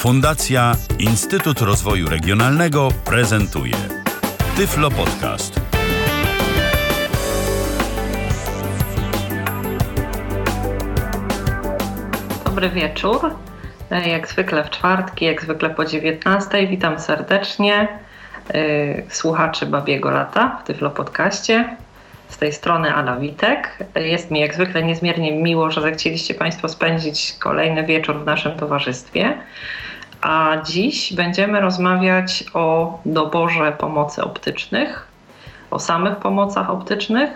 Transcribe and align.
Fundacja 0.00 0.72
Instytut 0.98 1.60
Rozwoju 1.60 2.08
Regionalnego 2.08 2.88
prezentuje 3.04 3.74
Tyflo 4.56 4.90
Podcast. 4.90 5.60
Dobry 12.44 12.70
wieczór. 12.70 13.34
Jak 14.06 14.28
zwykle 14.28 14.64
w 14.64 14.70
czwartki, 14.70 15.24
jak 15.24 15.42
zwykle 15.42 15.70
po 15.70 15.84
19. 15.84 16.66
Witam 16.66 17.00
serdecznie 17.00 17.88
y, 18.54 19.04
słuchaczy 19.08 19.66
Babiego 19.66 20.10
Lata 20.10 20.60
w 20.62 20.66
Tyflo 20.66 20.90
Podcaście. 20.90 21.76
Z 22.28 22.38
tej 22.38 22.52
strony 22.52 22.94
Ala 22.94 23.16
Witek. 23.16 23.78
Jest 23.94 24.30
mi 24.30 24.40
jak 24.40 24.54
zwykle 24.54 24.82
niezmiernie 24.82 25.32
miło, 25.32 25.70
że 25.70 25.82
zechcieliście 25.82 26.34
Państwo 26.34 26.68
spędzić 26.68 27.36
kolejny 27.38 27.86
wieczór 27.86 28.22
w 28.22 28.26
naszym 28.26 28.56
towarzystwie. 28.56 29.38
A 30.20 30.56
dziś 30.64 31.12
będziemy 31.12 31.60
rozmawiać 31.60 32.44
o 32.54 32.98
doborze 33.06 33.72
pomocy 33.72 34.22
optycznych, 34.24 35.06
o 35.70 35.78
samych 35.78 36.16
pomocach 36.16 36.70
optycznych. 36.70 37.30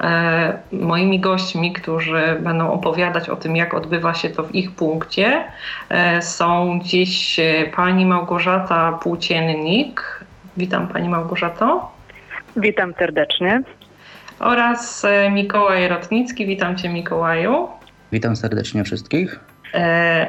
E, 0.00 0.58
moimi 0.72 1.20
gośćmi, 1.20 1.72
którzy 1.72 2.38
będą 2.40 2.72
opowiadać 2.72 3.28
o 3.28 3.36
tym, 3.36 3.56
jak 3.56 3.74
odbywa 3.74 4.14
się 4.14 4.30
to 4.30 4.42
w 4.42 4.54
ich 4.54 4.70
punkcie, 4.70 5.44
e, 5.88 6.22
są 6.22 6.80
dziś 6.82 7.40
pani 7.76 8.06
Małgorzata 8.06 8.92
Płóciennik. 8.92 10.24
Witam 10.56 10.88
pani 10.88 11.08
Małgorzato. 11.08 11.90
Witam 12.56 12.94
serdecznie. 12.98 13.62
Oraz 14.38 15.04
e, 15.04 15.30
Mikołaj 15.30 15.88
Rotnicki. 15.88 16.46
Witam 16.46 16.76
cię 16.76 16.88
Mikołaju. 16.88 17.68
Witam 18.12 18.36
serdecznie 18.36 18.84
wszystkich. 18.84 19.51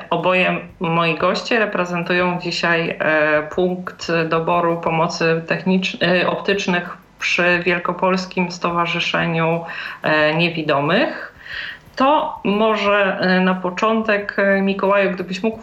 Oboje 0.10 0.58
moi 0.80 1.18
goście 1.18 1.60
reprezentują 1.60 2.40
dzisiaj 2.40 3.00
punkt 3.56 4.12
doboru 4.30 4.78
pomocy 4.78 5.42
optycznych 6.28 6.98
przy 7.20 7.60
Wielkopolskim 7.66 8.52
Stowarzyszeniu 8.52 9.66
Niewidomych. 10.38 11.34
To 11.96 12.40
może 12.44 13.20
na 13.42 13.56
początek, 13.56 14.38
Mikołaju, 14.62 15.12
gdybyś 15.12 15.44
mógł 15.44 15.60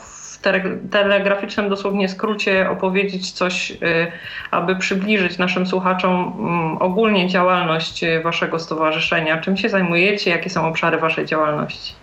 telegraficznym 0.91 1.69
dosłownie 1.69 2.09
skrócie 2.09 2.71
opowiedzieć 2.71 3.33
coś, 3.33 3.73
aby 4.51 4.77
przybliżyć 4.77 5.39
naszym 5.39 5.67
słuchaczom 5.67 6.33
ogólnie 6.81 7.29
działalność 7.29 8.05
Waszego 8.25 8.59
stowarzyszenia. 8.59 9.39
Czym 9.39 9.57
się 9.57 9.69
zajmujecie? 9.69 10.31
Jakie 10.31 10.51
są 10.51 10.69
obszary 10.69 10.99
Waszej 10.99 11.27
działalności? 11.27 12.00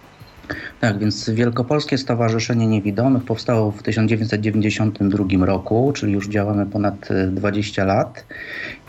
Tak, 0.81 0.99
więc 0.99 1.29
Wielkopolskie 1.29 1.97
Stowarzyszenie 1.97 2.67
Niewidomych 2.67 3.23
powstało 3.23 3.71
w 3.71 3.83
1992 3.83 5.45
roku, 5.45 5.91
czyli 5.95 6.13
już 6.13 6.27
działamy 6.27 6.65
ponad 6.65 7.09
20 7.31 7.85
lat. 7.85 8.25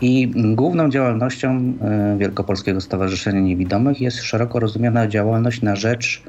I 0.01 0.31
główną 0.55 0.89
działalnością 0.89 1.73
Wielkopolskiego 2.17 2.81
Stowarzyszenia 2.81 3.39
Niewidomych 3.39 4.01
jest 4.01 4.17
szeroko 4.17 4.59
rozumiana 4.59 5.07
działalność 5.07 5.61
na 5.61 5.75
rzecz 5.75 6.23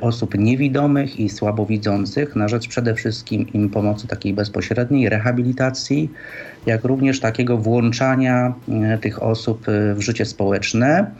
osób 0.00 0.38
niewidomych 0.38 1.20
i 1.20 1.28
słabowidzących, 1.28 2.36
na 2.36 2.48
rzecz 2.48 2.68
przede 2.68 2.94
wszystkim 2.94 3.46
im 3.52 3.70
pomocy 3.70 4.06
takiej 4.06 4.34
bezpośredniej, 4.34 5.08
rehabilitacji, 5.08 6.10
jak 6.66 6.84
również 6.84 7.20
takiego 7.20 7.58
włączania 7.58 8.54
tych 9.00 9.22
osób 9.22 9.66
w 9.94 10.00
życie 10.00 10.24
społeczne 10.24 11.10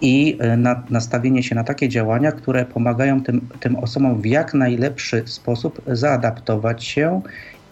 i 0.00 0.38
na, 0.56 0.82
nastawienie 0.90 1.42
się 1.42 1.54
na 1.54 1.64
takie 1.64 1.88
działania, 1.88 2.32
które 2.32 2.64
pomagają 2.64 3.22
tym, 3.22 3.48
tym 3.60 3.76
osobom 3.76 4.20
w 4.20 4.26
jak 4.26 4.54
najlepszy 4.54 5.22
sposób 5.26 5.82
zaadaptować 5.86 6.84
się 6.84 7.22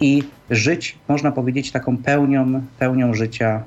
i 0.00 0.22
żyć, 0.50 0.98
można 1.08 1.32
powiedzieć, 1.32 1.72
taką 1.72 1.96
pełnią, 1.96 2.62
pełnią 2.78 3.14
życia 3.14 3.62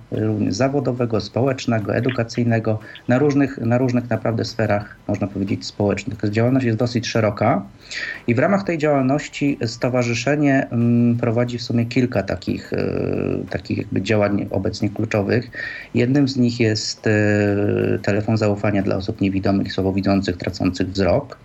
zawodowego, 0.50 1.22
społecznego, 1.22 1.96
edukacyjnego, 1.96 2.80
na 3.08 3.20
różnych, 3.20 3.58
na 3.58 3.78
różnych 3.78 4.10
naprawdę 4.10 4.46
sferach, 4.46 4.96
można 5.08 5.28
powiedzieć, 5.28 5.66
społecznych. 5.66 6.18
Działalność 6.30 6.66
jest 6.66 6.78
dosyć 6.78 7.08
szeroka 7.08 7.64
i 8.28 8.36
w 8.36 8.40
ramach 8.40 8.64
tej 8.64 8.78
działalności 8.78 9.58
stowarzyszenie 9.66 10.68
prowadzi 11.20 11.58
w 11.58 11.62
sumie 11.62 11.86
kilka 11.86 12.24
takich, 12.24 12.72
takich 13.50 13.78
jakby 13.78 14.02
działań 14.02 14.48
obecnie 14.50 14.90
kluczowych. 14.90 15.52
Jednym 15.94 16.28
z 16.28 16.38
nich 16.38 16.60
jest 16.60 17.10
telefon 18.02 18.38
zaufania 18.38 18.82
dla 18.82 18.96
osób 18.96 19.22
niewidomych 19.22 19.74
słabowidzących, 19.74 20.38
tracących 20.38 20.90
wzrok. 20.90 21.38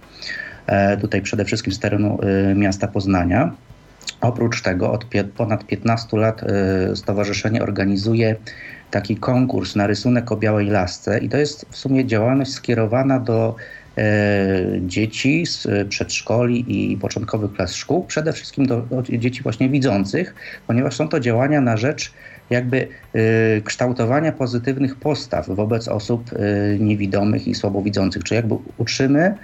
Tutaj 1.00 1.22
przede 1.22 1.44
wszystkim 1.44 1.72
z 1.72 1.78
terenu 1.78 2.18
miasta 2.54 2.88
Poznania. 2.88 3.52
Oprócz 4.26 4.62
tego 4.62 4.92
od 4.92 5.06
ponad 5.36 5.66
15 5.66 6.16
lat 6.16 6.40
stowarzyszenie 6.94 7.62
organizuje 7.62 8.36
taki 8.90 9.16
konkurs 9.16 9.76
na 9.76 9.86
rysunek 9.86 10.32
o 10.32 10.36
białej 10.36 10.66
lasce 10.66 11.18
i 11.18 11.28
to 11.28 11.36
jest 11.36 11.66
w 11.70 11.76
sumie 11.76 12.06
działalność 12.06 12.52
skierowana 12.52 13.20
do 13.20 13.56
dzieci 14.80 15.46
z 15.46 15.88
przedszkoli 15.88 16.92
i 16.92 16.96
początkowych 16.96 17.52
klas 17.52 17.74
szkół, 17.74 18.04
przede 18.04 18.32
wszystkim 18.32 18.66
do, 18.66 18.82
dzieci 19.02 19.42
właśnie 19.42 19.68
widzących, 19.68 20.34
ponieważ 20.66 20.96
są 20.96 21.08
to 21.08 21.20
działania 21.20 21.60
na 21.60 21.76
rzecz 21.76 22.12
jakby 22.50 22.88
kształtowania 23.64 24.32
pozytywnych 24.32 24.96
postaw 24.96 25.48
wobec 25.48 25.88
osób 25.88 26.30
niewidomych 26.78 27.48
i 27.48 27.54
słabowidzących, 27.54 28.24
czy 28.24 28.34
jakby 28.34 28.54
uczymy 28.78 29.34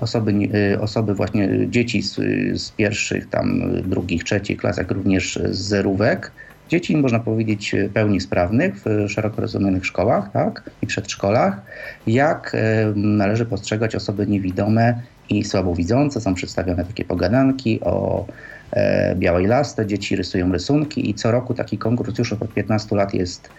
osoby, 0.00 0.32
osoby 0.80 1.14
właśnie 1.14 1.48
dzieci 1.68 2.02
z, 2.02 2.14
z, 2.60 2.70
pierwszych, 2.70 3.28
tam 3.28 3.62
drugich, 3.82 4.24
trzecich 4.24 4.58
klas, 4.58 4.76
jak 4.76 4.90
również 4.90 5.38
z 5.50 5.58
zerówek. 5.58 6.32
Dzieci, 6.68 6.96
można 6.96 7.20
powiedzieć, 7.20 7.74
pełni 7.94 8.20
sprawnych 8.20 8.74
w 8.84 9.08
szeroko 9.08 9.40
rozumianych 9.40 9.86
szkołach 9.86 10.32
tak, 10.32 10.70
i 10.82 10.86
przedszkolach, 10.86 11.60
jak 12.06 12.56
należy 12.94 13.46
postrzegać 13.46 13.94
osoby 13.94 14.26
niewidome 14.26 15.00
i 15.30 15.44
słabowidzące. 15.44 16.20
Są 16.20 16.34
przedstawione 16.34 16.84
takie 16.84 17.04
pogadanki 17.04 17.80
o 17.80 18.26
e, 18.72 19.16
białej 19.16 19.46
lasce, 19.46 19.86
dzieci 19.86 20.16
rysują 20.16 20.52
rysunki 20.52 21.10
i 21.10 21.14
co 21.14 21.30
roku 21.30 21.54
taki 21.54 21.78
konkurs 21.78 22.18
już 22.18 22.32
od 22.32 22.54
15 22.54 22.96
lat 22.96 23.14
jest 23.14 23.50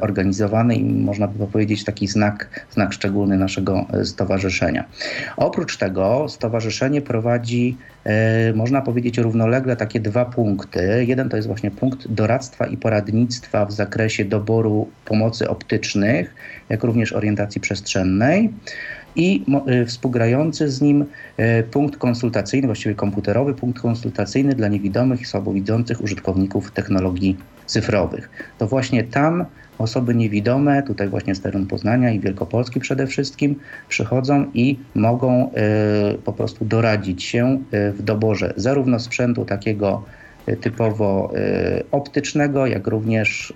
organizowany 0.00 0.74
i 0.74 0.84
można 0.84 1.28
by 1.28 1.46
powiedzieć 1.46 1.84
taki 1.84 2.06
znak, 2.06 2.66
znak 2.70 2.92
szczególny 2.92 3.36
naszego 3.36 3.86
stowarzyszenia. 4.04 4.84
Oprócz 5.36 5.76
tego 5.76 6.28
stowarzyszenie 6.28 7.02
prowadzi, 7.02 7.76
można 8.54 8.82
powiedzieć, 8.82 9.18
równolegle 9.18 9.76
takie 9.76 10.00
dwa 10.00 10.24
punkty. 10.24 11.04
Jeden 11.08 11.28
to 11.28 11.36
jest 11.36 11.48
właśnie 11.48 11.70
punkt 11.70 12.08
doradztwa 12.08 12.66
i 12.66 12.76
poradnictwa 12.76 13.66
w 13.66 13.72
zakresie 13.72 14.24
doboru 14.24 14.88
pomocy 15.04 15.48
optycznych, 15.48 16.34
jak 16.68 16.84
również 16.84 17.12
orientacji 17.12 17.60
przestrzennej 17.60 18.50
i 19.16 19.44
współgrający 19.86 20.70
z 20.70 20.80
nim 20.80 21.04
punkt 21.70 21.96
konsultacyjny, 21.96 22.66
właściwie 22.66 22.94
komputerowy 22.94 23.54
punkt 23.54 23.80
konsultacyjny 23.80 24.54
dla 24.54 24.68
niewidomych 24.68 25.20
i 25.20 25.24
słabowidzących 25.24 26.02
użytkowników 26.02 26.72
technologii 26.72 27.36
cyfrowych. 27.66 28.30
To 28.58 28.66
właśnie 28.66 29.04
tam 29.04 29.44
osoby 29.78 30.14
niewidome, 30.14 30.82
tutaj 30.82 31.08
właśnie 31.08 31.34
z 31.34 31.40
terenu 31.40 31.66
Poznania 31.66 32.10
i 32.10 32.20
Wielkopolski 32.20 32.80
przede 32.80 33.06
wszystkim, 33.06 33.56
przychodzą 33.88 34.46
i 34.54 34.78
mogą 34.94 35.50
y, 36.14 36.18
po 36.18 36.32
prostu 36.32 36.64
doradzić 36.64 37.22
się 37.22 37.58
w 37.72 38.02
doborze 38.02 38.52
zarówno 38.56 39.00
sprzętu 39.00 39.44
takiego 39.44 40.02
typowo 40.60 41.32
y, 41.36 41.84
optycznego, 41.90 42.66
jak 42.66 42.86
również 42.86 43.54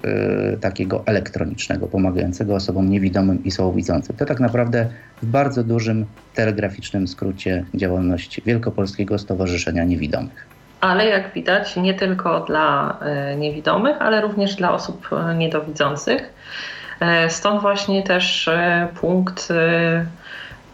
y, 0.54 0.58
takiego 0.58 1.02
elektronicznego, 1.06 1.86
pomagającego 1.86 2.54
osobom 2.54 2.90
niewidomym 2.90 3.44
i 3.44 3.50
słabowidzącym. 3.50 4.16
To 4.16 4.26
tak 4.26 4.40
naprawdę 4.40 4.86
w 5.22 5.26
bardzo 5.26 5.64
dużym 5.64 6.06
telegraficznym 6.34 7.08
skrócie 7.08 7.64
działalność 7.74 8.40
Wielkopolskiego 8.46 9.18
Stowarzyszenia 9.18 9.84
Niewidomych 9.84 10.49
ale 10.80 11.06
jak 11.06 11.32
widać 11.32 11.76
nie 11.76 11.94
tylko 11.94 12.40
dla 12.40 12.96
niewidomych, 13.36 13.96
ale 14.00 14.20
również 14.20 14.54
dla 14.54 14.72
osób 14.72 15.10
niedowidzących. 15.36 16.32
Stąd 17.28 17.60
właśnie 17.60 18.02
też 18.02 18.50
punkt 19.00 19.48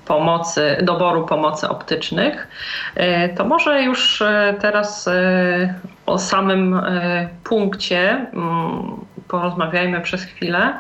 pomocy, 0.07 0.77
doboru 0.83 1.27
pomocy 1.27 1.69
optycznych. 1.69 2.49
To 3.37 3.45
może 3.45 3.83
już 3.83 4.23
teraz 4.61 5.09
o 6.07 6.19
samym 6.19 6.81
punkcie 7.45 8.27
porozmawiajmy 9.29 10.01
przez 10.01 10.25
chwilę. 10.25 10.73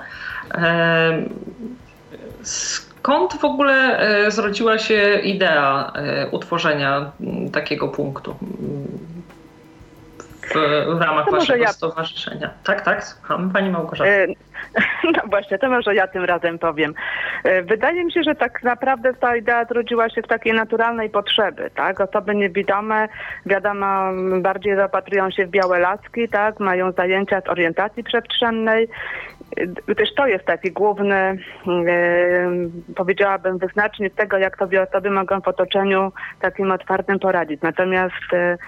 Skąd 2.43 3.35
w 3.35 3.45
ogóle 3.45 4.01
zrodziła 4.29 4.79
się 4.79 5.19
idea 5.25 5.93
utworzenia 6.31 7.11
takiego 7.53 7.89
punktu? 7.89 8.37
W, 10.49 10.55
w 10.99 11.01
ramach 11.01 11.31
waszego 11.31 11.63
ja... 11.63 11.73
stowarzyszenia. 11.73 12.51
Tak, 12.65 12.81
tak, 12.81 13.05
słucham. 13.05 13.51
Pani 13.51 13.71
Małgorzata. 13.71 14.11
No 15.05 15.23
właśnie, 15.27 15.59
to 15.59 15.71
może 15.71 15.95
ja 15.95 16.07
tym 16.07 16.25
razem 16.25 16.59
powiem. 16.59 16.95
E, 17.45 17.63
wydaje 17.63 18.05
mi 18.05 18.13
się, 18.13 18.23
że 18.23 18.35
tak 18.35 18.63
naprawdę 18.63 19.15
ta 19.15 19.37
idea 19.37 19.65
zrodziła 19.65 20.11
się 20.11 20.23
w 20.23 20.27
takiej 20.27 20.53
naturalnej 20.53 21.11
potrzeby, 21.11 21.71
tak? 21.75 22.01
Osoby 22.01 22.35
niewidome, 22.35 23.09
wiadomo, 23.47 23.87
bardziej 24.41 24.77
zapatrują 24.77 25.31
się 25.31 25.47
w 25.47 25.51
białe 25.51 25.79
laski, 25.79 26.29
tak? 26.29 26.61
Mają 26.61 26.93
zajęcia 26.93 27.41
z 27.41 27.49
orientacji 27.49 28.05
przestrzennej. 28.05 28.89
Też 29.97 30.15
to 30.15 30.27
jest 30.27 30.45
taki 30.45 30.73
główny, 30.73 31.39
powiedziałabym, 32.97 33.59
wyznacznik 33.59 34.15
tego, 34.15 34.39
jak 34.39 34.59
sobie 34.59 34.83
osoby 34.83 35.11
mogą 35.11 35.41
w 35.41 35.49
otoczeniu 35.49 36.13
takim 36.41 36.71
otwartym 36.73 37.19
poradzić. 37.19 37.63
Natomiast 37.63 38.33
e, 38.33 38.59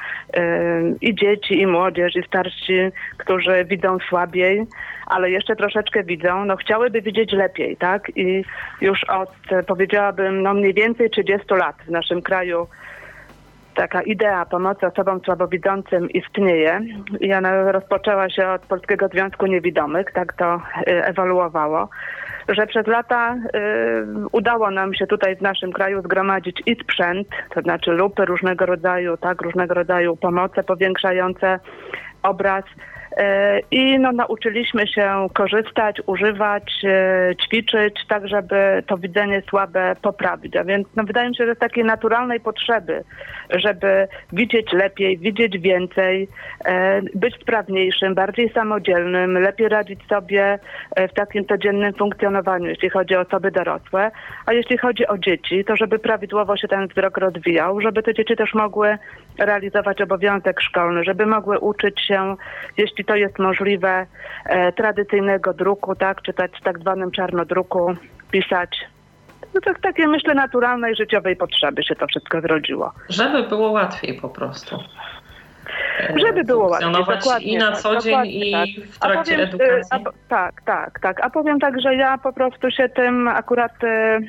i 1.01 1.15
dzieci, 1.15 1.61
i 1.61 1.67
młodzież, 1.67 2.17
i 2.17 2.23
starsi, 2.23 2.79
którzy 3.17 3.65
widzą 3.65 3.99
słabiej, 4.09 4.67
ale 5.07 5.31
jeszcze 5.31 5.57
troszeczkę 5.57 6.05
widzą, 6.05 6.45
no 6.45 6.57
chciałyby 6.57 7.03
widzieć 7.03 7.33
lepiej, 7.33 7.77
tak? 7.77 8.17
I 8.17 8.45
już 8.81 9.05
od, 9.05 9.31
powiedziałabym, 9.67 10.43
no 10.43 10.55
mniej 10.55 10.75
więcej 10.75 11.11
30 11.11 11.55
lat 11.55 11.77
w 11.87 11.91
naszym 11.91 12.23
kraju 12.23 12.67
taka 13.79 14.03
idea 14.03 14.47
pomocy 14.47 14.87
osobom 14.87 15.21
słabowidzącym 15.25 16.11
istnieje 16.11 16.81
i 17.21 17.35
ona 17.35 17.73
rozpoczęła 17.73 18.31
się 18.31 18.49
od 18.49 18.63
Polskiego 18.63 19.09
Związku 19.09 19.47
Niewidomych, 19.47 20.13
tak 20.13 20.33
to 20.33 20.57
y, 20.57 21.05
ewoluowało, 21.05 21.89
że 22.49 22.67
przez 22.67 22.87
lata 22.87 23.35
y, 23.35 23.39
udało 24.33 24.71
nam 24.71 24.95
się 24.95 25.07
tutaj 25.07 25.37
w 25.37 25.43
naszym 25.43 25.73
kraju 25.73 26.03
zgromadzić 26.03 26.63
i 26.67 26.77
sprzęt, 26.83 27.29
to 27.55 27.61
znaczy 27.61 27.91
lupy 27.91 28.25
różnego 28.25 28.67
rodzaju, 28.67 29.17
tak, 29.17 29.43
różnego 29.43 29.75
rodzaju 29.75 30.17
pomoce 30.17 30.63
powiększające 30.63 31.61
obraz, 32.23 32.65
E, 33.19 33.61
I 33.71 33.99
no, 33.99 34.13
nauczyliśmy 34.13 34.87
się 34.87 35.27
korzystać, 35.35 36.01
używać, 36.07 36.73
e, 36.85 37.31
ćwiczyć, 37.45 37.95
tak 38.09 38.29
żeby 38.29 38.83
to 38.87 38.97
widzenie 38.97 39.43
słabe 39.49 39.97
poprawić. 40.03 40.57
A 40.57 40.65
więc 40.65 40.89
no, 40.97 41.05
wydaje 41.05 41.29
mi 41.29 41.37
się, 41.37 41.47
że 41.47 41.55
z 41.55 41.59
takiej 41.59 41.85
naturalnej 41.85 42.41
potrzeby, 42.41 43.05
żeby 43.51 44.09
widzieć 44.33 44.73
lepiej, 44.73 45.19
widzieć 45.19 45.59
więcej, 45.59 46.29
e, 46.65 47.03
być 47.15 47.35
sprawniejszym, 47.35 48.15
bardziej 48.15 48.53
samodzielnym, 48.53 49.39
lepiej 49.39 49.69
radzić 49.69 50.07
sobie 50.09 50.59
w 50.97 51.13
takim 51.15 51.47
codziennym 51.47 51.95
funkcjonowaniu, 51.95 52.67
jeśli 52.67 52.91
chodzi 52.91 53.17
o 53.17 53.21
osoby 53.21 53.51
dorosłe. 53.51 54.11
A 54.47 54.53
jeśli 54.53 54.79
chodzi 54.79 55.07
o 55.07 55.19
dzieci, 55.19 55.65
to 55.65 55.77
żeby 55.77 55.99
prawidłowo 55.99 56.57
się 56.57 56.69
ten 56.69 56.89
wzrok 56.89 57.19
rozwijał, 57.19 57.81
żeby 57.81 58.03
te 58.03 58.15
dzieci 58.15 58.37
też 58.37 58.55
mogły 58.55 58.99
realizować 59.39 60.01
obowiązek 60.01 60.61
szkolny, 60.61 61.05
żeby 61.05 61.27
mogły 61.27 61.59
uczyć 61.59 62.01
się, 62.01 62.37
jeśli 62.77 63.05
to 63.05 63.17
jest 63.17 63.39
możliwe, 63.39 64.07
e, 64.47 64.73
tradycyjnego 64.73 65.55
druku, 65.55 65.95
tak, 65.95 66.23
czytać 66.23 66.51
w 66.61 66.65
tak 66.65 66.79
zwanym 66.79 67.11
czarnodruku, 67.11 67.95
pisać. 68.31 68.89
No 69.55 69.61
tak 69.61 69.81
takie 69.81 70.09
myślę 70.09 70.35
naturalnej 70.35 70.97
życiowej 70.97 71.37
potrzeby 71.37 71.83
się 71.83 71.95
to 71.95 72.07
wszystko 72.07 72.41
zrodziło. 72.41 72.93
Żeby 73.09 73.43
było 73.43 73.71
łatwiej 73.71 74.15
po 74.15 74.29
prostu. 74.29 74.79
E, 76.01 76.15
Żeby 76.27 76.45
było 76.45 76.69
łatwiej. 76.69 77.53
I 77.53 77.59
na 77.59 77.73
co 77.73 77.95
tak, 77.95 78.03
dzień, 78.03 78.21
i 78.25 78.53
tak. 78.53 78.87
w 78.87 78.99
trakcie 78.99 79.33
powiem, 79.33 79.41
e, 79.41 79.43
edukacji. 79.43 80.07
A, 80.07 80.29
tak, 80.29 80.63
tak, 80.63 81.01
tak. 81.01 81.25
A 81.25 81.31
powiem 81.31 81.61
tak, 81.61 81.81
że 81.81 81.95
ja 81.95 82.19
po 82.19 82.33
prostu 82.33 82.71
się 82.71 82.89
tym 82.89 83.29
akurat 83.29 83.85
e, 83.85 84.21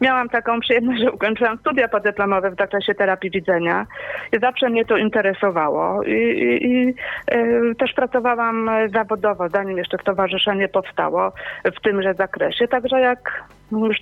miałam 0.00 0.28
taką 0.28 0.60
przyjemność, 0.60 1.02
że 1.02 1.12
ukończyłam 1.12 1.58
studia 1.58 1.88
podyplomowe 1.88 2.50
w 2.50 2.58
zakresie 2.58 2.94
terapii 2.94 3.30
widzenia. 3.30 3.86
I 4.32 4.40
zawsze 4.40 4.68
mnie 4.68 4.84
to 4.84 4.96
interesowało. 4.96 6.02
I, 6.02 6.12
i, 6.12 6.66
i 6.66 6.94
y, 7.34 7.74
też 7.78 7.92
pracowałam 7.92 8.70
zawodowo, 8.94 9.48
zanim 9.48 9.78
jeszcze 9.78 9.98
stowarzyszenie 9.98 10.68
powstało 10.68 11.32
w 11.64 11.80
tymże 11.80 12.14
zakresie, 12.14 12.68
także 12.68 13.00
jak 13.00 13.44
już 13.72 14.00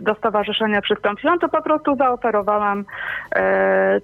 do 0.00 0.14
stowarzyszenia 0.14 0.80
przystąpiłam, 0.80 1.38
to 1.38 1.48
po 1.48 1.62
prostu 1.62 1.96
zaoferowałam 1.96 2.84
e, 3.36 4.00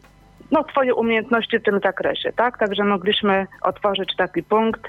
no, 0.51 0.65
swoje 0.71 0.95
umiejętności 0.95 1.59
w 1.59 1.63
tym 1.63 1.81
zakresie, 1.85 2.33
tak? 2.33 2.59
Także 2.59 2.85
mogliśmy 2.85 3.47
otworzyć 3.63 4.17
taki 4.17 4.43
punkt, 4.43 4.83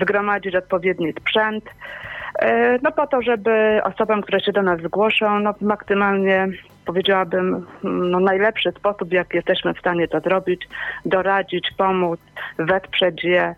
zgromadzić 0.00 0.54
odpowiedni 0.54 1.12
sprzęt, 1.12 1.64
E, 2.38 2.78
no 2.82 2.92
po 2.92 3.06
to, 3.06 3.22
żeby 3.22 3.80
osobom, 3.84 4.22
które 4.22 4.40
się 4.40 4.52
do 4.52 4.62
nas 4.62 4.80
zgłoszą, 4.80 5.40
no 5.40 5.54
maksymalnie 5.60 6.48
powiedziałabym, 6.84 7.66
no 7.82 8.20
najlepszy 8.20 8.70
sposób, 8.70 9.08
w 9.08 9.12
jaki 9.12 9.36
jesteśmy 9.36 9.74
w 9.74 9.78
stanie 9.78 10.08
to 10.08 10.20
zrobić, 10.20 10.68
doradzić, 11.04 11.70
pomóc, 11.76 12.20
wesprzeć 12.58 13.24
je. 13.24 13.54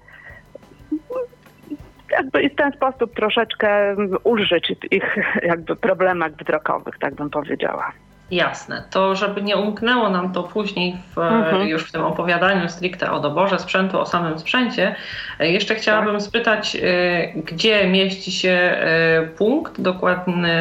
Jakby 2.10 2.42
i 2.42 2.50
w 2.50 2.54
ten 2.54 2.72
sposób 2.72 3.14
troszeczkę 3.14 3.96
ulżyć 4.24 4.72
ich 4.90 5.16
jakby 5.42 5.76
problemach 5.76 6.32
wzrokowych, 6.32 6.98
tak 6.98 7.14
bym 7.14 7.30
powiedziała. 7.30 7.92
Jasne. 8.30 8.82
To 8.90 9.16
żeby 9.16 9.42
nie 9.42 9.56
umknęło 9.56 10.10
nam 10.10 10.32
to 10.32 10.42
później 10.42 10.96
w, 11.14 11.18
mhm. 11.18 11.68
już 11.68 11.88
w 11.88 11.92
tym 11.92 12.04
opowiadaniu 12.04 12.68
stricte 12.68 13.12
o 13.12 13.20
doborze 13.20 13.58
sprzętu, 13.58 14.00
o 14.00 14.06
samym 14.06 14.38
sprzęcie, 14.38 14.94
e, 15.38 15.50
jeszcze 15.50 15.74
chciałabym 15.74 16.14
tak. 16.14 16.22
spytać, 16.22 16.76
e, 16.76 16.80
gdzie 17.36 17.88
mieści 17.88 18.32
się 18.32 18.50
e, 18.50 19.22
punkt, 19.38 19.80
dokładny 19.80 20.54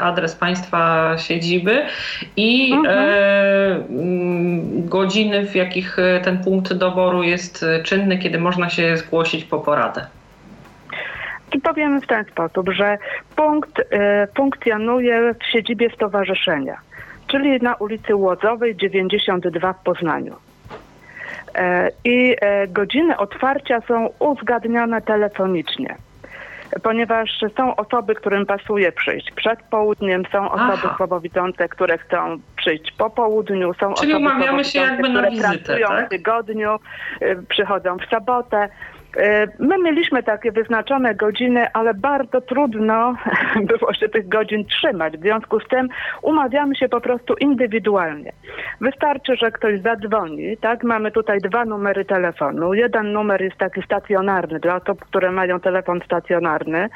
adres 0.00 0.34
Państwa 0.34 1.12
siedziby 1.18 1.82
i 2.36 2.72
mhm. 2.72 3.10
godziny, 4.88 5.46
w 5.46 5.54
jakich 5.54 5.96
ten 6.24 6.44
punkt 6.44 6.72
doboru 6.72 7.22
jest 7.22 7.64
czynny, 7.84 8.18
kiedy 8.18 8.38
można 8.38 8.70
się 8.70 8.96
zgłosić 8.96 9.44
po 9.44 9.58
poradę. 9.58 10.06
I 11.52 11.60
powiem 11.60 12.00
w 12.00 12.06
ten 12.06 12.24
sposób, 12.24 12.70
że 12.70 12.98
punkt 13.36 13.78
y, 13.78 13.84
funkcjonuje 14.36 15.34
w 15.40 15.46
siedzibie 15.46 15.90
stowarzyszenia 15.90 16.76
czyli 17.30 17.60
na 17.62 17.74
ulicy 17.74 18.14
Łodzowej 18.14 18.76
92 18.76 19.72
w 19.72 19.82
Poznaniu. 19.82 20.36
E, 21.54 21.90
I 22.04 22.36
e, 22.40 22.68
godziny 22.68 23.16
otwarcia 23.16 23.80
są 23.88 24.08
uzgadniane 24.18 25.02
telefonicznie 25.02 25.96
ponieważ 26.82 27.44
są 27.56 27.76
osoby, 27.76 28.14
którym 28.14 28.46
pasuje 28.46 28.92
przyjść 28.92 29.30
przed 29.30 29.62
południem, 29.62 30.22
są 30.32 30.50
osoby 30.50 30.72
Aha. 30.72 30.94
słabowidzące, 30.96 31.68
które 31.68 31.98
chcą 31.98 32.38
przyjść 32.56 32.92
po 32.92 33.10
południu, 33.10 33.74
są 33.74 33.94
Czyli 33.94 34.12
osoby 34.12 34.26
umawiamy 34.26 34.64
się 34.64 34.78
jakby 34.78 35.08
na 35.08 35.08
które 35.08 35.30
wizytę, 35.30 35.58
pracują 35.58 35.88
tak? 35.88 36.06
w 36.06 36.08
tygodniu, 36.08 36.78
y, 37.22 37.42
przychodzą 37.48 37.96
w 37.98 38.04
sobotę. 38.04 38.68
E, 39.16 39.46
my 39.58 39.78
mieliśmy 39.78 40.22
takie 40.22 40.52
wyznaczone 40.52 41.14
godziny, 41.14 41.66
ale 41.72 41.94
bardzo 41.94 42.40
trudno 42.40 43.14
było 43.78 43.94
się 43.94 44.08
tych 44.08 44.28
godzin 44.28 44.64
trzymać. 44.64 45.16
W 45.16 45.20
związku 45.20 45.60
z 45.60 45.68
tym 45.68 45.88
umawiamy 46.22 46.76
się 46.76 46.88
po 46.88 47.00
prostu 47.00 47.34
indywidualnie. 47.34 48.32
Wystarczy, 48.80 49.36
że 49.36 49.50
ktoś 49.50 49.80
zadzwoni, 49.80 50.56
tak? 50.56 50.84
Mamy 50.84 51.10
tutaj 51.10 51.38
dwa 51.38 51.64
numery 51.64 52.04
telefonu. 52.04 52.74
Jeden 52.74 53.12
numer 53.12 53.42
jest 53.42 53.56
taki 53.56 53.82
stacjonarny 53.82 54.60
dla 54.60 54.76
osób, 54.76 55.00
które 55.04 55.30
mają 55.30 55.60
telefon 55.60 56.00
stacjonarny 56.04 56.88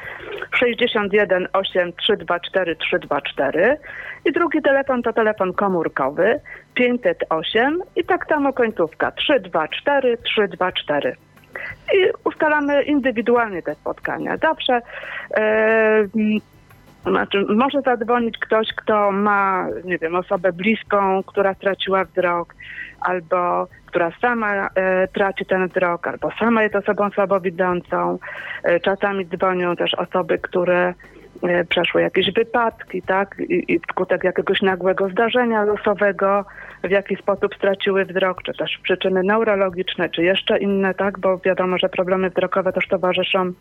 61 0.55 1.47
8 1.53 1.93
324 1.93 2.75
324 2.75 3.77
i 4.25 4.31
drugi 4.31 4.61
telefon 4.61 5.03
to 5.03 5.13
telefon 5.13 5.53
komórkowy 5.53 6.39
508 6.73 7.79
i 7.95 8.03
tak 8.03 8.25
samo 8.29 8.53
końcówka 8.53 9.11
324 9.11 10.17
324 10.17 11.15
i 11.93 12.09
ustalamy 12.23 12.83
indywidualnie 12.83 13.61
te 13.61 13.75
spotkania. 13.75 14.37
Zawsze 14.37 14.81
e, 15.37 16.07
znaczy, 17.05 17.45
może 17.49 17.81
zadzwonić 17.81 18.37
ktoś, 18.37 18.67
kto 18.75 19.11
ma, 19.11 19.67
nie 19.83 19.97
wiem, 19.97 20.15
osobę 20.15 20.53
bliską, 20.53 21.23
która 21.23 21.53
straciła 21.53 22.03
wzrok, 22.05 22.55
albo 23.01 23.67
która 23.85 24.11
sama 24.21 24.69
e, 24.75 25.07
traci 25.07 25.45
ten 25.45 25.67
wzrok, 25.67 26.07
albo 26.07 26.31
sama 26.39 26.63
jest 26.63 26.75
osobą 26.75 27.09
słabowidzącą. 27.09 28.19
E, 28.63 28.79
czasami 28.79 29.27
dzwonią 29.27 29.75
też 29.75 29.93
osoby, 29.93 30.37
które 30.37 30.93
przeszły 31.69 32.01
jakieś 32.01 32.31
wypadki, 32.31 33.01
tak, 33.01 33.35
I, 33.49 33.79
wskutek 33.79 34.23
jakiegoś 34.23 34.61
nagłego 34.61 35.09
zdarzenia 35.09 35.63
losowego 35.63 36.45
w 36.83 36.91
jaki 36.91 37.15
sposób 37.15 37.55
straciły 37.55 38.05
wzrok, 38.05 38.43
czy 38.43 38.53
też 38.53 38.79
przyczyny 38.83 39.21
neurologiczne, 39.23 40.09
czy 40.09 40.23
jeszcze 40.23 40.57
inne, 40.57 40.93
tak, 40.93 41.19
bo 41.19 41.37
wiadomo, 41.37 41.77
że 41.77 41.89
problemy 41.89 42.29
wzrokowe 42.29 42.73
też 42.73 42.87
towarzyszą 42.87 43.51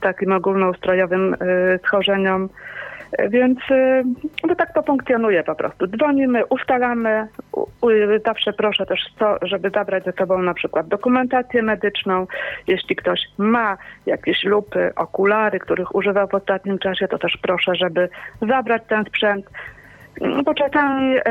takim 0.00 0.32
ogólnoustrojowym 0.32 1.34
y, 1.34 1.80
schorzeniom. 1.86 2.48
Więc 3.18 3.58
y, 3.70 4.02
no 4.48 4.54
tak 4.54 4.74
to 4.74 4.82
funkcjonuje 4.82 5.44
po 5.44 5.54
prostu. 5.54 5.86
Dzwonimy, 5.86 6.46
ustalamy. 6.46 7.28
Zawsze 8.26 8.52
proszę 8.52 8.86
też, 8.86 9.00
to, 9.18 9.38
żeby 9.42 9.70
zabrać 9.70 10.04
ze 10.04 10.12
sobą 10.12 10.42
na 10.42 10.54
przykład 10.54 10.88
dokumentację 10.88 11.62
medyczną. 11.62 12.26
Jeśli 12.66 12.96
ktoś 12.96 13.20
ma 13.38 13.76
jakieś 14.06 14.44
lupy, 14.44 14.92
okulary, 14.96 15.58
których 15.58 15.94
używał 15.94 16.28
w 16.28 16.34
ostatnim 16.34 16.78
czasie, 16.78 17.08
to 17.08 17.18
też 17.18 17.38
proszę, 17.42 17.74
żeby 17.74 18.08
zabrać 18.48 18.82
ten 18.88 19.04
sprzęt. 19.04 19.46
Bo 20.44 20.54
czasami 20.54 21.16
e, 21.16 21.22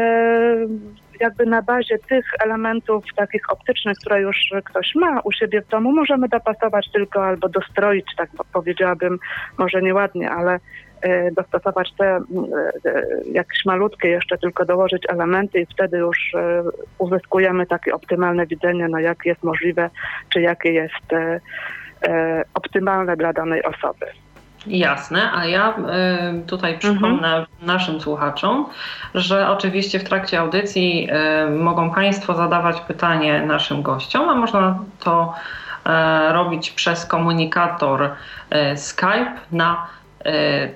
jakby 1.19 1.45
na 1.45 1.61
bazie 1.61 1.99
tych 1.99 2.25
elementów 2.43 3.03
takich 3.15 3.51
optycznych, 3.51 3.97
które 3.97 4.21
już 4.21 4.37
ktoś 4.63 4.95
ma 4.95 5.19
u 5.19 5.31
siebie 5.31 5.61
w 5.61 5.67
domu, 5.67 5.91
możemy 5.91 6.27
dopasować 6.27 6.91
tylko 6.91 7.25
albo 7.25 7.49
dostroić, 7.49 8.05
tak 8.17 8.29
powiedziałabym, 8.53 9.19
może 9.57 9.81
nieładnie, 9.81 10.31
ale 10.31 10.59
dostosować 11.37 11.93
te 11.97 12.05
e, 12.05 12.21
jakieś 13.31 13.65
malutkie 13.65 14.09
jeszcze 14.09 14.37
tylko 14.37 14.65
dołożyć 14.65 15.03
elementy 15.09 15.59
i 15.59 15.65
wtedy 15.65 15.97
już 15.97 16.33
uzyskujemy 16.97 17.65
takie 17.65 17.93
optymalne 17.93 18.47
widzenie, 18.47 18.87
no 18.87 18.99
jak 18.99 19.25
jest 19.25 19.43
możliwe, 19.43 19.89
czy 20.29 20.41
jakie 20.41 20.73
jest 20.73 21.05
optymalne 22.53 23.17
dla 23.17 23.33
danej 23.33 23.63
osoby. 23.63 24.05
Jasne, 24.67 25.31
a 25.33 25.45
ja 25.45 25.69
y, 25.69 26.45
tutaj 26.47 26.79
przypomnę 26.79 27.27
mhm. 27.27 27.45
naszym 27.61 28.01
słuchaczom, 28.01 28.65
że 29.15 29.49
oczywiście 29.49 29.99
w 29.99 30.03
trakcie 30.03 30.39
audycji 30.39 31.09
y, 31.47 31.49
mogą 31.49 31.91
Państwo 31.91 32.35
zadawać 32.35 32.81
pytanie 32.81 33.41
naszym 33.45 33.81
gościom, 33.81 34.29
a 34.29 34.35
można 34.35 34.79
to 34.99 35.33
y, 35.85 36.33
robić 36.33 36.71
przez 36.71 37.05
komunikator 37.05 38.09
Skype 38.75 39.31
na 39.51 39.87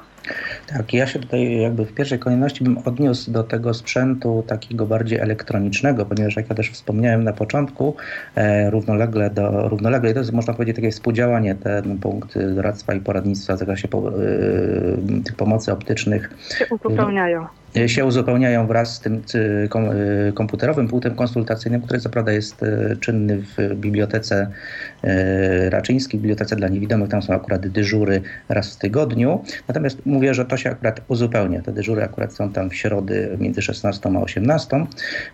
Tak, 0.66 0.92
ja 0.92 1.06
się 1.06 1.18
tutaj 1.18 1.60
jakby 1.60 1.84
w 1.84 1.94
pierwszej 1.94 2.18
kolejności 2.18 2.64
bym 2.64 2.78
odniósł 2.84 3.30
do 3.30 3.42
tego 3.42 3.74
sprzętu 3.74 4.44
takiego 4.46 4.86
bardziej 4.86 5.18
elektronicznego, 5.18 6.06
ponieważ 6.06 6.36
jak 6.36 6.48
ja 6.50 6.56
też 6.56 6.70
wspomniałem 6.70 7.24
na 7.24 7.32
początku, 7.32 7.96
e, 8.34 8.70
równolegle, 8.70 9.30
do, 9.30 9.68
równolegle 9.68 10.12
to 10.12 10.18
jest 10.18 10.32
można 10.32 10.54
powiedzieć 10.54 10.76
takie 10.76 10.90
współdziałanie, 10.90 11.54
ten 11.54 11.98
punkt 11.98 12.38
doradztwa 12.54 12.94
i 12.94 13.00
poradnictwa 13.00 13.56
w 13.56 13.58
zakresie 13.58 13.88
po, 13.88 14.08
e, 14.08 14.12
tych 15.24 15.36
pomocy 15.36 15.72
optycznych. 15.72 16.30
Się 16.58 16.66
uzupełniają. 16.70 17.46
E, 17.76 17.88
się 17.88 18.04
uzupełniają 18.04 18.66
wraz 18.66 18.94
z 18.94 19.00
tym 19.00 19.22
e, 19.34 20.32
komputerowym 20.32 20.88
punktem 20.88 21.14
konsultacyjnym, 21.14 21.82
który 21.82 22.00
co 22.00 22.10
prawda 22.10 22.32
jest 22.32 22.60
czynny 23.00 23.38
w 23.38 23.74
bibliotece 23.74 24.50
Raczyńskiej, 25.68 26.20
bibliotece 26.20 26.56
dla 26.56 26.68
niewidomych. 26.68 27.08
Tam 27.08 27.22
są 27.22 27.34
akurat 27.34 27.68
dyżury 27.68 28.20
raz 28.48 28.74
w 28.74 28.78
tygodniu. 28.78 29.44
Natomiast 29.68 30.06
mówię, 30.06 30.34
że 30.34 30.44
to 30.44 30.56
się 30.56 30.70
akurat 30.70 31.00
uzupełnia. 31.08 31.62
Te 31.62 31.72
dyżury 31.72 32.04
akurat 32.04 32.32
są 32.32 32.52
tam 32.52 32.70
w 32.70 32.74
środy 32.74 33.36
między 33.40 33.62
16 33.62 34.10
a 34.16 34.20
18, 34.20 34.86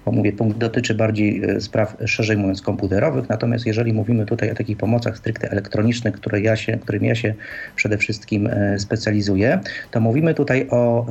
bo 0.04 0.12
mówię, 0.12 0.32
punkt 0.32 0.58
dotyczy 0.58 0.94
bardziej 0.94 1.42
spraw 1.60 1.96
szerzej 2.06 2.36
mówiąc 2.36 2.62
komputerowych. 2.62 3.28
Natomiast 3.28 3.66
jeżeli 3.66 3.92
mówimy 3.92 4.26
tutaj 4.26 4.50
o 4.50 4.54
takich 4.54 4.76
pomocach 4.76 5.18
stricte 5.18 5.50
elektronicznych, 5.50 6.14
które 6.14 6.40
ja 6.40 6.56
się, 6.56 6.78
którym 6.78 7.04
ja 7.04 7.14
się 7.14 7.34
przede 7.76 7.98
wszystkim 7.98 8.48
specjalizuję, 8.78 9.60
to 9.90 10.00
mówimy 10.00 10.34
tutaj 10.34 10.66
o 10.70 11.06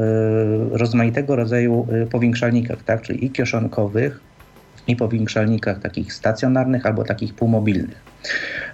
rozmaitych 0.71 1.16
tego 1.17 1.35
rodzaju 1.35 1.87
y, 2.03 2.05
powiększalnikach, 2.05 2.83
tak? 2.83 3.01
czyli 3.01 3.25
i 3.25 3.29
kieszonkowych, 3.29 4.19
i 4.87 4.95
powiększalnikach 4.95 5.79
takich 5.79 6.13
stacjonarnych 6.13 6.85
albo 6.85 7.03
takich 7.03 7.33
półmobilnych. 7.33 8.01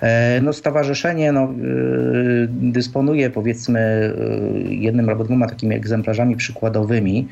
E, 0.03 0.41
no, 0.41 0.53
stowarzyszenie 0.53 1.31
no, 1.31 1.43
y, 1.43 2.48
dysponuje 2.50 3.29
powiedzmy 3.29 4.13
y, 4.69 4.74
jednym 4.74 5.10
albo 5.10 5.24
dwoma 5.24 5.48
takimi 5.48 5.75
egzemplarzami 5.75 6.36
przykładowymi 6.36 7.27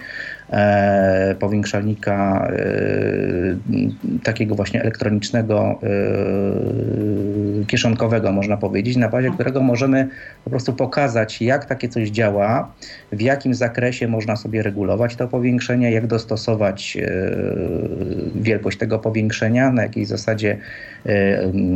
e, 0.50 1.36
powiększalnika 1.40 2.48
e, 2.48 2.64
takiego 4.24 4.56
właśnie 4.56 4.82
elektronicznego, 4.82 5.80
kieszonkowego 7.68 8.32
można 8.32 8.58
powiedzieć, 8.58 8.98
na 8.98 9.10
bazie 9.10 9.32
którego 9.32 9.62
możemy 9.62 10.08
po 10.44 10.50
prostu 10.50 10.74
pokazać 10.74 11.42
jak 11.42 11.66
takie 11.66 11.90
coś 11.90 12.10
działa, 12.10 12.74
w 13.12 13.22
jakim 13.22 13.54
zakresie 13.54 14.08
można 14.08 14.36
sobie 14.36 14.64
regulować 14.64 15.16
to 15.16 15.28
powiększenie, 15.28 15.92
jak 15.92 16.08
dostosować 16.08 16.98
wielkość 18.36 18.78
tego 18.78 19.00
powiększenia, 19.00 19.72
na 19.72 19.82
jakiej 19.84 20.06
zasadzie 20.06 20.58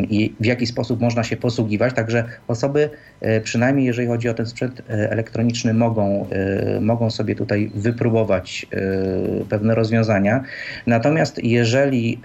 i 0.10 0.34
w 0.40 0.46
jaki 0.46 0.68
sposób 0.68 1.02
można 1.02 1.24
się 1.24 1.38
posługiwać. 1.38 1.94
Także 1.94 2.24
osoby, 2.48 2.90
e, 3.22 3.42
przynajmniej 3.42 3.86
jeżeli 3.86 4.08
chodzi 4.08 4.30
o 4.30 4.34
ten 4.34 4.46
sprzęt 4.46 4.82
e, 4.90 5.12
elektroniczny, 5.12 5.74
mogą, 5.74 6.28
mogą 6.82 7.10
sobie 7.10 7.36
tutaj 7.36 7.72
wypróbować 7.76 8.66
pewne 9.50 9.76
rozwiązania. 9.76 10.44
Natomiast 10.88 11.44
jeżeli, 11.44 12.20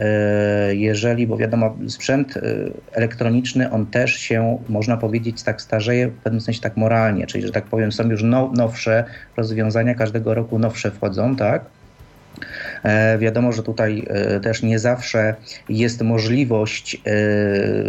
jeżeli, 0.70 1.26
bo 1.26 1.36
wiadomo, 1.36 1.76
sprzęt 1.88 2.34
elektroniczny, 2.92 3.70
on 3.70 3.86
też 3.86 4.14
się, 4.14 4.58
można 4.68 4.96
powiedzieć, 4.96 5.42
tak 5.42 5.62
starzeje 5.62 6.08
w 6.08 6.14
pewnym 6.14 6.40
sensie 6.40 6.60
tak 6.60 6.76
moralnie, 6.76 7.26
czyli, 7.26 7.46
że 7.46 7.52
tak 7.52 7.64
powiem, 7.64 7.92
są 7.92 8.10
już 8.10 8.22
now, 8.22 8.52
nowsze 8.56 9.04
rozwiązania, 9.36 9.94
każdego 9.94 10.34
roku 10.34 10.58
nowsze 10.58 10.90
wchodzą, 10.90 11.36
tak? 11.36 11.79
E, 12.82 13.18
wiadomo, 13.18 13.52
że 13.52 13.62
tutaj 13.62 14.06
e, 14.08 14.40
też 14.40 14.62
nie 14.62 14.78
zawsze 14.78 15.34
jest 15.68 16.02
możliwość 16.02 16.94
e, 16.94 17.00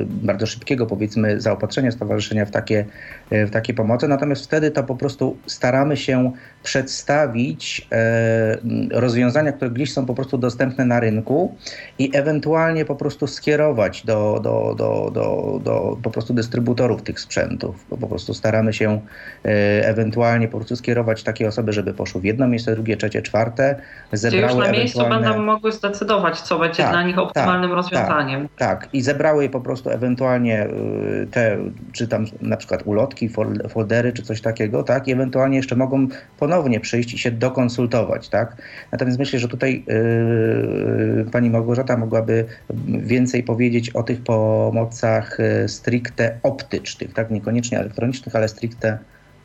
bardzo 0.06 0.46
szybkiego, 0.46 0.86
powiedzmy, 0.86 1.42
zaopatrzenia 1.42 1.92
stowarzyszenia 1.92 2.46
w 2.46 2.52
takie, 2.52 2.86
w 3.32 3.50
takie 3.50 3.74
pomocy, 3.74 4.08
natomiast 4.08 4.46
wtedy 4.46 4.72
to 4.72 4.84
po 4.84 4.96
prostu 4.96 5.38
staramy 5.46 5.98
się 5.98 6.32
przedstawić 6.64 7.88
rozwiązania, 8.92 9.52
które 9.52 9.72
gdzieś 9.72 9.94
są 9.94 10.06
po 10.06 10.14
prostu 10.14 10.38
dostępne 10.38 10.86
na 10.86 11.00
rynku 11.00 11.56
i 12.00 12.12
ewentualnie 12.14 12.86
po 12.86 12.96
prostu 12.96 13.28
skierować 13.28 14.06
do, 14.06 14.40
do, 14.44 14.76
do, 14.78 15.12
do, 15.14 15.60
do 15.64 15.98
po 16.04 16.12
prostu 16.12 16.34
dystrybutorów 16.34 17.02
tych 17.02 17.20
sprzętów, 17.20 17.86
po 17.86 18.08
prostu 18.08 18.34
staramy 18.34 18.74
się 18.74 19.02
ewentualnie 19.82 20.48
po 20.48 20.58
prostu 20.58 20.76
skierować 20.76 21.24
takie 21.24 21.48
osoby, 21.48 21.74
żeby 21.74 21.94
poszły 21.94 22.22
w 22.22 22.26
jedno 22.26 22.48
miejsce, 22.48 22.76
drugie, 22.76 22.98
trzecie, 22.98 23.22
czwarte, 23.22 23.76
zebrały 24.32 24.56
już 24.56 24.66
na 24.66 24.72
miejscu 24.72 25.10
będą 25.10 25.42
mogły 25.42 25.72
zdecydować, 25.72 26.42
co 26.42 26.60
będzie 26.60 26.84
tak, 26.84 26.92
dla 26.92 27.04
nich 27.04 27.18
optymalnym 27.18 27.70
tak, 27.70 27.78
rozwiązaniem. 27.78 28.48
Tak, 28.58 28.82
tak, 28.82 28.94
i 28.94 29.02
zebrały 29.02 29.50
po 29.50 29.62
prostu 29.62 29.90
ewentualnie 29.90 30.68
y, 30.68 31.28
te, 31.32 31.58
czy 31.92 32.08
tam 32.08 32.26
na 32.42 32.58
przykład 32.58 32.82
ulotki, 32.86 33.30
foldery, 33.70 34.14
czy 34.14 34.24
coś 34.24 34.42
takiego, 34.42 34.84
tak, 34.84 35.08
i 35.08 35.12
ewentualnie 35.12 35.58
jeszcze 35.58 35.76
mogą 35.76 36.08
ponownie 36.40 36.80
przyjść 36.80 37.14
i 37.14 37.18
się 37.18 37.32
dokonsultować, 37.32 38.30
tak. 38.30 38.62
Natomiast 38.92 39.20
myślę, 39.20 39.40
że 39.40 39.48
tutaj 39.48 39.84
yy, 39.88 41.26
pani 41.32 41.50
Małgorzata 41.50 41.98
mogłaby 41.98 42.46
więcej 42.88 43.44
powiedzieć 43.44 43.90
o 43.90 44.04
tych 44.04 44.24
pomocach 44.24 45.40
y, 45.40 45.70
stricte 45.70 46.38
optycznych, 46.44 47.14
tak, 47.14 47.32
niekoniecznie 47.32 47.80
elektronicznych, 47.80 48.36
ale 48.36 48.48
stricte 48.48 48.98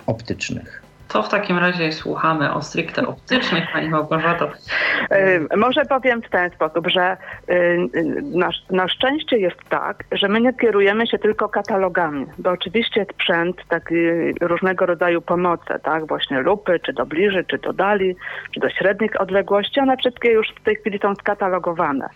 optycznych. 0.07 0.86
To 1.09 1.23
w 1.23 1.29
takim 1.29 1.59
razie 1.59 1.93
słuchamy 1.93 2.55
o 2.55 2.63
stricte 2.63 3.07
optycznych, 3.07 3.65
Pani 3.73 3.89
Małgorzato. 3.89 4.51
Y, 5.13 5.57
może 5.57 5.85
powiem 5.85 6.23
w 6.23 6.31
ten 6.31 6.51
sposób, 6.51 6.89
że 6.89 7.17
y, 7.51 7.89
na, 8.23 8.51
na 8.71 8.89
szczęście 8.89 9.39
jest 9.39 9.57
tak, 9.69 10.05
że 10.13 10.29
my 10.29 10.41
nie 10.41 10.55
kierujemy 10.55 11.07
się 11.07 11.19
tylko 11.19 11.49
katalogami, 11.49 12.27
bo 12.39 12.51
oczywiście 12.51 13.07
sprzęt 13.13 13.57
taki 13.69 13.95
różnego 14.41 14.87
rodzaju 14.87 15.23
pomocy, 15.23 15.75
tak, 15.83 16.07
właśnie 16.07 16.41
lupy, 16.41 16.81
czy 16.81 16.93
do 16.93 17.07
bliżej, 17.07 17.45
czy 17.45 17.59
do 17.59 17.73
dali, 17.73 18.17
czy 18.55 18.61
do 18.61 18.71
średnich 18.71 19.21
odległości, 19.21 19.81
one 19.81 19.97
wszystkie 19.97 20.31
już 20.31 20.49
w 20.61 20.63
tej 20.63 20.77
chwili 20.77 20.99
są 20.99 21.15
skatalogowane. 21.15 22.09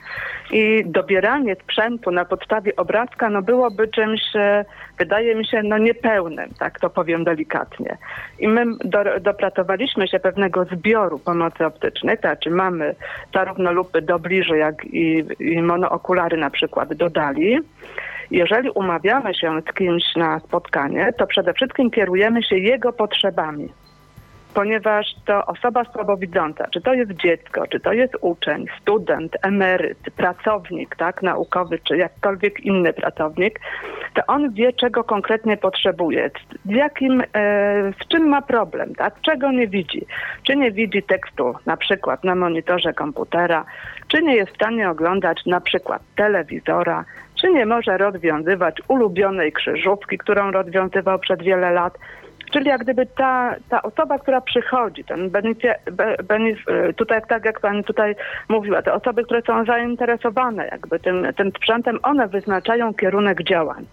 I 0.51 0.83
dobieranie 0.87 1.55
sprzętu 1.55 2.11
na 2.11 2.25
podstawie 2.25 2.77
obrazka, 2.77 3.31
no 3.31 3.43
byłoby 3.43 3.89
czymś, 3.89 4.21
e, 4.35 4.65
wydaje 5.01 5.35
mi 5.35 5.47
się, 5.47 5.63
no 5.63 5.79
niepełnym, 5.79 6.51
tak 6.59 6.81
to 6.81 6.91
powiem 6.91 7.25
delikatnie. 7.25 7.99
I 8.39 8.49
my 8.49 8.65
do, 8.85 8.99
dopracowaliśmy 9.21 10.09
się 10.09 10.21
pewnego 10.21 10.65
zbioru 10.65 11.19
pomocy 11.19 11.67
optycznej, 11.67 12.17
to 12.17 12.21
znaczy 12.21 12.51
mamy 12.51 12.95
zarówno 13.35 13.73
lupy 13.73 14.03
do 14.03 14.19
bliżej, 14.19 14.61
jak 14.61 14.85
i, 14.85 15.25
i 15.41 15.63
monookulary 15.63 16.37
na 16.37 16.51
przykład 16.51 16.95
dodali. 16.95 17.59
Jeżeli 18.31 18.71
umawiamy 18.71 19.35
się 19.35 19.61
z 19.71 19.75
kimś 19.75 20.05
na 20.17 20.41
spotkanie, 20.41 21.13
to 21.19 21.27
przede 21.27 21.53
wszystkim 21.53 21.91
kierujemy 21.91 22.43
się 22.43 22.59
jego 22.59 22.93
potrzebami 22.93 23.69
ponieważ 24.55 25.07
to 25.25 25.47
osoba 25.47 25.85
słabowidząca, 25.85 26.67
czy 26.67 26.81
to 26.81 26.95
jest 26.95 27.13
dziecko, 27.13 27.67
czy 27.67 27.81
to 27.81 27.93
jest 27.93 28.17
uczeń, 28.21 28.67
student, 28.81 29.37
emeryt, 29.43 29.99
pracownik, 30.17 30.97
tak, 30.97 31.23
naukowy, 31.23 31.79
czy 31.79 31.97
jakkolwiek 31.97 32.61
inny 32.61 32.93
pracownik, 32.93 33.61
to 34.15 34.23
on 34.27 34.53
wie, 34.53 34.73
czego 34.73 35.05
konkretnie 35.05 35.57
potrzebuje, 35.57 36.31
z 36.65 36.71
jakim, 36.71 37.21
e, 37.21 37.25
z 37.93 38.09
czym 38.09 38.29
ma 38.29 38.43
problem, 38.43 38.95
tak, 38.95 39.21
czego 39.21 39.53
nie 39.53 39.69
widzi. 39.69 40.07
Czy 40.43 40.57
nie 40.57 40.73
widzi 40.73 41.03
tekstu 41.03 41.55
na 41.67 41.77
przykład 41.77 42.25
na 42.25 42.35
monitorze 42.35 42.93
komputera, 42.93 43.65
czy 44.09 44.23
nie 44.23 44.37
jest 44.37 44.53
w 44.53 44.55
stanie 44.55 44.91
oglądać 44.91 45.47
na 45.47 45.61
przykład 45.61 46.03
telewizora, 46.17 47.05
czy 47.41 47.51
nie 47.51 47.67
może 47.67 47.99
rozwiązywać 47.99 48.77
ulubionej 48.89 49.53
krzyżówki, 49.53 50.19
którą 50.19 50.51
rozwiązywał 50.51 51.19
przed 51.19 51.43
wiele 51.43 51.71
lat. 51.71 51.99
Czyli 52.51 52.69
jak 52.69 52.81
gdyby 52.81 53.07
ta, 53.07 53.55
ta 53.69 53.83
osoba, 53.83 54.19
która 54.19 54.41
przychodzi, 54.41 55.05
ten 55.05 55.31
benefic, 55.31 55.71
benef, 56.25 56.59
tutaj 56.97 57.21
tak 57.29 57.45
jak 57.45 57.61
pani 57.61 57.85
tutaj 57.85 58.17
mówiła, 58.49 58.83
te 58.83 58.93
osoby, 58.93 59.25
które 59.25 59.43
są 59.43 59.65
zainteresowane 59.65 60.67
jakby 60.67 61.01
tym, 61.01 61.27
tym 61.37 61.51
sprzętem, 61.51 61.99
one 62.03 62.29
wyznaczają 62.29 62.95
kierunek 62.95 63.43
działań. 63.43 63.87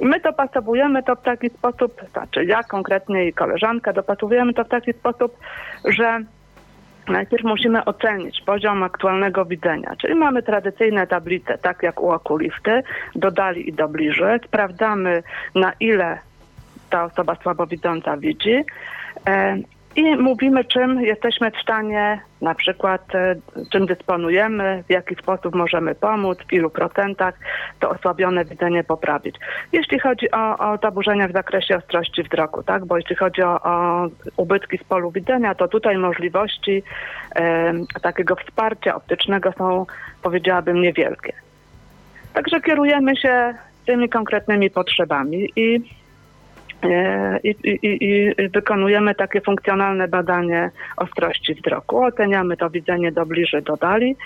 My 0.00 0.20
dopasowujemy 0.20 1.02
to 1.02 1.16
w 1.16 1.22
taki 1.22 1.50
sposób, 1.50 2.00
znaczy 2.12 2.44
ja 2.44 2.62
konkretnie 2.62 3.26
i 3.26 3.32
koleżanka 3.32 3.92
dopasowujemy 3.92 4.54
to 4.54 4.64
w 4.64 4.68
taki 4.68 4.92
sposób, 4.92 5.36
że 5.84 6.20
najpierw 7.08 7.44
musimy 7.44 7.84
ocenić 7.84 8.40
poziom 8.40 8.82
aktualnego 8.82 9.44
widzenia. 9.44 9.96
Czyli 10.00 10.14
mamy 10.14 10.42
tradycyjne 10.42 11.06
tablice, 11.06 11.58
tak 11.58 11.82
jak 11.82 12.00
u 12.00 12.10
okulisty, 12.10 12.82
dodali 13.14 13.68
i 13.68 13.72
dobliży. 13.72 14.40
Sprawdzamy 14.46 15.22
na 15.54 15.72
ile 15.80 16.18
ta 16.90 17.04
osoba 17.04 17.36
słabowidząca 17.42 18.16
widzi. 18.16 18.64
E, 19.26 19.56
I 19.96 20.16
mówimy, 20.16 20.64
czym 20.64 21.00
jesteśmy 21.00 21.50
w 21.50 21.62
stanie, 21.62 22.20
na 22.40 22.54
przykład 22.54 23.14
e, 23.14 23.36
czym 23.72 23.86
dysponujemy, 23.86 24.84
w 24.88 24.90
jaki 24.90 25.14
sposób 25.14 25.54
możemy 25.54 25.94
pomóc, 25.94 26.38
w 26.48 26.52
ilu 26.52 26.70
procentach 26.70 27.34
to 27.80 27.90
osłabione 27.90 28.44
widzenie 28.44 28.84
poprawić. 28.84 29.36
Jeśli 29.72 29.98
chodzi 29.98 30.30
o, 30.30 30.58
o 30.58 30.78
zaburzenia 30.82 31.28
w 31.28 31.32
zakresie 31.32 31.76
ostrości 31.76 32.22
wzroku, 32.22 32.62
tak, 32.62 32.84
bo 32.84 32.96
jeśli 32.96 33.16
chodzi 33.16 33.42
o, 33.42 33.62
o 33.62 34.06
ubytki 34.36 34.78
z 34.78 34.84
polu 34.84 35.10
widzenia, 35.10 35.54
to 35.54 35.68
tutaj 35.68 35.98
możliwości 35.98 36.82
e, 37.36 37.72
takiego 38.02 38.36
wsparcia 38.36 38.94
optycznego 38.94 39.52
są, 39.58 39.86
powiedziałabym, 40.22 40.82
niewielkie. 40.82 41.32
Także 42.34 42.60
kierujemy 42.60 43.16
się 43.16 43.54
tymi 43.86 44.08
konkretnymi 44.08 44.70
potrzebami 44.70 45.52
i 45.56 45.80
I, 47.42 47.54
i, 47.64 47.78
I, 47.82 48.48
wykonujemy 48.48 49.14
takie 49.14 49.40
funkcjonalne 49.40 50.08
badanie 50.08 50.70
ostrości 50.96 51.54
wzroku. 51.54 52.04
Oceniamy 52.04 52.56
to 52.56 52.70
widzenie 52.70 53.12
do 53.12 53.26
bliżej, 53.26 53.62
do 53.62 53.76
dali 53.76 54.16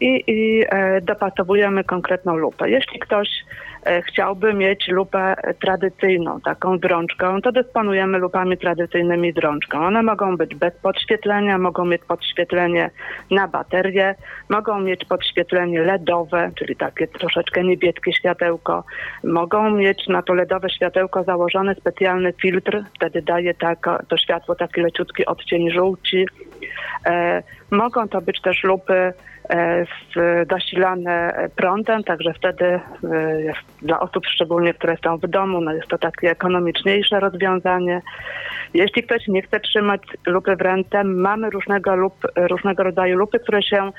i, 0.00 0.24
i 0.26 0.64
e, 0.68 1.00
dopasowujemy 1.00 1.84
konkretną 1.84 2.36
lupę. 2.36 2.70
Jeśli 2.70 2.98
ktoś 2.98 3.28
E, 3.77 3.77
chciałby 4.06 4.54
mieć 4.54 4.88
lupę 4.88 5.34
tradycyjną, 5.60 6.40
taką 6.40 6.78
drączką, 6.78 7.42
to 7.42 7.52
dysponujemy 7.52 8.18
lupami 8.18 8.58
tradycyjnymi 8.58 9.32
drączką. 9.32 9.86
One 9.86 10.02
mogą 10.02 10.36
być 10.36 10.54
bez 10.54 10.74
podświetlenia, 10.74 11.58
mogą 11.58 11.84
mieć 11.84 12.02
podświetlenie 12.04 12.90
na 13.30 13.48
baterię, 13.48 14.14
mogą 14.48 14.80
mieć 14.80 15.04
podświetlenie 15.04 15.82
LEDowe, 15.82 16.50
czyli 16.58 16.76
takie 16.76 17.06
troszeczkę 17.06 17.64
niebieskie 17.64 18.12
światełko. 18.12 18.84
Mogą 19.24 19.70
mieć 19.70 20.08
na 20.08 20.22
to 20.22 20.34
LEDowe 20.34 20.70
światełko 20.70 21.24
założony 21.24 21.74
specjalny 21.74 22.32
filtr, 22.42 22.84
wtedy 22.94 23.22
daje 23.22 23.54
tak, 23.54 23.88
to 24.08 24.16
światło 24.16 24.54
taki 24.54 24.80
leciutki 24.80 25.26
odcień 25.26 25.70
żółci. 25.70 26.26
E, 27.06 27.42
mogą 27.70 28.08
to 28.08 28.20
być 28.20 28.40
też 28.40 28.64
lupy 28.64 29.12
E, 29.50 29.86
zasilane 30.50 31.48
prądem, 31.56 32.04
także 32.04 32.32
wtedy 32.34 32.64
e, 32.64 33.42
jest 33.42 33.58
dla 33.82 34.00
osób 34.00 34.26
szczególnie, 34.26 34.74
które 34.74 34.96
są 35.04 35.16
w 35.16 35.26
domu, 35.26 35.60
no 35.60 35.72
jest 35.72 35.88
to 35.88 35.98
takie 35.98 36.30
ekonomiczniejsze 36.30 37.20
rozwiązanie. 37.20 38.02
Jeśli 38.74 39.02
ktoś 39.02 39.28
nie 39.28 39.42
chce 39.42 39.60
trzymać 39.60 40.02
lupy 40.26 40.56
w 40.56 40.60
ręce, 40.60 41.04
mamy 41.04 41.50
różnego, 41.50 41.96
lup, 41.96 42.14
różnego 42.36 42.82
rodzaju 42.82 43.16
lupy, 43.16 43.38
które 43.38 43.62
się 43.62 43.90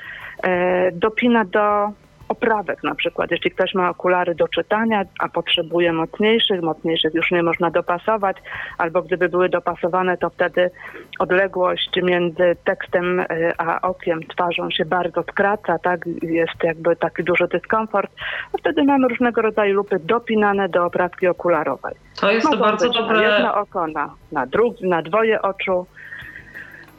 e, 0.42 0.92
dopina 0.92 1.44
do 1.44 1.92
oprawek 2.30 2.82
na 2.84 2.94
przykład. 2.94 3.30
Jeśli 3.30 3.50
ktoś 3.50 3.74
ma 3.74 3.90
okulary 3.90 4.34
do 4.34 4.48
czytania, 4.48 5.04
a 5.18 5.28
potrzebuje 5.28 5.92
mocniejszych, 5.92 6.62
mocniejszych 6.62 7.14
już 7.14 7.30
nie 7.30 7.42
można 7.42 7.70
dopasować, 7.70 8.36
albo 8.78 9.02
gdyby 9.02 9.28
były 9.28 9.48
dopasowane, 9.48 10.16
to 10.16 10.30
wtedy 10.30 10.70
odległość 11.18 11.90
między 12.02 12.56
tekstem 12.64 13.20
e, 13.20 13.26
a 13.58 13.80
okiem, 13.80 14.20
twarzą 14.22 14.70
się 14.70 14.84
bardzo 14.84 15.22
skraca, 15.22 15.78
tak? 15.78 16.00
Jest 16.22 16.62
jakby 16.62 16.96
taki 16.96 17.24
duży 17.24 17.48
dyskomfort. 17.48 18.10
A 18.54 18.58
wtedy 18.58 18.84
mamy 18.84 19.08
różnego 19.08 19.42
rodzaju 19.42 19.74
lupy 19.74 19.98
dopinane 19.98 20.68
do 20.68 20.86
oprawki 20.86 21.26
okularowej. 21.26 21.94
To 22.20 22.30
jest 22.30 22.44
Mogą 22.44 22.58
to 22.58 22.64
bardzo 22.64 22.90
dobre. 22.90 23.16
Na 23.16 23.22
jedno 23.22 23.54
oko, 23.54 23.86
na, 23.86 24.14
na, 24.32 24.46
drugi, 24.46 24.88
na 24.88 25.02
dwoje 25.02 25.42
oczu. 25.42 25.86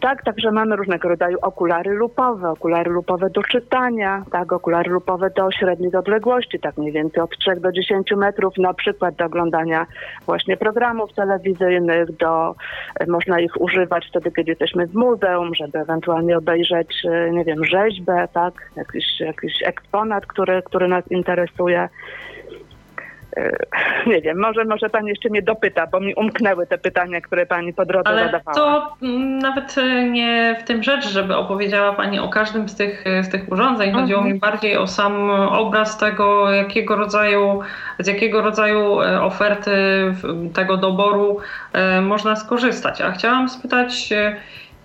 Tak, 0.01 0.23
także 0.23 0.51
mamy 0.51 0.75
różnego 0.75 1.09
rodzaju 1.09 1.37
okulary 1.41 1.91
lupowe, 1.93 2.49
okulary 2.49 2.91
lupowe 2.91 3.29
do 3.29 3.43
czytania, 3.43 4.23
tak, 4.31 4.53
okulary 4.53 4.91
lupowe 4.91 5.29
do 5.29 5.51
średniej 5.51 5.95
odległości, 5.95 6.59
tak 6.59 6.77
mniej 6.77 6.91
więcej 6.91 7.23
od 7.23 7.37
3 7.37 7.55
do 7.55 7.71
10 7.71 8.11
metrów, 8.17 8.57
na 8.57 8.73
przykład 8.73 9.15
do 9.15 9.25
oglądania 9.25 9.85
właśnie 10.25 10.57
programów 10.57 11.13
telewizyjnych, 11.13 12.17
do, 12.17 12.55
e, 12.99 13.05
można 13.05 13.39
ich 13.39 13.61
używać 13.61 14.07
wtedy, 14.09 14.31
kiedy 14.31 14.51
jesteśmy 14.51 14.87
w 14.87 14.93
muzeum, 14.93 15.55
żeby 15.55 15.79
ewentualnie 15.79 16.37
obejrzeć, 16.37 17.05
e, 17.05 17.31
nie 17.31 17.43
wiem, 17.43 17.65
rzeźbę, 17.65 18.27
tak, 18.33 18.53
jakiś, 18.75 19.19
jakiś 19.19 19.53
eksponat, 19.65 20.25
który, 20.25 20.61
który 20.61 20.87
nas 20.87 21.11
interesuje. 21.11 21.89
E, 23.37 23.51
nie 24.11 24.21
wiem, 24.21 24.39
może, 24.39 24.65
może 24.65 24.89
pani 24.89 25.09
jeszcze 25.09 25.29
mnie 25.29 25.41
dopyta, 25.41 25.87
bo 25.87 25.99
mi 25.99 26.15
umknęły 26.15 26.67
te 26.67 26.77
pytania, 26.77 27.21
które 27.21 27.45
pani 27.45 27.73
po 27.73 27.85
drodze 27.85 28.09
Ale 28.09 28.25
zadawała. 28.25 28.55
to 28.55 28.95
mm, 29.01 29.39
nawet 29.39 29.77
e, 29.77 30.09
nie 30.09 30.55
w 30.59 30.63
tym 30.63 30.83
rzecz, 30.83 31.07
żeby 31.09 31.35
opowiedziała 31.35 31.93
pani 31.93 32.19
o 32.19 32.29
każdym 32.29 32.69
z 32.69 32.75
tych, 32.75 33.03
z 33.21 33.29
tych 33.29 33.51
urządzeń. 33.51 33.87
Mhm. 33.89 34.03
Chodziło 34.03 34.21
mi 34.21 34.39
bardziej 34.39 34.77
o 34.77 34.87
sam 34.87 35.29
obraz 35.31 35.97
tego, 35.97 36.51
jakiego 36.51 36.95
rodzaju, 36.95 37.59
z 37.99 38.07
jakiego 38.07 38.41
rodzaju 38.41 39.01
e, 39.01 39.21
oferty 39.21 39.71
tego 40.53 40.77
doboru 40.77 41.37
można 42.01 42.35
skorzystać. 42.35 43.01
A 43.01 43.11
chciałam 43.11 43.49
spytać, 43.49 44.09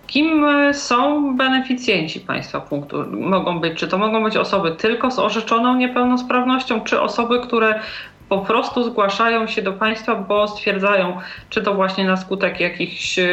Kim 0.06 0.46
są 0.72 1.36
beneficjenci 1.36 2.20
państwa 2.20 2.60
punktu? 2.60 3.04
Mogą 3.10 3.60
być, 3.60 3.78
czy 3.78 3.88
to 3.88 3.98
mogą 3.98 4.24
być 4.24 4.36
osoby 4.36 4.70
tylko 4.70 5.10
z 5.10 5.18
orzeczoną 5.18 5.76
niepełnosprawnością, 5.76 6.80
czy 6.80 7.00
osoby, 7.00 7.40
które 7.40 7.80
po 8.28 8.38
prostu 8.38 8.84
zgłaszają 8.84 9.46
się 9.46 9.62
do 9.62 9.72
państwa, 9.72 10.14
bo 10.14 10.48
stwierdzają, 10.48 11.18
czy 11.50 11.62
to 11.62 11.74
właśnie 11.74 12.04
na 12.04 12.16
skutek 12.16 12.60
jakichś 12.60 13.18
e, 13.18 13.26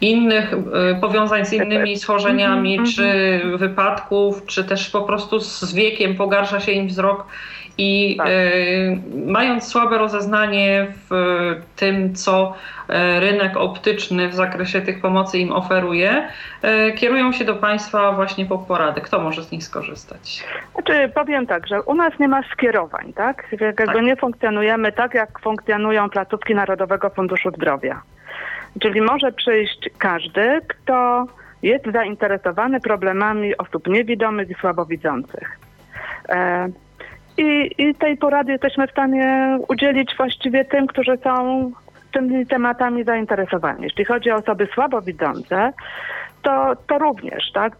innych 0.00 0.52
e, 0.52 0.94
powiązań 0.94 1.46
z 1.46 1.52
innymi 1.52 1.98
schorzeniami, 1.98 2.74
mm 2.74 2.86
-hmm. 2.86 2.96
czy 2.96 3.40
wypadków, 3.58 4.46
czy 4.46 4.64
też 4.64 4.90
po 4.90 5.02
prostu 5.02 5.40
z 5.40 5.74
wiekiem 5.74 6.16
pogarsza 6.16 6.60
się 6.60 6.72
im 6.72 6.88
wzrok 6.88 7.26
i 7.78 8.16
tak. 8.16 8.28
y, 8.28 8.98
mając 9.26 9.68
słabe 9.68 9.98
rozeznanie 9.98 10.86
w 11.10 11.14
tym, 11.76 12.14
co 12.14 12.54
e, 12.88 13.20
rynek 13.20 13.56
optyczny 13.56 14.28
w 14.28 14.34
zakresie 14.34 14.80
tych 14.80 15.00
pomocy 15.00 15.38
im 15.38 15.52
oferuje, 15.52 16.28
y, 16.88 16.92
kierują 16.92 17.32
się 17.32 17.44
do 17.44 17.54
Państwa 17.54 18.12
właśnie 18.12 18.46
po 18.46 18.58
porady. 18.58 19.00
Kto 19.00 19.20
może 19.20 19.42
z 19.42 19.52
nich 19.52 19.64
skorzystać? 19.64 20.44
Znaczy, 20.74 21.12
powiem 21.14 21.46
tak, 21.46 21.66
że 21.66 21.82
u 21.82 21.94
nas 21.94 22.18
nie 22.20 22.28
ma 22.28 22.42
skierowań, 22.52 23.12
tak? 23.12 23.46
Jakby 23.60 23.86
tak. 23.86 24.02
nie 24.02 24.16
funkcjonujemy 24.16 24.92
tak, 24.92 25.14
jak 25.14 25.40
funkcjonują 25.40 26.10
placówki 26.10 26.54
Narodowego 26.54 27.10
Funduszu 27.10 27.50
Zdrowia. 27.50 28.02
Czyli 28.80 29.00
może 29.00 29.32
przyjść 29.32 29.90
każdy, 29.98 30.60
kto 30.68 31.26
jest 31.62 31.84
zainteresowany 31.92 32.80
problemami 32.80 33.56
osób 33.56 33.86
niewidomych 33.86 34.50
i 34.50 34.54
słabowidzących. 34.54 35.58
I, 37.38 37.70
I 37.78 37.94
tej 37.94 38.16
porady 38.16 38.52
jesteśmy 38.52 38.86
w 38.86 38.90
stanie 38.90 39.58
udzielić 39.68 40.16
właściwie 40.16 40.64
tym, 40.64 40.86
którzy 40.86 41.18
są 41.24 41.70
tymi 42.12 42.46
tematami 42.46 43.04
zainteresowani. 43.04 43.82
Jeśli 43.82 44.04
chodzi 44.04 44.30
o 44.30 44.36
osoby 44.36 44.68
słabowidzące, 44.74 45.72
to, 46.44 46.76
to 46.86 46.98
również, 46.98 47.52
tak? 47.52 47.76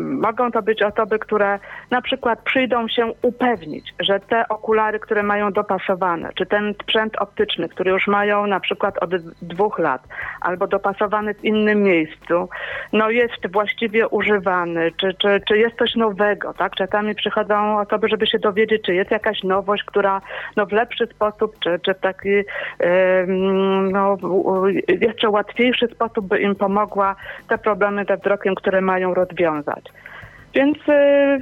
Mogą 0.00 0.50
to 0.50 0.62
być 0.62 0.82
osoby, 0.82 1.18
które 1.18 1.58
na 1.90 2.02
przykład 2.02 2.42
przyjdą 2.42 2.88
się 2.88 3.12
upewnić, 3.22 3.94
że 4.00 4.20
te 4.20 4.48
okulary, 4.48 4.98
które 4.98 5.22
mają 5.22 5.52
dopasowane, 5.52 6.30
czy 6.34 6.46
ten 6.46 6.74
sprzęt 6.82 7.16
optyczny, 7.16 7.68
który 7.68 7.90
już 7.90 8.06
mają 8.06 8.46
na 8.46 8.60
przykład 8.60 8.98
od 8.98 9.10
dwóch 9.42 9.78
lat, 9.78 10.02
albo 10.40 10.66
dopasowany 10.66 11.34
w 11.34 11.44
innym 11.44 11.82
miejscu, 11.82 12.48
no 12.92 13.10
jest 13.10 13.52
właściwie 13.52 14.08
używany, 14.08 14.92
czy, 14.96 15.14
czy, 15.14 15.40
czy 15.48 15.58
jest 15.58 15.76
coś 15.78 15.94
nowego, 15.94 16.54
tak? 16.54 16.74
Czasami 16.74 17.14
przychodzą 17.14 17.80
osoby, 17.80 18.08
żeby 18.08 18.26
się 18.26 18.38
dowiedzieć, 18.38 18.82
czy 18.82 18.94
jest 18.94 19.10
jakaś 19.10 19.42
nowość, 19.42 19.84
która 19.84 20.20
no 20.56 20.66
w 20.66 20.72
lepszy 20.72 21.06
sposób, 21.06 21.56
czy, 21.58 21.80
czy 21.84 21.94
w 21.94 22.00
taki 22.00 22.42
no, 23.92 24.16
jeszcze 25.00 25.30
łatwiejszy 25.30 25.86
sposób 25.86 26.26
by 26.26 26.38
im 26.38 26.54
pomogła 26.54 27.16
te 27.48 27.58
problemy 27.58 27.93
problemy 27.94 28.04
ze 28.08 28.16
wzrokiem, 28.16 28.54
które 28.54 28.80
mają 28.80 29.14
rozwiązać. 29.14 29.84
Więc 30.54 30.76
y, 30.88 31.38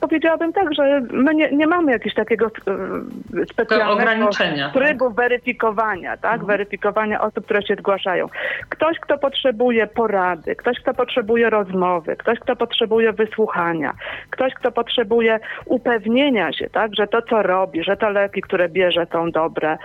powiedziałabym 0.00 0.52
tak, 0.52 0.74
że 0.74 1.00
my 1.10 1.34
nie, 1.34 1.50
nie 1.52 1.66
mamy 1.66 1.92
jakiegoś 1.92 2.14
takiego 2.14 2.46
e, 2.46 3.46
specjalnego 3.52 4.30
trybu 4.72 5.06
tak? 5.06 5.14
weryfikowania, 5.16 6.16
tak? 6.16 6.32
Mhm. 6.32 6.46
Weryfikowania 6.46 7.20
osób, 7.20 7.44
które 7.44 7.62
się 7.62 7.74
zgłaszają. 7.74 8.26
Ktoś, 8.68 8.98
kto 9.00 9.18
potrzebuje 9.18 9.86
porady, 9.86 10.56
ktoś, 10.56 10.80
kto 10.80 10.94
potrzebuje 10.94 11.50
rozmowy, 11.50 12.16
ktoś, 12.16 12.38
kto 12.38 12.56
potrzebuje 12.56 13.12
wysłuchania, 13.12 13.92
ktoś, 14.30 14.54
kto 14.54 14.72
potrzebuje 14.72 15.40
upewnienia 15.64 16.52
się, 16.52 16.70
tak? 16.70 16.94
Że 16.94 17.06
to, 17.06 17.22
co 17.22 17.42
robi, 17.42 17.84
że 17.84 17.96
te 17.96 18.10
leki, 18.10 18.40
które 18.40 18.68
bierze 18.68 19.06
są 19.12 19.30
dobre, 19.30 19.78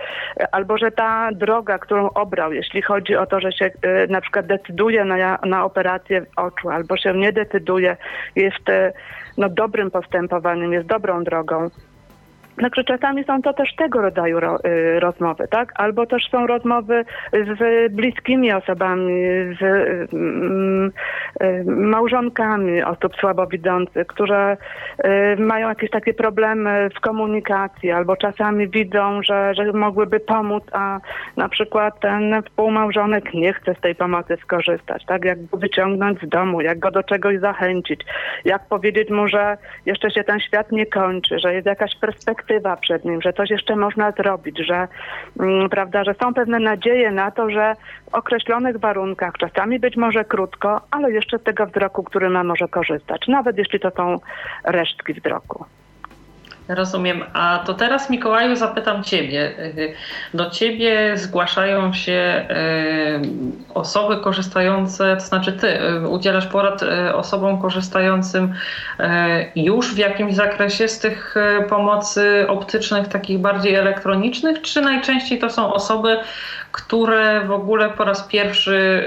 albo 0.52 0.78
że 0.78 0.90
ta 0.90 1.28
droga, 1.32 1.78
którą 1.78 2.10
obrał, 2.10 2.52
jeśli 2.52 2.82
chodzi 2.82 3.16
o 3.16 3.26
to, 3.26 3.40
że 3.40 3.52
się 3.52 3.70
e, 3.82 4.06
na 4.06 4.20
przykład 4.20 4.46
decyduje 4.46 5.04
na, 5.04 5.38
na 5.46 5.64
operację 5.64 6.26
oczu, 6.36 6.70
albo 6.70 6.96
się 6.96 7.14
nie 7.14 7.32
decyduje, 7.32 7.96
jest 8.36 8.68
e, 8.68 8.92
no, 9.38 9.48
dobrym 9.48 9.90
postępowaniem, 10.12 10.72
jest 10.72 10.86
dobrą 10.88 11.24
drogą. 11.24 11.70
Także 12.60 12.84
czasami 12.84 13.24
są 13.24 13.42
to 13.42 13.52
też 13.52 13.74
tego 13.76 14.00
rodzaju 14.00 14.40
ro, 14.40 14.58
y, 14.66 15.00
rozmowy, 15.00 15.48
tak? 15.50 15.72
Albo 15.76 16.06
też 16.06 16.28
są 16.30 16.46
rozmowy 16.46 17.04
z 17.32 17.92
bliskimi 17.92 18.52
osobami, 18.52 19.12
z 19.60 19.62
y, 19.62 20.08
y, 21.42 21.64
małżonkami 21.66 22.82
osób 22.82 23.16
słabowidzących, 23.16 24.06
które 24.06 24.56
y, 25.36 25.42
mają 25.42 25.68
jakieś 25.68 25.90
takie 25.90 26.14
problemy 26.14 26.88
w 26.96 27.00
komunikacji, 27.00 27.90
albo 27.90 28.16
czasami 28.16 28.68
widzą, 28.68 29.22
że, 29.22 29.54
że 29.54 29.72
mogłyby 29.72 30.20
pomóc, 30.20 30.64
a 30.72 31.00
na 31.36 31.48
przykład 31.48 32.00
ten 32.00 32.42
współmałżonek 32.42 33.34
nie 33.34 33.52
chce 33.52 33.74
z 33.74 33.80
tej 33.80 33.94
pomocy 33.94 34.36
skorzystać, 34.42 35.04
tak? 35.06 35.24
Jak 35.24 35.46
go 35.46 35.56
wyciągnąć 35.56 36.20
z 36.20 36.28
domu, 36.28 36.60
jak 36.60 36.78
go 36.78 36.90
do 36.90 37.02
czegoś 37.02 37.38
zachęcić, 37.38 38.00
jak 38.44 38.68
powiedzieć 38.68 39.10
mu, 39.10 39.28
że 39.28 39.56
jeszcze 39.86 40.10
się 40.10 40.24
ten 40.24 40.40
świat 40.40 40.72
nie 40.72 40.86
kończy, 40.86 41.38
że 41.38 41.54
jest 41.54 41.66
jakaś 41.66 41.96
perspektywa, 41.96 42.41
perspektywa 42.42 42.76
przed 42.76 43.04
nim, 43.04 43.22
że 43.22 43.32
coś 43.32 43.50
jeszcze 43.50 43.76
można 43.76 44.10
zrobić, 44.10 44.58
że, 44.66 44.88
mm, 45.40 45.68
prawda, 45.68 46.04
że 46.04 46.14
są 46.22 46.34
pewne 46.34 46.58
nadzieje 46.58 47.10
na 47.10 47.30
to, 47.30 47.50
że 47.50 47.74
w 48.10 48.14
określonych 48.14 48.78
warunkach, 48.78 49.34
czasami 49.38 49.78
być 49.78 49.96
może 49.96 50.24
krótko, 50.24 50.80
ale 50.90 51.12
jeszcze 51.12 51.38
z 51.38 51.42
tego 51.42 51.66
wzroku, 51.66 52.02
który 52.02 52.30
ma, 52.30 52.44
może 52.44 52.68
korzystać, 52.68 53.28
nawet 53.28 53.58
jeśli 53.58 53.80
to 53.80 53.90
są 53.90 54.18
resztki 54.64 55.14
wzroku. 55.14 55.64
Rozumiem. 56.68 57.24
A 57.32 57.62
to 57.66 57.74
teraz, 57.74 58.10
Mikołaju, 58.10 58.56
zapytam 58.56 59.04
Ciebie. 59.04 59.52
Do 60.34 60.50
Ciebie 60.50 61.12
zgłaszają 61.16 61.92
się 61.92 62.46
y, 63.70 63.74
osoby 63.74 64.16
korzystające, 64.16 65.16
to 65.16 65.22
znaczy 65.22 65.52
Ty 65.52 65.82
y, 65.82 66.08
udzielasz 66.08 66.46
porad 66.46 66.82
y, 66.82 67.14
osobom 67.14 67.62
korzystającym 67.62 68.54
już 69.56 69.94
w 69.94 69.98
jakimś 69.98 70.34
zakresie 70.34 70.88
z 70.88 70.98
tych 70.98 71.34
pomocy 71.68 72.44
optycznych, 72.48 73.08
takich 73.08 73.38
bardziej 73.38 73.74
elektronicznych, 73.74 74.60
czy 74.60 74.80
najczęściej 74.80 75.38
to 75.38 75.50
są 75.50 75.72
osoby, 75.72 76.16
które 76.72 77.44
w 77.46 77.50
ogóle 77.50 77.90
po 77.90 78.04
raz 78.04 78.22
pierwszy 78.22 79.04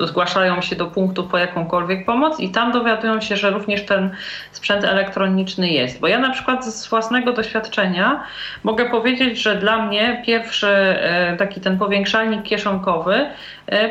y, 0.00 0.06
zgłaszają 0.06 0.60
się 0.60 0.76
do 0.76 0.86
punktu 0.86 1.24
po 1.24 1.38
jakąkolwiek 1.38 2.04
pomoc 2.06 2.40
i 2.40 2.50
tam 2.50 2.72
dowiadują 2.72 3.20
się, 3.20 3.36
że 3.36 3.50
również 3.50 3.86
ten 3.86 4.10
sprzęt 4.52 4.84
elektroniczny 4.84 5.68
jest. 5.68 6.00
Bo 6.00 6.08
ja 6.08 6.18
na 6.18 6.30
przykład 6.30 6.64
z 6.64 6.88
własnego 6.88 7.32
doświadczenia 7.32 8.22
mogę 8.64 8.90
powiedzieć, 8.90 9.42
że 9.42 9.56
dla 9.56 9.86
mnie 9.86 10.22
pierwszy 10.26 10.96
y, 11.34 11.36
taki 11.36 11.60
ten 11.60 11.78
powiększalnik 11.78 12.42
kieszonkowy 12.42 13.26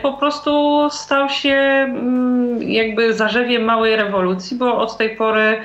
po 0.02 0.14
prostu 0.14 0.82
stał 0.90 1.30
się 1.30 1.50
mm, 1.50 2.64
jakby 2.64 3.14
zarzewiem 3.14 3.64
małej 3.64 3.96
rewolucji, 3.96 4.58
bo 4.58 4.78
od 4.78 4.98
tej 4.98 5.16
pory 5.16 5.62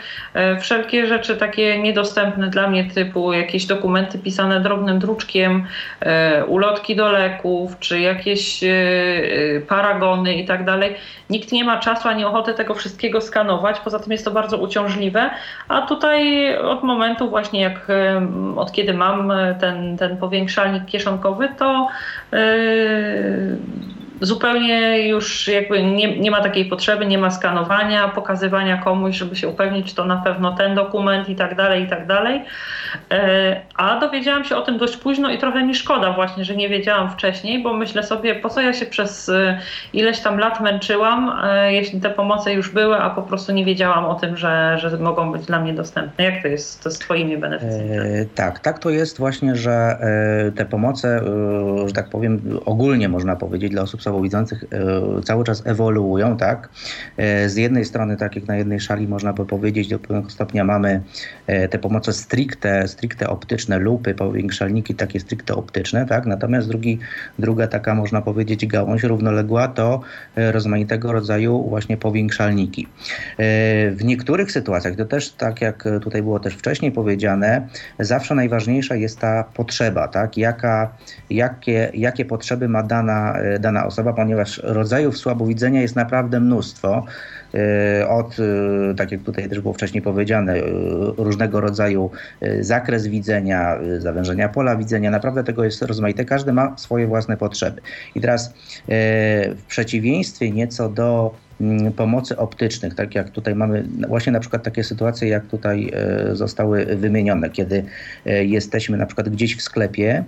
wszelkie 0.61 1.07
rzeczy 1.07 1.37
takie 1.37 1.79
niedostępne 1.79 2.51
dla 2.51 2.69
mnie 2.69 2.85
typu 2.85 3.33
jakieś 3.33 3.67
dokumenty 3.67 4.19
pisane 4.19 4.61
drobnym 4.61 4.99
druczkiem, 4.99 5.67
ulotki 6.47 6.97
do 6.97 7.13
leków, 7.13 7.79
czy 7.79 8.01
jakieś 8.01 8.65
e, 8.65 8.69
e, 8.69 9.61
paragony 9.61 10.35
i 10.35 10.47
tak 10.47 10.65
dalej. 10.65 10.95
Nikt 11.31 11.53
nie 11.53 11.65
ma 11.65 11.79
czasu 11.79 12.09
ani 12.09 12.25
ochoty 12.25 12.55
tego 12.55 12.75
wszystkiego 12.75 13.21
skanować, 13.21 13.81
poza 13.81 13.99
tym 13.99 14.13
jest 14.13 14.25
to 14.25 14.31
bardzo 14.31 14.59
uciążliwe, 14.59 15.31
a 15.69 15.83
tutaj 15.83 16.57
od 16.57 16.83
momentu 16.83 17.31
właśnie 17.31 17.61
jak 17.61 17.91
e, 17.91 18.27
od 18.57 18.73
kiedy 18.73 18.95
mam 18.95 19.33
ten, 19.61 19.97
ten 19.99 20.17
powiększalnik 20.17 20.85
kieszonkowy, 20.87 21.49
to 21.59 21.89
yy, 22.33 22.39
zupełnie 24.23 25.09
już 25.09 25.49
jakby 25.49 25.83
nie, 25.83 26.19
nie 26.19 26.31
ma 26.31 26.41
takiej 26.41 26.65
potrzeby, 26.65 27.07
nie 27.07 27.19
ma 27.19 27.31
skanowania, 27.31 28.09
pokazywania 28.09 28.77
komuś, 28.77 29.17
żeby 29.17 29.37
się 29.37 29.49
upewnić, 29.49 29.89
czy 29.89 29.95
to 29.95 30.05
na 30.05 30.17
pewno 30.17 30.57
ten 30.57 30.75
dokument 30.75 31.29
i 31.29 31.37
tak 31.37 31.57
dalej, 31.57 31.83
i 31.83 31.89
tak 31.89 32.07
dalej. 32.07 32.45
E, 33.11 33.61
a 33.75 34.01
dowiedziałam 34.01 34.45
się 34.45 34.57
o 34.57 34.63
tym 34.63 34.79
dość 34.79 34.97
późno 34.97 35.31
i 35.31 35.39
trochę 35.39 35.65
mi 35.65 35.75
szkoda 35.75 36.13
właśnie, 36.13 36.45
że 36.45 36.57
nie 36.57 36.69
wiedziałam 36.69 37.11
wcześniej, 37.11 37.63
bo 37.63 37.75
myślę 37.75 38.03
sobie, 38.03 38.35
po 38.35 38.49
co 38.49 38.61
ja 38.61 38.73
się 38.73 38.87
przez 38.87 39.29
e, 39.29 39.59
ileś 39.93 40.21
tam 40.21 40.39
lat 40.39 40.61
męczyłam, 40.61 41.33
e, 41.45 41.73
jeśli 41.73 42.01
te 42.01 42.11
pomoce 42.11 42.55
już 42.55 42.71
były, 42.71 42.97
a 42.97 43.11
po 43.11 43.23
prostu 43.23 43.53
nie 43.53 43.65
wiedziałam 43.65 44.05
o 44.05 44.15
tym, 44.15 44.37
że, 44.37 44.77
że 44.79 44.99
mogą 44.99 45.33
być 45.33 45.47
dla 45.47 45.61
mnie 45.61 45.73
dostępne. 45.73 46.25
Jak 46.25 46.43
to 46.43 46.49
jest 46.49 46.83
to 46.83 46.91
z 46.91 46.99
Twoimi 46.99 47.39
beneficjentami? 47.39 48.27
Tak, 48.35 48.59
tak 48.59 48.79
to 48.79 48.91
jest 48.91 49.19
właśnie, 49.19 49.57
że 49.57 49.97
te 50.57 50.65
pomoce, 50.65 51.21
że 51.87 51.93
tak 51.93 52.09
powiem, 52.11 52.59
ogólnie 52.65 53.09
można 53.09 53.37
powiedzieć 53.37 53.71
dla 53.71 53.83
osób 53.83 54.03
słabowidzących 54.13 54.65
cały 55.25 55.45
czas 55.45 55.63
ewoluują, 55.67 56.37
tak? 56.37 56.69
Z 57.47 57.57
jednej 57.57 57.85
strony, 57.85 58.17
tak 58.17 58.37
jak 58.37 58.47
na 58.47 58.57
jednej 58.57 58.81
szali 58.81 59.09
można 59.09 59.33
by 59.33 59.47
powiedzieć, 59.47 59.89
do 59.89 59.99
pewnego 59.99 60.31
stopnia 60.31 60.65
mamy 60.65 61.01
te 61.71 61.79
pomoce 61.79 62.13
stricte 62.13 62.89
stricte 62.89 63.29
optyczne 63.29 63.79
lupy, 63.79 64.15
powiększalniki 64.15 64.95
takie 64.95 65.21
stricte 65.21 65.55
optyczne, 65.55 66.07
tak? 66.07 66.27
Natomiast 66.27 66.69
drugi, 66.69 66.99
druga 67.39 67.67
taka, 67.67 67.95
można 67.95 68.23
powiedzieć, 68.23 68.67
gałąź 68.67 69.03
równoległa 69.03 69.69
to 69.69 70.01
e, 70.37 70.53
rozmaitego 70.53 71.13
rodzaju 71.13 71.69
właśnie 71.69 71.97
powiększalniki. 71.97 72.87
E, 72.87 73.91
w 73.91 74.05
niektórych 74.05 74.53
sytuacjach, 74.53 74.97
to 74.97 75.05
też 75.05 75.33
tak 75.33 75.61
jak 75.61 75.85
tutaj 76.03 76.23
było 76.23 76.41
też 76.41 76.55
wcześniej 76.55 76.93
powiedziane, 76.93 77.69
zawsze 77.99 78.35
najważniejsza 78.35 78.95
jest 78.95 79.19
ta 79.19 79.45
potrzeba, 79.55 80.09
tak? 80.09 80.37
Jaka, 80.39 80.93
jakie, 81.31 81.91
jakie 81.95 82.25
potrzeby 82.25 82.69
ma 82.69 82.83
dana, 82.83 83.39
e, 83.39 83.59
dana 83.59 83.87
osoba, 83.87 84.02
ponieważ 84.03 84.61
rodzajów 84.65 85.19
słabowidzenia 85.19 85.83
jest 85.83 85.97
naprawdę 85.97 86.41
mnóstwo. 86.41 87.05
E, 87.55 88.09
od, 88.09 88.37
e, 88.41 88.95
tak 88.95 89.13
jak 89.13 89.23
tutaj 89.23 89.49
też 89.49 89.61
było 89.61 89.75
wcześniej 89.75 90.03
powiedziane, 90.03 90.55
e, 90.55 90.63
różnego 91.17 91.61
rodzaju 91.61 92.11
zakres 92.61 93.07
widzenia, 93.07 93.79
zawężenia 93.99 94.49
pola 94.49 94.77
widzenia. 94.77 95.11
Naprawdę 95.11 95.45
tego 95.45 95.65
jest 95.65 95.83
rozmaite. 95.83 96.25
Każdy 96.25 96.53
ma 96.53 96.77
swoje 96.79 97.07
własne 97.07 97.37
potrzeby. 97.37 97.81
I 98.15 98.21
teraz 98.21 98.55
w 99.57 99.63
przeciwieństwie 99.69 100.51
nieco 100.51 100.89
do 100.89 101.35
mm, 101.61 101.93
pomocy 101.93 102.37
optycznych, 102.37 102.95
tak 102.95 103.15
jak 103.15 103.31
tutaj 103.31 103.55
mamy 103.55 103.85
właśnie 104.09 104.33
na 104.33 104.41
przykład 104.41 104.63
takie 104.63 104.85
sytuacje, 104.85 105.29
jak 105.29 105.47
tutaj 105.47 105.93
zostały 106.33 106.85
wymienione, 106.85 107.51
kiedy 107.51 107.85
jesteśmy 108.43 108.97
na 108.97 109.07
przykład 109.07 109.29
gdzieś 109.29 109.57
w 109.57 109.63
sklepie 109.63 110.25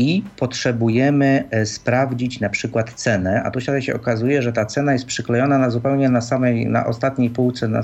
i 0.00 0.22
potrzebujemy 0.36 1.44
e, 1.50 1.66
sprawdzić 1.66 2.40
na 2.40 2.48
przykład 2.48 2.92
cenę, 2.92 3.42
a 3.44 3.50
tu 3.50 3.60
się 3.60 3.94
okazuje, 3.94 4.42
że 4.42 4.52
ta 4.52 4.66
cena 4.66 4.92
jest 4.92 5.06
przyklejona 5.06 5.58
na 5.58 5.70
zupełnie 5.70 6.08
na 6.08 6.20
samej, 6.20 6.66
na 6.66 6.86
ostatniej 6.86 7.30
półce 7.30 7.68
na, 7.68 7.82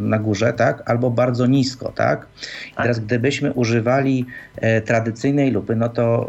na 0.00 0.18
górze, 0.18 0.52
tak? 0.52 0.90
Albo 0.90 1.10
bardzo 1.10 1.46
nisko, 1.46 1.92
tak? 1.94 2.26
I 2.66 2.74
tak. 2.74 2.82
teraz 2.82 3.00
gdybyśmy 3.00 3.52
używali 3.52 4.26
e, 4.56 4.80
tradycyjnej 4.80 5.50
lupy, 5.50 5.76
no 5.76 5.88
to 5.88 6.28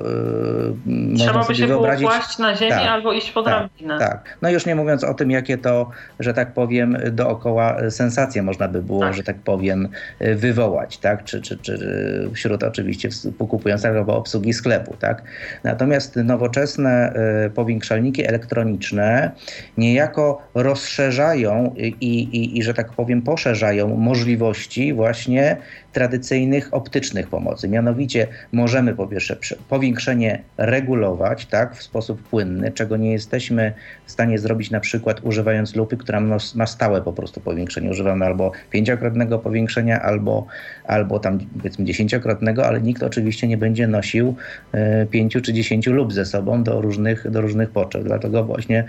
e, 1.13 1.17
Trzeba 1.17 1.33
można 1.33 1.47
by 1.47 1.55
się 1.55 1.67
wyobrazić... 1.67 2.07
kłaść 2.07 2.37
na 2.37 2.55
ziemi 2.55 2.71
tak, 2.71 2.87
albo 2.87 3.13
iść 3.13 3.31
pod 3.31 3.45
tak, 3.45 3.69
Tak, 3.99 4.37
no 4.41 4.49
już 4.49 4.65
nie 4.65 4.75
mówiąc 4.75 5.03
o 5.03 5.13
tym, 5.13 5.31
jakie 5.31 5.57
to, 5.57 5.89
że 6.19 6.33
tak 6.33 6.53
powiem, 6.53 6.97
dookoła 7.11 7.89
sensacje 7.89 8.43
można 8.43 8.67
by 8.67 8.81
było, 8.81 8.99
tak. 8.99 9.13
że 9.13 9.23
tak 9.23 9.37
powiem, 9.37 9.89
e, 10.19 10.35
wywołać, 10.35 10.97
tak? 10.97 11.23
Czy, 11.23 11.41
czy, 11.41 11.57
czy 11.57 12.29
wśród 12.33 12.63
oczywiście 12.63 13.09
pokupujących 13.37 13.91
albo 13.91 14.17
obsługi 14.17 14.53
sklepu, 14.53 14.95
tak? 14.99 15.22
Natomiast 15.63 16.15
nowoczesne 16.15 17.13
e, 17.13 17.49
powiększalniki 17.49 18.27
elektroniczne 18.27 19.31
niejako 19.77 20.41
rozszerzają 20.55 21.73
i, 21.77 21.87
i, 22.01 22.57
i 22.57 22.63
że 22.63 22.73
tak 22.73 22.91
powiem, 22.91 23.21
poszerzają 23.21 23.97
możliwości 23.97 24.93
właśnie 24.93 25.57
tradycyjnych 25.93 26.73
optycznych 26.73 27.27
pomocy. 27.27 27.69
Mianowicie 27.69 28.27
możemy 28.51 28.95
po 28.95 29.07
pierwsze 29.07 29.37
powiększenie 29.69 30.41
regulować 30.57 31.45
tak, 31.45 31.75
w 31.75 31.83
sposób 31.83 32.23
płynny, 32.23 32.71
czego 32.71 32.97
nie 32.97 33.11
jesteśmy 33.11 33.73
w 34.05 34.11
stanie 34.11 34.37
zrobić 34.39 34.71
na 34.71 34.79
przykład 34.79 35.19
używając 35.23 35.75
lupy, 35.75 35.97
która 35.97 36.21
ma 36.55 36.65
stałe 36.65 37.01
po 37.01 37.13
prostu 37.13 37.41
powiększenie. 37.41 37.89
Używamy 37.89 38.25
albo 38.25 38.51
pięciokrotnego 38.69 39.39
powiększenia, 39.39 40.01
albo, 40.01 40.47
albo 40.83 41.19
tam 41.19 41.39
powiedzmy 41.57 41.85
dziesięciokrotnego, 41.85 42.65
ale 42.65 42.81
nikt 42.81 43.03
oczywiście 43.03 43.47
nie 43.47 43.57
będzie 43.57 43.87
nosił 43.87 44.35
e, 44.71 45.05
pięciu 45.05 45.41
czy 45.41 45.53
dziesięciu 45.53 45.93
lup 45.93 46.13
ze 46.13 46.25
sobą 46.25 46.63
do 46.63 46.81
różnych, 46.81 47.31
do 47.31 47.41
różnych 47.41 47.69
potrzeb. 47.69 48.03
Dlatego 48.03 48.43
właśnie 48.43 48.79
e, 48.79 48.85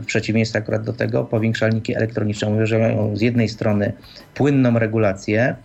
w 0.00 0.06
przeciwieństwie 0.06 0.58
akurat 0.58 0.82
do 0.82 0.92
tego 0.92 1.24
powiększalniki 1.24 1.96
elektroniczne 1.96 2.48
umożliwiają 2.48 3.16
z 3.16 3.20
jednej 3.20 3.48
strony 3.48 3.92
płynną 4.34 4.78
regulację, 4.78 5.56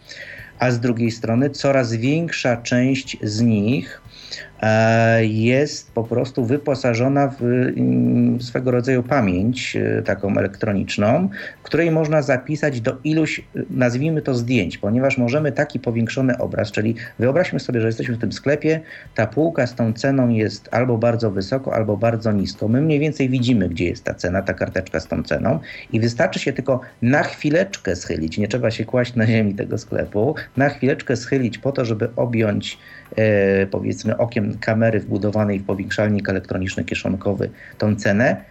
a 0.59 0.71
z 0.71 0.79
drugiej 0.79 1.11
strony 1.11 1.49
coraz 1.49 1.93
większa 1.93 2.57
część 2.57 3.17
z 3.23 3.41
nich 3.41 4.01
jest 5.21 5.91
po 5.91 6.03
prostu 6.03 6.45
wyposażona 6.45 7.27
w 7.27 7.43
mm, 7.43 8.41
swego 8.41 8.71
rodzaju 8.71 9.03
pamięć 9.03 9.75
e, 9.75 10.01
taką 10.01 10.37
elektroniczną, 10.37 11.29
w 11.59 11.63
której 11.63 11.91
można 11.91 12.21
zapisać 12.21 12.81
do 12.81 12.97
iluś, 13.03 13.41
nazwijmy 13.69 14.21
to 14.21 14.33
zdjęć, 14.33 14.77
ponieważ 14.77 15.17
możemy 15.17 15.51
taki 15.51 15.79
powiększony 15.79 16.37
obraz, 16.37 16.71
czyli 16.71 16.95
wyobraźmy 17.19 17.59
sobie, 17.59 17.81
że 17.81 17.87
jesteśmy 17.87 18.15
w 18.15 18.19
tym 18.19 18.31
sklepie, 18.31 18.79
ta 19.15 19.27
półka 19.27 19.67
z 19.67 19.75
tą 19.75 19.93
ceną 19.93 20.29
jest 20.29 20.69
albo 20.71 20.97
bardzo 20.97 21.31
wysoko, 21.31 21.73
albo 21.73 21.97
bardzo 21.97 22.31
nisko. 22.31 22.67
My 22.67 22.81
mniej 22.81 22.99
więcej 22.99 23.29
widzimy, 23.29 23.69
gdzie 23.69 23.85
jest 23.85 24.03
ta 24.03 24.13
cena, 24.13 24.41
ta 24.41 24.53
karteczka 24.53 24.99
z 24.99 25.07
tą 25.07 25.23
ceną 25.23 25.59
i 25.93 25.99
wystarczy 25.99 26.39
się 26.39 26.53
tylko 26.53 26.81
na 27.01 27.23
chwileczkę 27.23 27.95
schylić, 27.95 28.37
nie 28.37 28.47
trzeba 28.47 28.71
się 28.71 28.85
kłaść 28.85 29.15
na 29.15 29.27
ziemi 29.27 29.55
tego 29.55 29.77
sklepu, 29.77 30.35
na 30.57 30.69
chwileczkę 30.69 31.15
schylić 31.15 31.57
po 31.57 31.71
to, 31.71 31.85
żeby 31.85 32.09
objąć 32.15 32.77
e, 33.15 33.65
powiedzmy 33.65 34.17
okiem 34.17 34.48
kamery 34.57 34.99
wbudowanej 34.99 35.59
w 35.59 35.65
powiększalnik 35.65 36.29
elektroniczny 36.29 36.83
kieszonkowy 36.83 37.49
tą 37.77 37.95
cenę, 37.95 38.41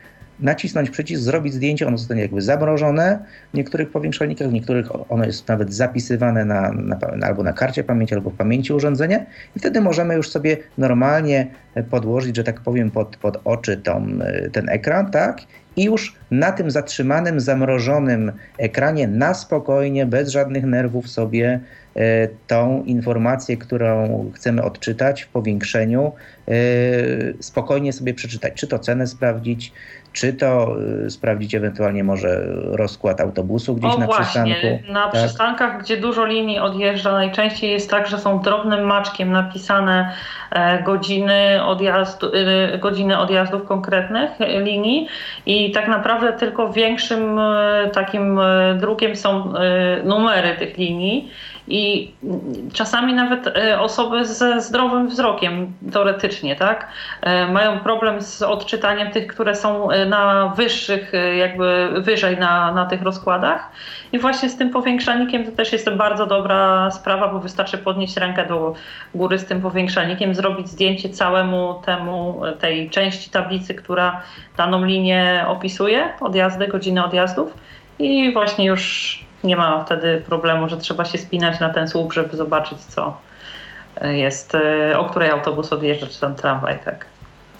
nacisnąć 0.40 0.90
przycisk, 0.90 1.22
zrobić 1.22 1.54
zdjęcie, 1.54 1.86
ono 1.86 1.98
zostanie 1.98 2.22
jakby 2.22 2.42
zamrożone. 2.42 3.18
W 3.54 3.56
niektórych 3.56 3.90
powiększalnikach, 3.90 4.48
w 4.48 4.52
niektórych 4.52 5.10
ono 5.12 5.24
jest 5.24 5.48
nawet 5.48 5.74
zapisywane 5.74 6.44
na, 6.44 6.72
na, 6.72 6.98
albo 7.22 7.42
na 7.42 7.52
karcie 7.52 7.84
pamięci, 7.84 8.14
albo 8.14 8.30
w 8.30 8.36
pamięci 8.36 8.72
urządzenia. 8.72 9.26
I 9.56 9.58
wtedy 9.58 9.80
możemy 9.80 10.14
już 10.14 10.30
sobie 10.30 10.56
normalnie 10.78 11.46
podłożyć, 11.90 12.36
że 12.36 12.44
tak 12.44 12.60
powiem, 12.60 12.90
pod, 12.90 13.16
pod 13.16 13.40
oczy 13.44 13.76
tą, 13.76 14.08
ten 14.52 14.68
ekran, 14.68 15.10
tak? 15.10 15.40
I 15.76 15.84
już 15.84 16.16
na 16.30 16.52
tym 16.52 16.70
zatrzymanym, 16.70 17.40
zamrożonym 17.40 18.32
ekranie 18.58 19.08
na 19.08 19.34
spokojnie, 19.34 20.06
bez 20.06 20.28
żadnych 20.28 20.64
nerwów 20.64 21.08
sobie 21.08 21.60
tą 22.46 22.82
informację, 22.84 23.56
którą 23.56 24.30
chcemy 24.34 24.62
odczytać 24.62 25.22
w 25.22 25.28
powiększeniu, 25.28 26.06
e, 26.06 26.37
spokojnie 27.40 27.92
sobie 27.92 28.14
przeczytać, 28.14 28.52
czy 28.54 28.66
to 28.66 28.78
cenę 28.78 29.06
sprawdzić, 29.06 29.72
czy 30.12 30.32
to 30.32 30.76
y, 31.06 31.10
sprawdzić 31.10 31.54
ewentualnie 31.54 32.04
może 32.04 32.46
rozkład 32.62 33.20
autobusu 33.20 33.74
gdzieś 33.74 33.94
o, 33.94 33.98
na 33.98 34.06
właśnie. 34.06 34.24
przystanku? 34.24 34.92
Na 34.92 35.08
tak? 35.08 35.12
przystankach, 35.12 35.82
gdzie 35.82 35.96
dużo 35.96 36.26
linii 36.26 36.58
odjeżdża, 36.58 37.12
najczęściej 37.12 37.70
jest 37.70 37.90
tak, 37.90 38.08
że 38.08 38.18
są 38.18 38.40
drobnym 38.40 38.84
maczkiem 38.84 39.32
napisane 39.32 40.12
e, 40.50 40.82
godziny, 40.82 41.64
odjazdu, 41.64 42.34
y, 42.34 42.78
godziny 42.78 43.18
odjazdów 43.18 43.64
konkretnych 43.64 44.30
linii 44.62 45.08
i 45.46 45.70
tak 45.72 45.88
naprawdę 45.88 46.32
tylko 46.32 46.72
większym 46.72 47.38
e, 47.38 47.90
takim 47.92 48.38
e, 48.38 48.74
drukiem 48.80 49.16
są 49.16 49.52
numery 50.04 50.56
tych 50.56 50.78
linii. 50.78 51.30
I 51.70 52.12
czasami 52.72 53.14
nawet 53.14 53.54
osoby 53.78 54.24
ze 54.24 54.60
zdrowym 54.60 55.08
wzrokiem, 55.08 55.72
teoretycznie, 55.92 56.37
tak, 56.56 56.88
mają 57.52 57.80
problem 57.80 58.22
z 58.22 58.42
odczytaniem 58.42 59.10
tych, 59.10 59.26
które 59.26 59.54
są 59.54 59.88
na 60.06 60.52
wyższych, 60.56 61.14
e, 61.14 61.36
jakby 61.36 61.88
wyżej 62.00 62.38
na, 62.38 62.72
na 62.72 62.86
tych 62.86 63.02
rozkładach. 63.02 63.70
I 64.12 64.18
właśnie 64.18 64.48
z 64.48 64.56
tym 64.56 64.70
powiększalnikiem 64.70 65.44
to 65.44 65.52
też 65.52 65.72
jest 65.72 65.90
bardzo 65.90 66.26
dobra 66.26 66.90
sprawa, 66.90 67.28
bo 67.28 67.38
wystarczy 67.38 67.78
podnieść 67.78 68.16
rękę 68.16 68.46
do 68.46 68.74
góry 69.14 69.38
z 69.38 69.44
tym 69.44 69.60
powiększalnikiem, 69.62 70.34
zrobić 70.34 70.68
zdjęcie 70.68 71.08
całemu 71.08 71.82
temu, 71.86 72.42
tej 72.60 72.90
części 72.90 73.30
tablicy, 73.30 73.74
która 73.74 74.22
daną 74.56 74.84
linię 74.84 75.44
opisuje, 75.48 76.08
odjazdy, 76.20 76.68
godziny 76.68 77.04
odjazdów 77.04 77.54
i 77.98 78.32
właśnie 78.32 78.66
już 78.66 79.18
nie 79.44 79.56
ma 79.56 79.84
wtedy 79.84 80.22
problemu, 80.26 80.68
że 80.68 80.76
trzeba 80.76 81.04
się 81.04 81.18
spinać 81.18 81.60
na 81.60 81.68
ten 81.68 81.88
słup, 81.88 82.12
żeby 82.12 82.36
zobaczyć, 82.36 82.78
co 82.78 83.27
jest, 84.02 84.54
e, 84.54 84.98
o 84.98 85.04
której 85.04 85.30
autobus 85.30 85.72
odjeżdża, 85.72 86.06
czy 86.06 86.20
tam 86.20 86.34
tramwaj, 86.34 86.78
tak. 86.84 87.06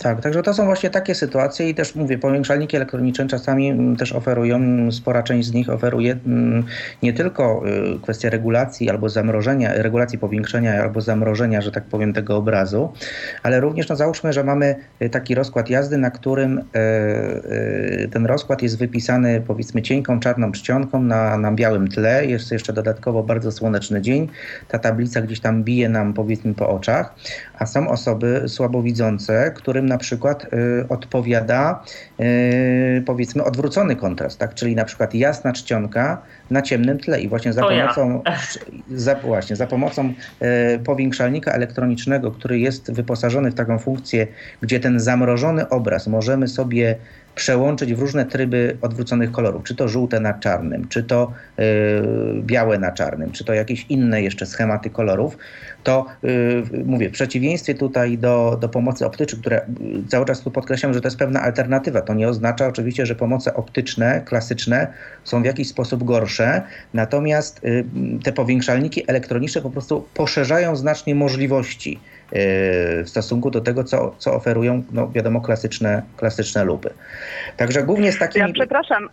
Tak, 0.03 0.21
także 0.21 0.43
to 0.43 0.55
są 0.55 0.65
właśnie 0.65 0.91
takie 0.91 1.15
sytuacje 1.15 1.69
i 1.69 1.75
też 1.75 1.95
mówię, 1.95 2.19
powiększalniki 2.19 2.77
elektroniczne 2.77 3.27
czasami 3.27 3.69
mm, 3.69 3.97
też 3.97 4.13
oferują, 4.13 4.57
mm, 4.57 4.93
spora 4.93 5.23
część 5.23 5.49
z 5.49 5.53
nich 5.53 5.71
oferuje 5.71 6.17
mm, 6.27 6.65
nie 7.03 7.13
tylko 7.13 7.63
y, 7.97 8.01
kwestię 8.03 8.31
regulacji 8.31 8.91
albo 8.91 9.09
zamrożenia, 9.09 9.73
regulacji 9.75 10.19
powiększenia 10.19 10.83
albo 10.83 11.01
zamrożenia, 11.01 11.61
że 11.61 11.73
tak 11.73 11.85
powiem, 11.85 12.13
tego 12.13 12.37
obrazu, 12.37 12.93
ale 13.43 13.61
również 13.61 13.89
no 13.89 13.97
załóżmy, 13.97 14.33
że 14.33 14.45
mamy 14.45 14.77
y, 15.03 15.11
taki 15.11 15.35
rozkład 15.35 15.71
jazdy, 15.71 15.99
na 15.99 16.11
którym 16.11 16.59
y, 16.59 18.09
ten 18.13 18.27
rozkład 18.27 18.63
jest 18.63 18.79
wypisany 18.79 19.43
powiedzmy 19.47 19.83
cienką 19.83 20.21
czarną 20.21 20.53
czcionką 20.53 21.03
na, 21.03 21.37
na 21.39 21.53
białym 21.53 21.89
tle, 21.89 22.27
jest 22.27 22.53
jeszcze 22.53 22.73
dodatkowo 22.73 23.23
bardzo 23.23 23.53
słoneczny 23.53 24.03
dzień, 24.03 24.29
ta 24.69 24.79
tablica 24.79 25.21
gdzieś 25.21 25.41
tam 25.41 25.65
bije 25.65 25.89
nam 25.89 26.15
powiedzmy 26.15 26.55
po 26.55 26.69
oczach, 26.69 27.15
a 27.59 27.67
są 27.67 27.89
osoby 27.89 28.43
słabowidzące, 28.47 29.53
którym 29.55 29.88
na 29.89 29.99
przykład 29.99 30.45
y, 30.45 30.89
odpowiada 30.89 31.85
y, 32.21 33.03
powiedzmy 33.07 33.45
odwrócony 33.45 33.97
kontrast, 33.97 34.39
tak? 34.39 34.55
czyli 34.55 34.75
na 34.75 34.85
przykład 34.85 35.15
jasna 35.15 35.53
czcionka 35.53 36.23
na 36.51 36.63
ciemnym 36.63 36.99
tle 36.99 37.21
i 37.21 37.29
właśnie 37.29 37.53
za 37.53 37.63
pomocą, 37.63 38.23
ja. 38.27 38.39
za, 38.97 39.15
właśnie, 39.15 39.57
za 39.57 39.67
pomocą 39.67 40.13
y, 40.75 40.79
powiększalnika 40.79 41.53
elektronicznego, 41.53 42.31
który 42.31 42.59
jest 42.59 42.93
wyposażony 42.93 43.51
w 43.51 43.55
taką 43.55 43.79
funkcję, 43.79 44.27
gdzie 44.61 44.81
ten 44.81 45.01
zamrożony 45.01 45.69
obraz 45.69 46.07
możemy 46.07 46.49
sobie 46.49 46.97
przełączyć 47.39 47.95
w 47.95 48.01
różne 48.01 48.27
tryby 48.27 48.77
odwróconych 48.83 49.33
kolorów, 49.33 49.65
czy 49.65 49.75
to 49.75 49.89
żółte 49.89 50.21
na 50.21 50.35
czarnym, 50.35 50.89
czy 50.89 51.03
to 51.03 51.33
y, 51.59 51.63
białe 52.43 52.79
na 52.79 52.93
czarnym, 52.93 53.33
czy 53.33 53.45
to 53.45 53.55
jakieś 53.55 53.87
inne 53.89 54.23
jeszcze 54.23 54.47
schematy 54.47 54.91
kolorów, 54.91 55.39
to 55.85 56.07
y, 56.25 56.63
mówię, 56.85 57.09
w 57.09 57.13
przeciwieństwie 57.13 57.75
tutaj 57.75 58.19
do, 58.19 58.59
do 58.61 58.69
pomocy 58.69 59.07
optycznej, 59.07 59.41
które 59.41 59.61
cały 60.09 60.27
czas 60.27 60.41
tu 60.41 60.51
podkreślam, 60.51 60.95
że 60.95 61.01
to 61.01 61.07
jest 61.07 61.19
pewna 61.19 61.43
alternatywa. 61.43 62.01
To 62.01 62.15
nie 62.15 62.29
oznacza 62.29 62.67
oczywiście, 62.67 63.07
że 63.07 63.15
pomoce 63.15 63.55
optyczne, 63.55 64.23
klasyczne 64.25 64.87
są 65.25 65.43
w 65.43 65.45
jakiś 65.45 65.69
sposób 65.69 66.05
gorsze, 66.05 66.63
natomiast 66.95 67.65
y, 67.65 67.85
te 68.25 68.33
powiększalniki 68.33 69.05
elektroniczne 69.07 69.63
po 69.63 69.71
prostu 69.71 70.05
poszerzają 70.15 70.77
znacznie 70.77 71.15
możliwości 71.15 72.01
w 72.33 73.05
stosunku 73.07 73.51
do 73.51 73.61
tego, 73.61 73.85
co, 73.85 74.15
co 74.19 74.35
oferują, 74.35 74.83
no 74.93 75.11
wiadomo, 75.11 75.41
klasyczne, 75.41 76.03
klasyczne 76.17 76.65
lupy. 76.65 76.91
Także 77.57 77.83
głównie 77.83 78.13
z 78.13 78.19
takimi... 78.19 78.47
Ja 78.49 78.53
przepraszam, 78.53 79.09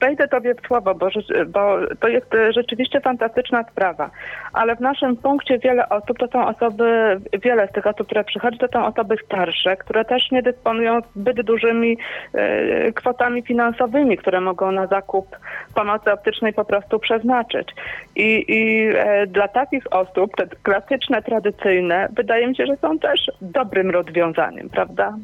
Wejdę 0.00 0.28
Tobie 0.28 0.54
w 0.54 0.66
słowo, 0.66 0.94
bo, 0.94 1.08
bo, 1.46 1.76
to 2.00 2.08
jest 2.08 2.26
rzeczywiście 2.50 3.00
fantastyczna 3.00 3.64
sprawa, 3.72 4.10
ale 4.52 4.76
w 4.76 4.80
naszym 4.80 5.16
punkcie 5.16 5.58
wiele 5.58 5.88
osób 5.88 6.18
to 6.18 6.28
są 6.28 6.46
osoby, 6.46 7.20
wiele 7.42 7.68
z 7.68 7.72
tych 7.72 7.86
osób, 7.86 8.06
które 8.06 8.24
przychodzi, 8.24 8.58
to 8.58 8.68
są 8.72 8.86
osoby 8.86 9.16
starsze, 9.24 9.76
które 9.76 10.04
też 10.04 10.30
nie 10.30 10.42
dysponują 10.42 10.98
zbyt 11.16 11.42
dużymi 11.42 11.98
e, 12.34 12.92
kwotami 12.92 13.42
finansowymi, 13.42 14.16
które 14.16 14.40
mogą 14.40 14.72
na 14.72 14.86
zakup 14.86 15.36
pomocy 15.74 16.12
optycznej 16.12 16.52
po 16.52 16.64
prostu 16.64 16.98
przeznaczyć. 16.98 17.68
I, 18.16 18.44
i 18.48 18.88
e, 18.96 19.26
dla 19.26 19.48
takich 19.48 19.84
osób 19.90 20.36
te 20.36 20.46
klasyczne, 20.62 21.22
tradycyjne, 21.22 22.08
wydaje 22.12 22.46
mi 22.46 22.56
się, 22.56 22.66
że 22.66 22.76
są 22.76 22.98
też 22.98 23.30
dobrym 23.40 23.90
rozwiązaniem, 23.90 24.68
prawda? 24.68 25.14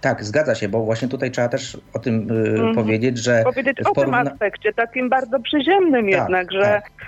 Tak, 0.00 0.24
zgadza 0.24 0.54
się, 0.54 0.68
bo 0.68 0.80
właśnie 0.80 1.08
tutaj 1.08 1.30
trzeba 1.30 1.48
też 1.48 1.76
o 1.94 1.98
tym 1.98 2.28
mm. 2.30 2.74
powiedzieć, 2.74 3.18
że... 3.18 3.42
Powiedzieć 3.44 3.80
o 3.86 3.94
porówna... 3.94 4.24
tym 4.24 4.32
aspekcie, 4.32 4.72
takim 4.72 5.08
bardzo 5.08 5.40
przyziemnym 5.40 6.10
tak, 6.10 6.20
jednak, 6.20 6.52
że, 6.52 6.60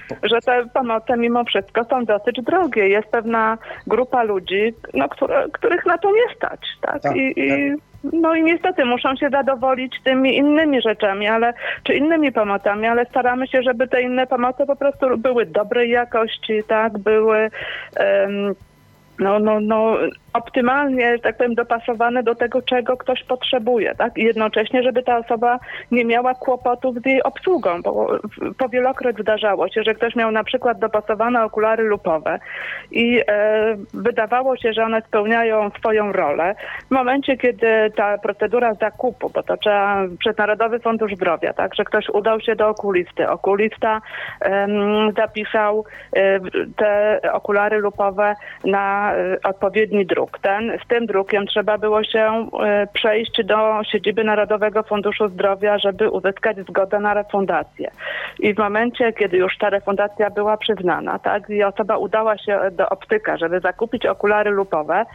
tak. 0.09 0.19
że 0.23 0.41
te 0.41 0.67
pomoce 0.75 1.17
mimo 1.17 1.45
wszystko 1.45 1.85
są 1.85 2.05
dosyć 2.05 2.41
drogie. 2.43 2.89
Jest 2.89 3.09
pewna 3.09 3.59
grupa 3.87 4.23
ludzi, 4.23 4.75
no, 4.95 5.09
które, 5.09 5.47
których 5.53 5.87
na 5.87 5.99
to 5.99 6.11
nie 6.11 6.35
stać, 6.37 6.61
tak? 6.81 7.03
tak 7.03 7.17
I, 7.17 7.33
i, 7.37 7.49
tak. 7.49 8.13
no 8.13 8.35
i 8.35 8.43
niestety 8.43 8.85
muszą 8.85 9.17
się 9.17 9.29
zadowolić 9.31 9.97
tymi 10.05 10.37
innymi 10.37 10.83
rzeczami, 10.83 11.27
ale 11.27 11.53
czy 11.83 11.95
innymi 11.95 12.33
pomocami, 12.33 12.87
ale 12.87 13.07
staramy 13.07 13.49
się, 13.49 13.63
żeby 13.63 13.89
te 13.89 14.03
inne 14.03 14.27
pomoce 14.27 14.67
po 14.67 14.77
prostu 14.77 15.19
były 15.19 15.47
dobrej 15.47 15.91
jakości, 15.91 16.63
tak, 16.69 16.99
były 16.99 17.51
um, 18.01 18.55
no, 19.21 19.39
no, 19.39 19.61
no, 19.61 19.97
optymalnie, 20.33 21.19
tak 21.19 21.37
powiem, 21.37 21.55
dopasowane 21.55 22.23
do 22.23 22.35
tego, 22.35 22.63
czego 22.63 22.97
ktoś 22.97 23.25
potrzebuje, 23.25 23.95
tak? 23.95 24.19
I 24.19 24.25
jednocześnie, 24.25 24.83
żeby 24.83 25.03
ta 25.03 25.19
osoba 25.19 25.59
nie 25.91 26.05
miała 26.05 26.35
kłopotów 26.35 26.97
z 26.97 27.07
jej 27.07 27.23
obsługą, 27.23 27.83
bo 27.83 28.19
powielokroć 28.59 29.17
zdarzało 29.17 29.69
się, 29.69 29.83
że 29.83 29.95
ktoś 29.95 30.17
miał 30.17 30.31
na 30.31 30.45
przykład 30.45 30.79
dopasowane 30.79 31.45
okulary 31.45 31.85
lupowe 31.85 32.39
i 32.91 33.21
e, 33.29 33.77
wydawało 33.95 34.57
się, 34.57 34.73
że 34.73 34.85
one 34.85 35.03
spełniają 35.03 35.71
swoją 35.71 36.13
rolę. 36.13 36.55
W 36.89 36.91
momencie, 36.91 37.37
kiedy 37.37 37.93
ta 37.97 38.19
procedura 38.19 38.75
zakupu, 38.75 39.31
bo 39.35 39.43
to 39.43 39.57
trzeba 39.57 40.05
przez 40.19 40.39
Narodowy 40.39 40.81
Fundusz 40.81 41.15
Zdrowia, 41.15 41.53
tak, 41.53 41.75
że 41.75 41.85
ktoś 41.85 42.09
udał 42.09 42.41
się 42.41 42.57
do 42.57 42.69
okulisty, 42.69 43.29
okulista 43.29 44.01
zapisał 45.17 45.85
e, 46.13 46.41
te 46.77 47.21
okulary 47.33 47.79
lupowe 47.79 48.35
na 48.65 49.15
e, 49.15 49.37
odpowiedni 49.45 50.07
druk, 50.07 50.20
druk. 50.21 50.39
Ten, 50.39 50.79
z 50.85 50.89
tym 50.89 51.07
drukiem 51.07 51.47
trzeba 51.47 51.79
było 51.79 52.05
się 52.05 52.49
e, 52.63 52.87
przejść 52.93 53.45
do 53.45 53.81
siedziby 53.93 54.25
Narodowego 54.25 54.83
Funduszu 54.83 55.29
Zdrowia, 55.29 55.79
żeby 55.79 56.11
uzyskać 56.11 56.57
zgodę 56.57 57.01
na 57.01 57.15
refundację. 57.15 57.91
I 58.39 58.55
w 58.55 58.59
momencie, 58.59 59.13
kiedy 59.13 59.37
już 59.37 59.59
ta 59.59 59.71
refundacja 59.71 60.31
była 60.31 60.57
przyznana, 60.57 61.19
tak, 61.19 61.51
i 61.51 61.63
osoba 61.63 61.97
udała 61.97 62.39
się 62.39 62.61
do 62.73 62.89
optyka, 62.89 63.37
żeby 63.37 63.61
zakupić 63.61 64.07
okulary 64.07 64.51
lupowe, 64.51 65.07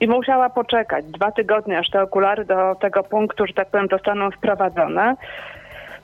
i 0.00 0.08
musiała 0.08 0.50
poczekać 0.50 1.04
dwa 1.04 1.32
tygodnie, 1.32 1.78
aż 1.78 1.90
te 1.90 2.02
okulary 2.02 2.44
do 2.44 2.74
tego 2.74 3.02
punktu, 3.02 3.46
że 3.46 3.52
tak 3.52 3.70
powiem, 3.70 3.88
zostaną 3.90 4.30
sprowadzone 4.30 5.16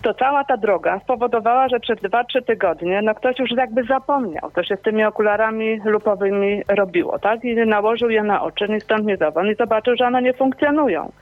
to 0.02 0.14
cała 0.14 0.44
ta 0.44 0.56
droga 0.56 1.00
spowodowała, 1.04 1.68
że 1.68 1.80
przez 1.80 1.98
2-3 1.98 2.42
tygodnie 2.46 3.02
no 3.02 3.14
ktoś 3.14 3.38
już 3.38 3.50
jakby 3.50 3.84
zapomniał, 3.84 4.50
co 4.54 4.62
się 4.62 4.76
z 4.76 4.82
tymi 4.82 5.04
okularami 5.04 5.80
lupowymi 5.84 6.62
robiło, 6.68 7.18
tak? 7.18 7.44
I 7.44 7.54
nałożył 7.54 8.10
je 8.10 8.22
na 8.22 8.42
oczy, 8.42 8.68
ni 8.68 8.80
stąd 8.80 9.06
nie 9.06 9.16
zowąd 9.16 9.50
i 9.50 9.54
zobaczył, 9.54 9.96
że 9.96 10.06
one 10.06 10.22
nie 10.22 10.32
funkcjonują. 10.32 11.12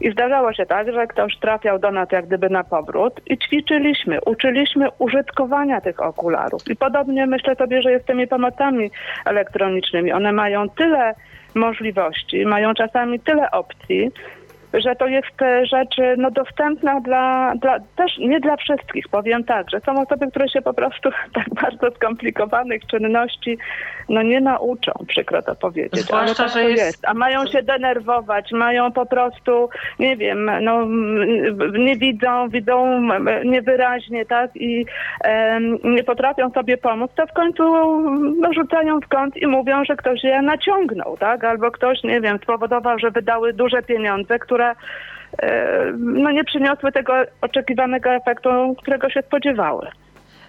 I 0.00 0.10
zdarzało 0.10 0.52
się 0.52 0.66
tak, 0.66 0.92
że 0.92 1.06
ktoś 1.06 1.36
trafiał 1.36 1.78
do 1.78 1.90
nas 1.90 2.08
jak 2.12 2.26
gdyby 2.26 2.50
na 2.50 2.64
powrót 2.64 3.20
i 3.26 3.38
ćwiczyliśmy, 3.38 4.18
uczyliśmy 4.26 4.88
użytkowania 4.98 5.80
tych 5.80 6.02
okularów. 6.02 6.68
I 6.70 6.76
podobnie 6.76 7.26
myślę 7.26 7.56
sobie, 7.56 7.82
że 7.82 7.92
jest 7.92 8.04
z 8.04 8.06
tymi 8.06 8.26
pomocami 8.26 8.90
elektronicznymi. 9.24 10.12
One 10.12 10.32
mają 10.32 10.68
tyle 10.68 11.14
możliwości, 11.54 12.46
mają 12.46 12.74
czasami 12.74 13.20
tyle 13.20 13.50
opcji, 13.50 14.10
że 14.74 14.96
to 14.96 15.06
jest 15.06 15.42
e, 15.42 15.66
rzecz 15.66 15.96
no, 16.16 16.30
dostępna 16.30 17.00
dla, 17.00 17.54
dla, 17.54 17.78
też 17.96 18.18
nie 18.18 18.40
dla 18.40 18.56
wszystkich, 18.56 19.08
powiem 19.08 19.44
tak, 19.44 19.70
że 19.70 19.80
są 19.80 20.02
osoby, 20.02 20.30
które 20.30 20.48
się 20.48 20.62
po 20.62 20.74
prostu 20.74 21.10
tak 21.34 21.54
bardzo 21.54 21.90
skomplikowanych 21.96 22.86
czynności 22.86 23.58
no 24.08 24.22
nie 24.22 24.40
nauczą, 24.40 24.92
przykro 25.08 25.42
to 25.42 25.54
powiedzieć. 25.54 26.00
Zwłaszcza, 26.00 26.44
tak 26.44 26.52
że 26.52 26.62
jest... 26.62 26.84
jest... 26.84 27.08
A 27.08 27.14
mają 27.14 27.46
się 27.46 27.62
denerwować, 27.62 28.52
mają 28.52 28.92
po 28.92 29.06
prostu, 29.06 29.68
nie 29.98 30.16
wiem, 30.16 30.50
no 30.62 30.86
nie 31.78 31.96
widzą, 31.96 32.48
widzą 32.48 33.00
niewyraźnie, 33.44 34.26
tak, 34.26 34.50
i 34.56 34.86
e, 35.24 35.60
nie 35.84 36.04
potrafią 36.04 36.50
sobie 36.50 36.76
pomóc, 36.76 37.10
to 37.14 37.26
w 37.26 37.32
końcu 37.32 37.62
no, 38.40 38.52
rzucają 38.52 39.00
w 39.00 39.08
kąt 39.08 39.36
i 39.36 39.46
mówią, 39.46 39.84
że 39.84 39.96
ktoś 39.96 40.24
je 40.24 40.42
naciągnął, 40.42 41.16
tak, 41.16 41.44
albo 41.44 41.70
ktoś, 41.70 42.02
nie 42.02 42.20
wiem, 42.20 42.38
spowodował, 42.42 42.98
że 42.98 43.10
wydały 43.10 43.52
duże 43.52 43.82
pieniądze, 43.82 44.38
które 44.38 44.61
które 44.62 44.74
e, 45.52 45.92
no, 45.98 46.30
nie 46.30 46.44
przyniosły 46.44 46.92
tego 46.92 47.12
oczekiwanego 47.40 48.10
efektu, 48.10 48.74
którego 48.82 49.10
się 49.10 49.22
spodziewały. 49.22 49.88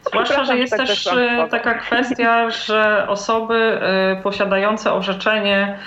Zwłaszcza, 0.08 0.44
że 0.44 0.58
jest 0.58 0.78
tak 0.78 0.88
też 0.88 1.08
e, 1.08 1.48
taka 1.52 1.74
kwestia, 1.74 2.50
że 2.50 3.08
osoby 3.08 3.56
e, 3.56 4.22
posiadające 4.24 4.94
orzeczenie 4.94 5.78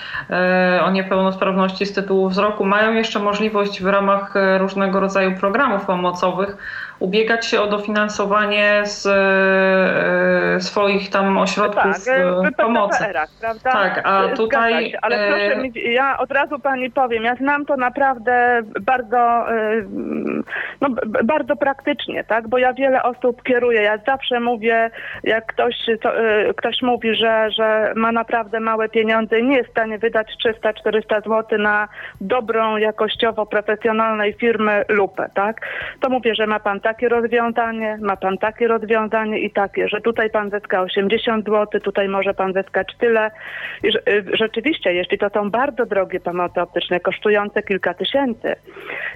o 0.82 0.90
niepełnosprawności 0.90 1.86
z 1.86 1.92
tytułu 1.92 2.28
wzroku 2.28 2.64
mają 2.64 2.92
jeszcze 2.92 3.18
możliwość 3.18 3.82
w 3.82 3.86
ramach 3.86 4.34
różnego 4.58 5.00
rodzaju 5.00 5.36
programów 5.36 5.86
pomocowych 5.86 6.56
ubiegać 6.98 7.46
się 7.46 7.60
o 7.60 7.66
dofinansowanie 7.66 8.82
z 8.84 9.06
e, 9.06 10.60
swoich 10.60 11.10
tam 11.10 11.38
ośrodków 11.38 12.04
tak, 12.04 12.18
e, 12.48 12.52
pomocy. 12.56 13.04
prawda? 13.40 13.72
Tak, 13.72 14.00
a 14.04 14.28
tutaj... 14.28 14.90
Się, 14.90 14.98
ale 15.02 15.28
proszę 15.28 15.52
e, 15.52 15.56
mi, 15.56 15.72
ja 15.92 16.18
od 16.18 16.32
razu 16.32 16.58
pani 16.58 16.90
powiem, 16.90 17.24
ja 17.24 17.36
znam 17.36 17.66
to 17.66 17.76
naprawdę 17.76 18.62
bardzo, 18.80 19.46
no, 20.80 20.88
bardzo 21.24 21.56
praktycznie, 21.56 22.24
tak? 22.24 22.48
Bo 22.48 22.58
ja 22.58 22.72
wiele 22.72 23.02
osób 23.02 23.42
kieruję. 23.42 23.82
Ja 23.82 23.98
zawsze 24.06 24.40
mówię, 24.40 24.90
jak 25.24 25.46
ktoś, 25.46 25.74
to, 26.02 26.12
ktoś 26.56 26.82
mówi, 26.82 27.14
że, 27.14 27.50
że 27.50 27.92
ma 27.96 28.12
naprawdę 28.12 28.60
małe 28.60 28.88
pieniądze 28.88 29.40
i 29.40 29.44
nie 29.44 29.56
jest 29.56 29.68
w 29.68 29.72
stanie 29.72 29.98
wydać 29.98 30.28
300-400 30.46 31.24
zł 31.24 31.58
na 31.58 31.88
dobrą, 32.20 32.76
jakościowo 32.76 33.46
profesjonalnej 33.46 34.32
firmy 34.32 34.84
lupę, 34.88 35.30
tak? 35.34 35.60
To 36.00 36.08
mówię, 36.08 36.34
że 36.34 36.46
ma 36.46 36.60
pan 36.60 36.80
takie 36.86 37.08
rozwiązanie, 37.08 37.98
ma 38.00 38.16
pan 38.16 38.38
takie 38.38 38.68
rozwiązanie 38.68 39.38
i 39.38 39.50
takie, 39.50 39.88
że 39.88 40.00
tutaj 40.00 40.30
pan 40.30 40.50
zyska 40.50 40.82
80 40.82 41.44
zł, 41.44 41.80
tutaj 41.80 42.08
może 42.08 42.34
pan 42.34 42.52
zyskać 42.52 42.96
tyle. 42.98 43.30
I 43.82 43.88
y, 43.88 44.24
rzeczywiście, 44.32 44.92
jeśli 44.94 45.18
to 45.18 45.30
są 45.30 45.50
bardzo 45.50 45.86
drogie 45.86 46.20
pomocy 46.20 46.60
optyczne, 46.60 47.00
kosztujące 47.00 47.62
kilka 47.62 47.94
tysięcy 47.94 48.54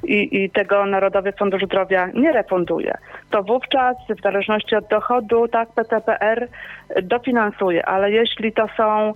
i, 0.05 0.45
i 0.45 0.51
tego 0.51 0.87
Narodowy 0.87 1.33
Fundusz 1.33 1.65
Zdrowia 1.65 2.09
nie 2.15 2.33
refunduje, 2.33 2.95
to 3.31 3.43
wówczas 3.43 3.97
w 4.19 4.23
zależności 4.23 4.77
od 4.77 4.89
dochodu, 4.89 5.49
tak, 5.49 5.69
PCPR 5.75 6.49
dofinansuje, 7.03 7.87
ale 7.87 8.11
jeśli 8.11 8.53
to 8.53 8.67
są 8.77 9.15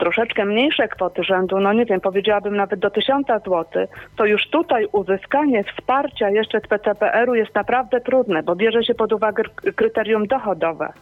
troszeczkę 0.00 0.44
mniejsze 0.44 0.88
kwoty 0.88 1.24
rzędu, 1.24 1.60
no 1.60 1.72
nie 1.72 1.84
wiem, 1.84 2.00
powiedziałabym 2.00 2.56
nawet 2.56 2.80
do 2.80 2.90
1000 2.90 3.26
zł, 3.26 3.64
to 4.16 4.26
już 4.26 4.48
tutaj 4.50 4.86
uzyskanie 4.92 5.64
wsparcia 5.64 6.30
jeszcze 6.30 6.60
z 6.60 6.66
PCPR-u 6.66 7.34
jest 7.34 7.54
naprawdę 7.54 8.00
trudne, 8.00 8.42
bo 8.42 8.56
bierze 8.56 8.84
się 8.84 8.94
pod 8.94 9.12
uwagę 9.12 9.42
kryterium 9.76 10.26
dochodowe. 10.26 10.92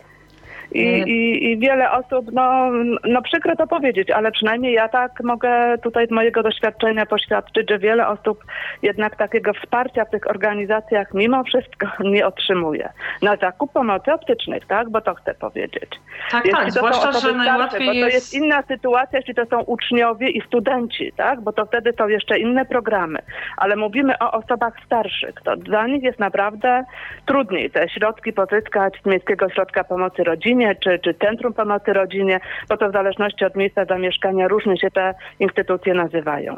I, 0.72 0.88
mm. 0.88 1.08
i, 1.08 1.50
I, 1.50 1.58
wiele 1.58 1.90
osób, 1.90 2.26
no, 2.32 2.70
no 3.04 3.22
przykro 3.22 3.56
to 3.56 3.66
powiedzieć, 3.66 4.10
ale 4.10 4.32
przynajmniej 4.32 4.72
ja 4.74 4.88
tak 4.88 5.22
mogę 5.24 5.78
tutaj 5.82 6.06
z 6.06 6.10
mojego 6.10 6.42
doświadczenia 6.42 7.06
poświadczyć, 7.06 7.70
że 7.70 7.78
wiele 7.78 8.08
osób 8.08 8.44
jednak 8.82 9.16
takiego 9.16 9.52
wsparcia 9.54 10.04
w 10.04 10.10
tych 10.10 10.30
organizacjach 10.30 11.14
mimo 11.14 11.44
wszystko 11.44 11.86
nie 12.14 12.26
otrzymuje. 12.26 12.88
Na 13.22 13.36
zakup 13.36 13.72
pomocy 13.72 14.12
optycznej, 14.12 14.60
tak? 14.68 14.90
Bo 14.90 15.00
to 15.00 15.14
chcę 15.14 15.34
powiedzieć. 15.34 15.90
Tak, 16.30 16.44
jeśli 16.44 16.60
tak, 16.60 16.72
zwłaszcza, 16.72 17.12
że 17.12 17.32
najłatwiej 17.32 17.86
jest... 17.86 18.00
To 18.00 18.14
jest 18.14 18.34
inna 18.34 18.62
sytuacja, 18.62 19.18
jeśli 19.18 19.34
to 19.34 19.46
są 19.46 19.60
uczniowie 19.60 20.28
i 20.28 20.42
studenci, 20.46 21.12
tak? 21.16 21.40
Bo 21.40 21.52
to 21.52 21.66
wtedy 21.66 21.92
są 21.98 22.08
jeszcze 22.08 22.38
inne 22.38 22.64
programy. 22.64 23.18
Ale 23.56 23.76
mówimy 23.76 24.18
o 24.18 24.32
osobach 24.32 24.74
starszych. 24.86 25.34
To 25.44 25.56
dla 25.56 25.86
nich 25.86 26.02
jest 26.02 26.18
naprawdę 26.18 26.84
trudniej 27.26 27.70
te 27.70 27.88
środki 27.88 28.32
pozyskać 28.32 28.94
z 29.02 29.06
Miejskiego 29.06 29.46
Ośrodka 29.46 29.84
Pomocy 29.84 30.24
Rodzinie, 30.24 30.55
rodzinie, 30.56 30.76
czy, 30.76 30.98
czy 30.98 31.14
Centrum 31.14 31.54
Pomocy 31.54 31.92
Rodzinie, 31.92 32.40
bo 32.68 32.76
to 32.76 32.88
w 32.88 32.92
zależności 32.92 33.44
od 33.44 33.56
miejsca 33.56 33.84
zamieszkania 33.84 34.48
różnie 34.48 34.78
się 34.78 34.90
te 34.90 35.14
instytucje 35.40 35.94
nazywają. 35.94 36.56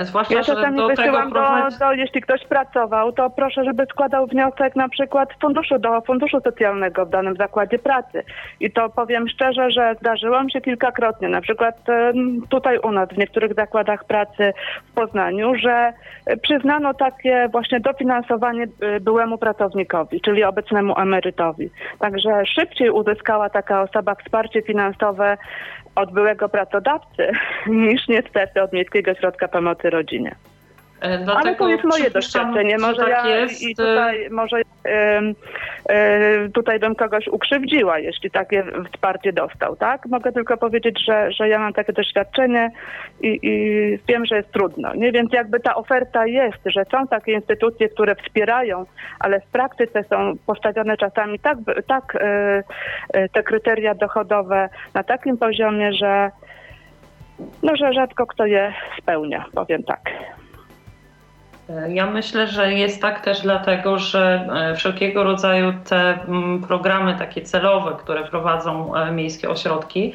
Zwłaszcza, 0.00 0.34
ja 0.34 0.42
czasami 0.42 0.76
do 0.76 0.88
wysyłam 0.88 1.30
prowadzi... 1.30 1.78
do, 1.78 1.86
do, 1.86 1.92
jeśli 1.92 2.20
ktoś 2.20 2.44
pracował, 2.44 3.12
to 3.12 3.30
proszę, 3.30 3.64
żeby 3.64 3.86
składał 3.86 4.26
wniosek 4.26 4.76
na 4.76 4.88
przykład 4.88 5.28
funduszu, 5.40 5.78
do 5.78 6.00
funduszu 6.00 6.40
socjalnego 6.40 7.06
w 7.06 7.10
danym 7.10 7.36
zakładzie 7.36 7.78
pracy. 7.78 8.24
I 8.60 8.70
to 8.70 8.88
powiem 8.88 9.28
szczerze, 9.28 9.70
że 9.70 9.94
zdarzyło 10.00 10.44
mi 10.44 10.52
się 10.52 10.60
kilkakrotnie, 10.60 11.28
na 11.28 11.40
przykład 11.40 11.76
tutaj 12.48 12.78
u 12.78 12.92
nas 12.92 13.08
w 13.08 13.18
niektórych 13.18 13.54
zakładach 13.54 14.04
pracy 14.04 14.52
w 14.90 14.94
Poznaniu, 14.94 15.54
że 15.54 15.92
przyznano 16.42 16.94
takie 16.94 17.48
właśnie 17.52 17.80
dofinansowanie 17.80 18.66
y, 18.96 19.00
byłemu 19.00 19.38
pracownikowi, 19.38 20.20
czyli 20.20 20.44
obecnemu 20.44 20.98
emerytowi. 20.98 21.70
Także 21.98 22.46
szybciej 22.46 22.90
uzyskała 22.90 23.50
taka 23.50 23.82
osoba 23.82 24.14
wsparcie 24.14 24.62
finansowe 24.62 25.36
od 25.96 26.12
byłego 26.12 26.48
pracodawcy 26.48 27.30
niż 27.66 28.08
niestety 28.08 28.62
od 28.62 28.72
Miejskiego 28.72 29.10
Ośrodka 29.10 29.48
Pomocy 29.48 29.90
Rodzinie. 29.90 30.34
E, 31.00 31.18
Dlatego 31.18 31.48
Ale 31.48 31.56
to 31.56 31.68
jest 31.68 31.84
moje 31.84 32.10
doświadczenie. 32.10 32.78
że 32.78 32.86
Może 32.86 33.02
tak 33.02 33.08
ja 33.08 33.36
jest. 33.36 33.62
i 33.62 33.76
tutaj, 33.76 34.30
może 34.30 34.56
e, 35.88 36.48
tutaj 36.54 36.78
bym 36.78 36.94
kogoś 36.94 37.28
ukrzywdziła, 37.28 37.98
jeśli 37.98 38.30
takie 38.30 38.64
wsparcie 38.92 39.32
dostał, 39.32 39.76
tak? 39.76 40.06
Mogę 40.06 40.32
tylko 40.32 40.56
powiedzieć, 40.56 41.04
że, 41.06 41.32
że 41.32 41.48
ja 41.48 41.58
mam 41.58 41.72
takie 41.72 41.92
doświadczenie 41.92 42.70
i, 43.20 43.38
i 43.42 43.98
wiem, 44.08 44.26
że 44.26 44.36
jest 44.36 44.52
trudno. 44.52 44.94
Nie? 44.94 45.12
Więc 45.12 45.32
jakby 45.32 45.60
ta 45.60 45.74
oferta 45.74 46.26
jest, 46.26 46.58
że 46.66 46.84
są 46.84 47.06
takie 47.06 47.32
instytucje, 47.32 47.88
które 47.88 48.14
wspierają, 48.14 48.86
ale 49.18 49.40
w 49.40 49.46
praktyce 49.46 50.04
są 50.04 50.32
postawione 50.46 50.96
czasami 50.96 51.38
tak, 51.38 51.58
tak 51.86 52.16
e, 52.16 52.62
e, 53.12 53.28
te 53.28 53.42
kryteria 53.42 53.94
dochodowe 53.94 54.68
na 54.94 55.02
takim 55.02 55.38
poziomie, 55.38 55.92
że 55.92 56.30
no, 57.62 57.76
że 57.76 57.92
rzadko 57.92 58.26
kto 58.26 58.46
je 58.46 58.74
spełnia, 59.02 59.44
powiem 59.54 59.82
tak. 59.82 60.00
Ja 61.88 62.06
myślę, 62.06 62.46
że 62.46 62.72
jest 62.72 63.02
tak 63.02 63.20
też 63.20 63.40
dlatego, 63.40 63.98
że 63.98 64.48
e, 64.72 64.74
wszelkiego 64.74 65.24
rodzaju 65.24 65.72
te 65.88 66.18
mm, 66.28 66.62
programy 66.62 67.14
takie 67.18 67.42
celowe, 67.42 67.96
które 67.98 68.24
prowadzą 68.24 68.94
e, 68.96 69.12
miejskie 69.12 69.50
ośrodki, 69.50 70.12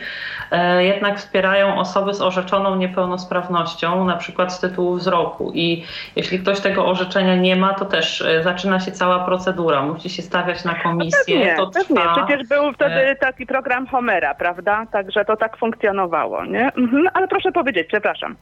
e, 0.51 0.83
jednak 0.83 1.17
wspierają 1.17 1.79
osoby 1.79 2.13
z 2.13 2.21
orzeczoną 2.21 2.75
niepełnosprawnością, 2.75 4.05
na 4.05 4.17
przykład 4.17 4.53
z 4.53 4.59
tytułu 4.59 4.95
wzroku. 4.95 5.51
I 5.53 5.85
jeśli 6.15 6.39
ktoś 6.39 6.59
tego 6.59 6.85
orzeczenia 6.85 7.35
nie 7.35 7.55
ma, 7.55 7.73
to 7.73 7.85
też 7.85 8.23
zaczyna 8.41 8.79
się 8.79 8.91
cała 8.91 9.19
procedura. 9.19 9.81
Musi 9.81 10.09
się 10.09 10.21
stawiać 10.21 10.65
na 10.65 10.75
komisję. 10.75 11.35
No 11.35 11.45
pewnie, 11.45 11.55
to 11.55 11.67
pewnie. 11.67 12.01
trwa. 12.01 12.25
Przecież 12.25 12.47
był 12.47 12.73
wtedy 12.73 13.15
taki 13.19 13.45
program 13.45 13.87
Homera, 13.87 14.35
prawda? 14.35 14.85
Także 14.91 15.25
to 15.25 15.37
tak 15.37 15.57
funkcjonowało, 15.57 16.45
nie? 16.45 16.65
Mhm. 16.65 17.07
Ale 17.13 17.27
proszę 17.27 17.51
powiedzieć, 17.51 17.87
przepraszam. 17.87 18.35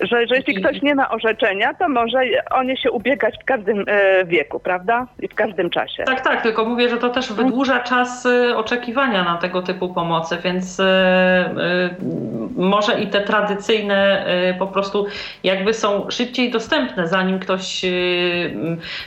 Że, 0.00 0.26
że 0.26 0.36
jeśli 0.36 0.54
ktoś 0.54 0.82
nie 0.82 0.94
ma 0.94 1.10
orzeczenia, 1.10 1.74
to 1.74 1.88
może 1.88 2.18
o 2.50 2.62
nie 2.62 2.76
się 2.76 2.90
ubiegać 2.90 3.34
w 3.42 3.44
każdym 3.44 3.84
e, 3.86 4.24
wieku, 4.24 4.60
prawda? 4.60 5.06
I 5.20 5.28
w 5.28 5.34
każdym 5.34 5.70
czasie. 5.70 6.04
Tak, 6.04 6.20
tak, 6.20 6.42
tylko 6.42 6.64
mówię, 6.64 6.88
że 6.88 6.98
to 6.98 7.08
też 7.08 7.32
wydłuża 7.32 7.80
czas 7.80 8.26
e, 8.26 8.56
oczekiwania 8.56 9.24
na 9.24 9.38
tego 9.38 9.62
typu 9.62 9.94
pomocy, 9.94 10.38
więc 10.44 10.80
e, 10.80 11.94
może 12.56 13.00
i 13.00 13.06
te 13.06 13.20
tradycyjne 13.20 14.26
po 14.58 14.66
prostu 14.66 15.06
jakby 15.44 15.74
są 15.74 16.10
szybciej 16.10 16.50
dostępne, 16.50 17.08
zanim 17.08 17.38
ktoś 17.38 17.84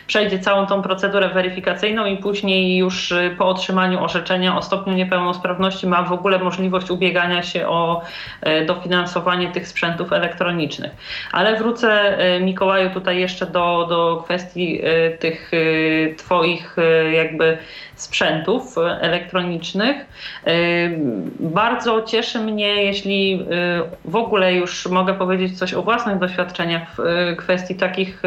przejdzie 0.07 0.39
całą 0.39 0.65
tą 0.65 0.81
procedurę 0.81 1.29
weryfikacyjną 1.29 2.05
i 2.05 2.17
później 2.17 2.77
już 2.77 3.13
po 3.37 3.47
otrzymaniu 3.47 4.03
orzeczenia 4.03 4.57
o 4.57 4.61
stopniu 4.61 4.93
niepełnosprawności 4.93 5.87
ma 5.87 6.03
w 6.03 6.11
ogóle 6.11 6.39
możliwość 6.39 6.91
ubiegania 6.91 7.43
się 7.43 7.67
o 7.67 8.01
dofinansowanie 8.67 9.51
tych 9.51 9.67
sprzętów 9.67 10.13
elektronicznych. 10.13 10.74
Ale 11.31 11.55
wrócę, 11.55 12.17
e, 12.17 12.39
Mikołaju, 12.39 12.89
tutaj 12.89 13.19
jeszcze 13.19 13.45
do, 13.45 13.85
do 13.89 14.21
kwestii 14.25 14.81
e, 14.83 15.09
tych 15.11 15.51
e, 15.53 16.15
Twoich 16.15 16.75
jakby 17.13 17.57
sprzętów 17.95 18.75
elektronicznych. 19.01 20.05
Bardzo 21.39 22.01
cieszy 22.01 22.39
mnie, 22.39 22.83
jeśli 22.83 23.45
w 24.05 24.15
ogóle 24.15 24.53
już 24.53 24.85
mogę 24.85 25.13
powiedzieć 25.13 25.59
coś 25.59 25.73
o 25.73 25.81
własnych 25.81 26.19
doświadczeniach 26.19 26.87
w 26.97 27.35
kwestii 27.37 27.75
takich 27.75 28.21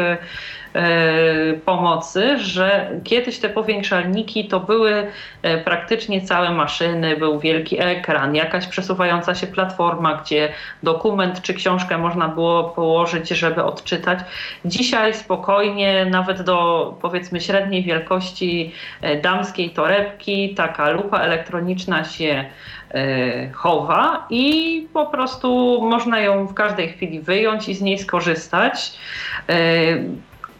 pomocy, 1.65 2.37
że 2.37 2.91
kiedyś 3.03 3.39
te 3.39 3.49
powiększalniki 3.49 4.47
to 4.47 4.59
były 4.59 5.07
e, 5.41 5.57
praktycznie 5.57 6.21
całe 6.21 6.51
maszyny, 6.51 7.17
był 7.17 7.39
wielki 7.39 7.81
ekran, 7.81 8.35
jakaś 8.35 8.67
przesuwająca 8.67 9.35
się 9.35 9.47
platforma, 9.47 10.15
gdzie 10.15 10.49
dokument 10.83 11.41
czy 11.41 11.53
książkę 11.53 11.97
można 11.97 12.27
było 12.27 12.63
położyć, 12.63 13.29
żeby 13.29 13.63
odczytać. 13.63 14.19
Dzisiaj 14.65 15.13
spokojnie, 15.13 16.05
nawet 16.05 16.41
do 16.41 16.97
powiedzmy 17.01 17.41
średniej 17.41 17.83
wielkości 17.83 18.73
e, 19.01 19.21
damskiej 19.21 19.69
torebki, 19.69 20.55
taka 20.55 20.89
lupa 20.89 21.19
elektroniczna 21.19 22.03
się 22.03 22.45
e, 22.91 23.51
chowa 23.51 24.27
i 24.29 24.87
po 24.93 25.05
prostu 25.05 25.79
można 25.81 26.19
ją 26.19 26.47
w 26.47 26.53
każdej 26.53 26.89
chwili 26.89 27.19
wyjąć 27.19 27.69
i 27.69 27.73
z 27.73 27.81
niej 27.81 27.99
skorzystać. 27.99 28.91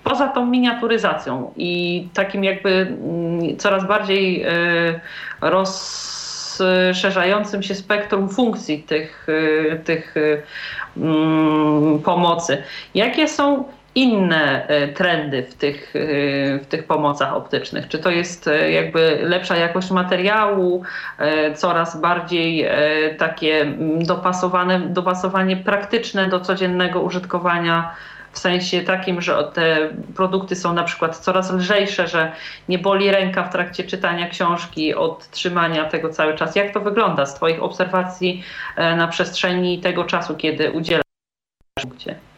Poza 0.10 0.28
tą 0.28 0.45
miniaturyzacją 0.45 1.53
i 1.57 2.07
takim 2.14 2.43
jakby 2.43 2.70
mm, 2.70 3.57
coraz 3.57 3.88
bardziej 3.88 4.43
e, 4.43 4.49
rozszerzającym 5.41 7.64
się 7.64 7.76
spektrum 7.76 8.30
funkcji 8.30 8.84
tych, 8.84 9.28
e, 9.72 9.76
tych 9.76 10.18
e, 10.18 10.41
mm, 10.97 11.99
pomocy. 11.99 12.64
Jakie 12.95 13.28
są 13.28 13.64
inne 13.95 14.68
trendy 14.95 15.43
w 15.43 15.53
tych, 15.53 15.93
w 16.62 16.66
tych 16.70 16.84
pomocach 16.84 17.34
optycznych? 17.34 17.88
Czy 17.88 17.99
to 17.99 18.10
jest 18.10 18.49
jakby 18.70 19.20
lepsza 19.22 19.57
jakość 19.57 19.91
materiału, 19.91 20.84
coraz 21.55 22.01
bardziej 22.01 22.68
takie 23.18 23.62
mm, 23.62 24.03
dopasowane, 24.03 24.80
dopasowanie 24.80 25.57
praktyczne 25.57 26.30
do 26.30 26.39
codziennego 26.39 27.01
użytkowania? 27.01 27.95
W 28.32 28.40
sensie 28.40 28.82
takim, 28.82 29.22
że 29.22 29.52
te 29.54 29.90
produkty 30.16 30.56
są 30.56 30.74
na 30.74 30.84
przykład 30.84 31.18
coraz 31.18 31.52
lżejsze, 31.52 32.08
że 32.08 32.32
nie 32.70 32.80
boli 32.80 33.12
ręka 33.12 33.44
w 33.44 33.52
trakcie 33.52 33.84
czytania 33.84 34.30
książki, 34.30 34.96
od 34.96 35.30
trzymania 35.32 35.86
tego 35.86 36.10
cały 36.10 36.36
czas. 36.36 36.56
Jak 36.56 36.74
to 36.74 36.80
wygląda 36.82 37.26
z 37.26 37.36
Twoich 37.36 37.64
obserwacji 37.64 38.44
e, 38.76 38.96
na 38.96 39.08
przestrzeni 39.08 39.80
tego 39.80 40.04
czasu, 40.04 40.36
kiedy 40.36 40.72
udzielasz? 40.72 41.04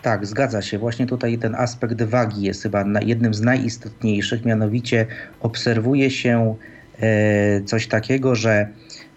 Tak, 0.02 0.26
zgadza 0.26 0.62
się. 0.62 0.78
Właśnie 0.78 1.06
tutaj 1.08 1.38
ten 1.38 1.56
aspekt 1.56 2.04
wagi 2.04 2.42
jest 2.42 2.64
chyba 2.64 2.84
jednym 3.02 3.34
z 3.34 3.42
najistotniejszych, 3.42 4.46
mianowicie 4.46 5.08
obserwuje 5.42 6.12
się 6.12 6.56
e, 7.00 7.62
coś 7.62 7.88
takiego, 7.88 8.36
że 8.36 8.68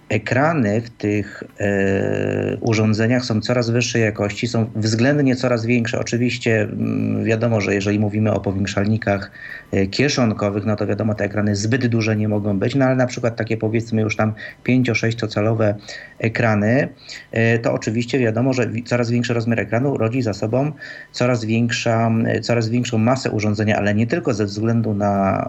ekrany 0.08 0.80
w 0.80 0.90
tych 0.90 1.42
e, 1.60 2.56
urządzeniach 2.60 3.24
są 3.24 3.40
coraz 3.40 3.70
wyższej 3.70 4.02
jakości, 4.02 4.46
są 4.46 4.70
względnie 4.76 5.36
coraz 5.36 5.66
większe. 5.66 6.00
Oczywiście 6.00 6.62
mm, 6.62 7.24
wiadomo, 7.24 7.60
że 7.60 7.74
jeżeli 7.74 7.98
mówimy 7.98 8.32
o 8.32 8.40
powiększalnikach 8.40 9.30
e, 9.72 9.86
kieszonkowych, 9.86 10.64
no 10.64 10.76
to 10.76 10.86
wiadomo, 10.86 11.14
te 11.14 11.24
ekrany 11.24 11.56
zbyt 11.56 11.86
duże 11.86 12.16
nie 12.16 12.28
mogą 12.28 12.58
być, 12.58 12.74
no 12.74 12.84
ale 12.84 12.96
na 12.96 13.06
przykład 13.06 13.36
takie 13.36 13.56
powiedzmy 13.56 14.02
już 14.02 14.16
tam 14.16 14.32
5-6-calowe 14.68 15.74
ekrany, 16.18 16.88
e, 17.32 17.58
to 17.58 17.72
oczywiście 17.72 18.18
wiadomo, 18.18 18.52
że 18.52 18.70
coraz 18.84 19.10
większy 19.10 19.34
rozmiar 19.34 19.60
ekranu 19.60 19.96
rodzi 19.96 20.22
za 20.22 20.32
sobą 20.32 20.72
coraz, 21.12 21.44
większa, 21.44 22.10
coraz 22.42 22.68
większą 22.68 22.98
masę 22.98 23.30
urządzenia, 23.30 23.76
ale 23.76 23.94
nie 23.94 24.06
tylko 24.06 24.34
ze 24.34 24.44
względu 24.44 24.94
na 24.94 25.48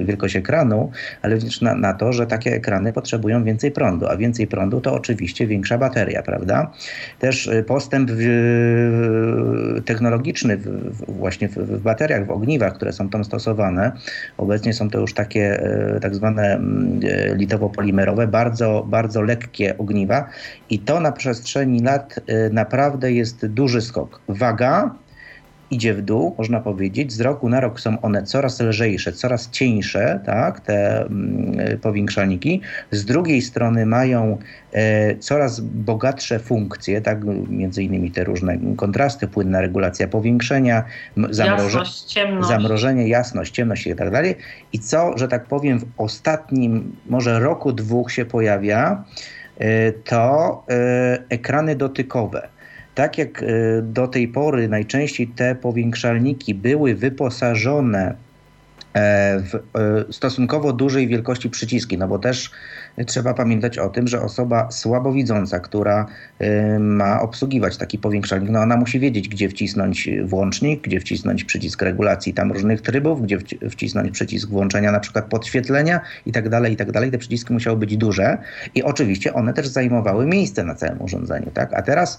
wielkość 0.00 0.36
ekranu, 0.36 0.90
ale 1.22 1.34
również 1.34 1.60
na, 1.60 1.74
na 1.74 1.94
to, 1.94 2.12
że 2.12 2.26
takie 2.26 2.52
ekrany 2.52 2.92
potrzebują 2.92 3.44
więcej 3.44 3.55
prądu, 3.70 4.06
a 4.06 4.16
więcej 4.16 4.46
prądu 4.46 4.80
to 4.80 4.94
oczywiście 4.94 5.46
większa 5.46 5.78
bateria, 5.78 6.22
prawda? 6.22 6.70
Też 7.18 7.48
e, 7.48 7.62
postęp 7.62 8.10
w, 8.10 9.82
technologiczny 9.84 10.58
właśnie 11.08 11.48
w, 11.48 11.80
bateriach, 11.80 12.26
w 12.26 12.30
ogniwach, 12.30 12.74
które 12.74 12.92
są 12.92 13.08
tam 13.08 13.24
stosowane, 13.24 13.92
obecnie 14.38 14.72
są 14.72 14.90
to 14.90 15.00
już 15.00 15.14
takie 15.14 15.62
e, 15.62 16.00
tak 16.00 16.14
zwane 16.14 16.54
mm, 16.54 17.00
litowo-polimerowe, 17.36 18.26
bardzo, 18.26 18.86
bardzo 18.88 19.22
lekkie 19.22 19.78
ogniwa 19.78 20.28
i 20.70 20.78
to 20.78 21.00
na 21.00 21.12
przestrzeni 21.12 21.80
lat 21.80 22.20
naprawdę 22.50 23.12
jest 23.12 23.46
duży 23.46 23.80
skok. 23.80 24.20
Waga 24.28 24.90
idzie 25.70 25.94
w 25.94 26.02
dół, 26.02 26.34
można 26.38 26.60
powiedzieć. 26.60 27.12
Z 27.12 27.20
roku 27.20 27.48
na 27.48 27.60
rok 27.60 27.80
są 27.80 28.00
one 28.00 28.22
coraz 28.22 28.60
lżejsze, 28.60 29.12
coraz 29.12 29.50
cieńsze, 29.50 30.20
tak, 30.26 30.60
te 30.60 31.00
mm, 31.00 31.78
powiększalniki. 31.78 32.60
Z 32.90 33.04
drugiej 33.04 33.42
strony 33.42 33.86
mają 33.86 34.38
e, 34.72 35.16
coraz 35.16 35.60
bogatsze 35.60 36.38
funkcje, 36.38 37.00
tak, 37.00 37.18
między 37.48 37.82
innymi 37.82 38.10
te 38.10 38.24
różne 38.24 38.58
kontrasty, 38.76 39.28
płynna 39.28 39.60
regulacja 39.60 40.08
powiększenia, 40.08 40.84
zamroże- 41.16 41.78
Jasność, 41.78 42.02
ciemność. 42.04 42.48
zamrożenie, 42.48 43.08
jasność, 43.08 43.52
ciemność 43.54 43.86
i 43.86 43.94
tak 43.94 44.10
dalej. 44.10 44.34
I 44.72 44.78
co, 44.78 45.18
że 45.18 45.28
tak 45.28 45.44
powiem, 45.44 45.78
w 45.78 45.86
ostatnim 45.96 46.96
może 47.06 47.40
roku, 47.40 47.72
dwóch 47.72 48.12
się 48.12 48.24
pojawia, 48.24 49.04
y, 49.60 49.94
to 50.04 50.64
y, 50.70 50.74
ekrany 51.28 51.76
dotykowe. 51.76 52.48
Tak 52.96 53.18
jak 53.18 53.44
do 53.82 54.08
tej 54.08 54.28
pory 54.28 54.68
najczęściej 54.68 55.28
te 55.28 55.54
powiększalniki 55.54 56.54
były 56.54 56.94
wyposażone 56.94 58.14
E, 58.16 58.25
w 59.40 59.54
e, 59.54 60.12
stosunkowo 60.12 60.72
dużej 60.72 61.08
wielkości 61.08 61.50
przyciski, 61.50 61.98
no 61.98 62.08
bo 62.08 62.18
też 62.18 62.50
trzeba 63.06 63.34
pamiętać 63.34 63.78
o 63.78 63.88
tym, 63.88 64.08
że 64.08 64.22
osoba 64.22 64.70
słabowidząca, 64.70 65.60
która 65.60 66.06
e, 66.38 66.78
ma 66.78 67.20
obsługiwać 67.20 67.76
taki 67.76 67.98
powiększalnik, 67.98 68.50
no 68.50 68.60
ona 68.60 68.76
musi 68.76 69.00
wiedzieć, 69.00 69.28
gdzie 69.28 69.48
wcisnąć 69.48 70.10
włącznik, 70.24 70.82
gdzie 70.82 71.00
wcisnąć 71.00 71.44
przycisk 71.44 71.82
regulacji 71.82 72.34
tam 72.34 72.52
różnych 72.52 72.80
trybów, 72.80 73.22
gdzie 73.22 73.38
wcisnąć 73.70 74.10
przycisk 74.10 74.48
włączenia 74.48 74.92
na 74.92 75.00
przykład 75.00 75.24
podświetlenia 75.24 76.00
i 76.26 76.32
tak 76.32 76.48
dalej, 76.48 76.72
i 76.72 76.76
tak 76.76 76.92
dalej. 76.92 77.10
Te 77.10 77.18
przyciski 77.18 77.52
musiały 77.52 77.76
być 77.76 77.96
duże 77.96 78.38
i 78.74 78.82
oczywiście 78.82 79.34
one 79.34 79.52
też 79.52 79.66
zajmowały 79.66 80.26
miejsce 80.26 80.64
na 80.64 80.74
całym 80.74 81.02
urządzeniu, 81.02 81.50
tak? 81.54 81.74
A 81.74 81.82
teraz 81.82 82.18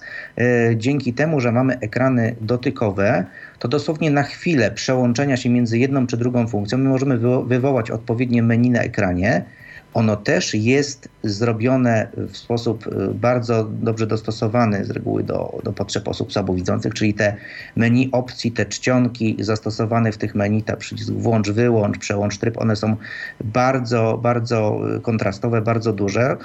dzięki 0.75 1.13
temu, 1.13 1.39
że 1.39 1.51
mamy 1.51 1.80
ekrany 1.80 2.36
dotykowe, 2.41 3.25
to 3.59 3.67
dosłownie 3.67 4.11
na 4.11 4.23
chwilę 4.23 4.71
przełączenia 4.71 5.38
się 5.38 5.49
między 5.49 5.78
jedną 5.78 6.07
czy 6.07 6.17
drugą 6.17 6.47
funkcją 6.47 6.66
my 6.74 6.89
możemy 6.89 7.20
wywołać 7.45 7.91
odpowiednie 7.91 8.43
menu 8.43 8.70
na 8.70 8.80
ekranie. 8.80 9.45
Ono 9.93 10.15
też 10.15 10.53
jest 10.53 11.09
zrobione 11.24 12.07
w 12.18 12.38
sposób 12.38 12.88
y, 12.88 13.13
bardzo 13.13 13.63
dobrze 13.63 14.07
dostosowany 14.07 14.86
z 14.86 14.89
reguły 14.89 15.24
do, 15.24 15.59
do 15.63 15.74
potrzeb 15.74 16.07
osób 16.07 16.34
słabowidzących, 16.34 16.93
czyli 16.93 17.13
te 17.13 17.36
menu 17.76 18.09
opcji, 18.11 18.51
te 18.51 18.65
czcionki 18.65 19.38
zastosowane 19.39 20.11
w 20.11 20.18
tych 20.18 20.36
menu, 20.36 20.63
ta 20.63 20.76
przycisk 20.76 21.11
włącz, 21.11 21.49
wyłącz, 21.49 21.97
przełącz 21.97 22.38
tryb, 22.38 22.57
one 22.57 22.76
są 22.76 22.95
bardzo, 23.43 24.20
bardzo 24.24 24.80
kontrastowe, 25.01 25.61
bardzo 25.61 25.93
duże. 25.93 26.38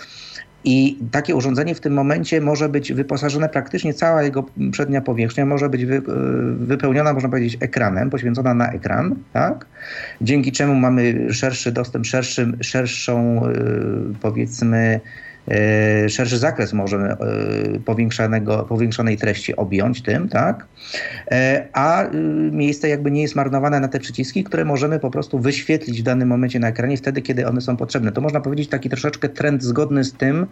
I 0.65 0.99
takie 1.11 1.37
urządzenie 1.37 1.75
w 1.75 1.81
tym 1.81 1.93
momencie 1.93 2.41
może 2.41 2.69
być 2.69 2.93
wyposażone, 2.93 3.49
praktycznie 3.49 3.95
cała 3.95 4.23
jego 4.23 4.45
przednia 4.73 5.01
powierzchnia 5.01 5.47
może 5.47 5.69
być 5.69 5.85
wy, 5.85 6.03
wypełniona, 6.57 7.13
można 7.13 7.29
powiedzieć, 7.29 7.57
ekranem, 7.61 8.11
poświęcona 8.11 8.55
na 8.55 8.73
ekran, 8.73 9.15
tak? 9.33 9.67
dzięki 10.21 10.53
czemu 10.53 10.75
mamy 10.75 11.33
szerszy 11.35 11.73
dostęp, 11.73 12.07
szerszy, 12.07 12.53
szerszą, 12.61 13.47
y, 13.47 13.53
powiedzmy, 14.21 14.83
E, 14.83 15.01
szerszy 16.09 16.39
zakres 16.39 16.73
możemy 16.73 17.09
e, 17.09 17.17
powiększonego, 17.85 18.65
powiększonej 18.65 19.17
treści 19.17 19.57
objąć 19.57 20.03
tym, 20.03 20.29
tak? 20.29 20.67
E, 21.31 21.69
a 21.73 22.05
miejsce 22.53 22.89
jakby 22.89 23.11
nie 23.11 23.23
jest 23.23 23.37
marnowane 23.37 23.81
na 23.81 23.89
te 23.89 24.01
przyciski, 24.01 24.45
które 24.45 24.65
możemy 24.65 24.99
po 24.99 25.11
prostu 25.11 25.39
wyświetlić 25.39 26.01
w 26.01 26.05
danym 26.05 26.29
momencie 26.29 26.59
na 26.59 26.69
ekranie 26.69 26.97
wtedy, 26.97 27.23
kiedy 27.23 27.47
one 27.47 27.61
są 27.61 27.77
potrzebne. 27.77 28.13
To 28.13 28.21
można 28.21 28.41
powiedzieć 28.41 28.69
taki 28.69 28.91
troszeczkę 28.91 29.29
trend 29.29 29.63
zgodny 29.63 30.05
z 30.05 30.13
tym, 30.13 30.47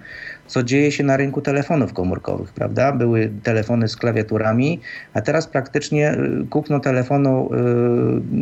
co 0.47 0.63
dzieje 0.63 0.93
się 0.93 1.05
na 1.05 1.17
rynku 1.17 1.41
telefonów 1.41 1.93
komórkowych, 1.93 2.53
prawda? 2.53 2.93
Były 2.93 3.31
telefony 3.43 3.89
z 3.89 3.97
klawiaturami, 3.97 4.81
a 5.15 5.21
teraz 5.21 5.47
praktycznie 5.47 6.17
kupno 6.51 6.81
telefonu 6.81 7.51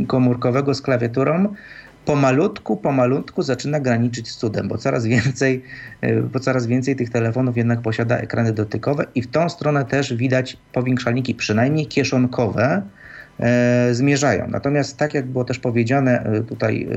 komórkowego 0.06 0.74
z 0.74 0.82
klawiaturą 0.82 1.54
pomalutku, 2.08 2.76
pomalutku 2.76 3.42
zaczyna 3.42 3.80
graniczyć 3.80 4.30
z 4.30 4.36
cudem, 4.36 4.68
bo 4.68 4.78
coraz 4.78 5.06
więcej, 5.06 5.62
e, 6.00 6.22
bo 6.22 6.40
coraz 6.40 6.66
więcej 6.66 6.96
tych 6.96 7.10
telefonów 7.10 7.56
jednak 7.56 7.82
posiada 7.82 8.18
ekrany 8.18 8.52
dotykowe 8.52 9.04
i 9.14 9.22
w 9.22 9.30
tą 9.30 9.48
stronę 9.48 9.84
też 9.84 10.14
widać 10.14 10.56
powiększalniki, 10.72 11.34
przynajmniej 11.34 11.86
kieszonkowe, 11.86 12.82
zmierzają. 13.92 14.48
Natomiast 14.48 14.96
tak 14.96 15.14
jak 15.14 15.26
było 15.26 15.44
też 15.44 15.58
powiedziane 15.58 16.22
e, 16.24 16.42
tutaj 16.42 16.88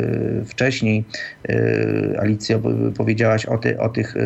e, 0.42 0.46
wcześniej, 0.46 1.06
e, 1.50 2.20
Alicjo, 2.20 2.60
powiedziałaś 2.98 3.46
o, 3.46 3.58
ty, 3.58 3.80
o 3.80 3.90
tych 3.90 4.18
e, 4.18 4.20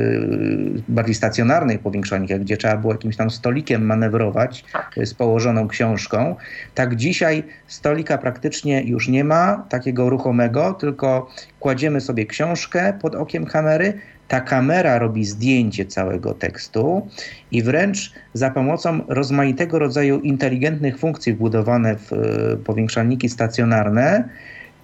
bardziej 0.88 1.16
stacjonarnych 1.16 1.80
powiększalnikach, 1.80 2.40
gdzie 2.40 2.58
trzeba 2.58 2.78
było 2.78 2.94
jakimś 2.94 3.16
tam 3.16 3.30
stolikiem 3.30 3.86
manewrować 3.86 4.66
z 5.04 5.14
położoną 5.14 5.68
książką. 5.68 6.36
Tak 6.76 6.96
dzisiaj 6.96 7.44
stolika 7.68 8.18
praktycznie 8.18 8.84
już 8.84 9.08
nie 9.08 9.24
ma, 9.24 9.66
takiego 9.70 10.10
ruchomego, 10.10 10.74
tylko 10.74 11.30
kładziemy 11.60 12.02
sobie 12.02 12.26
książkę 12.26 12.94
pod 13.02 13.16
okiem 13.16 13.46
kamery, 13.46 13.94
ta 14.28 14.42
kamera 14.42 15.00
robi 15.00 15.26
zdjęcie 15.26 15.86
całego 15.86 16.34
tekstu 16.34 17.08
i 17.52 17.64
wręcz 17.64 18.14
za 18.34 18.50
pomocą 18.50 19.02
rozmaitego 19.08 19.80
rodzaju 19.80 20.20
inteligentnych 20.20 20.98
funkcji 20.98 21.34
wbudowane 21.34 21.96
w 21.96 22.14
e, 22.14 22.18
powiększalniki 22.58 23.30
stacjonarne 23.30 24.30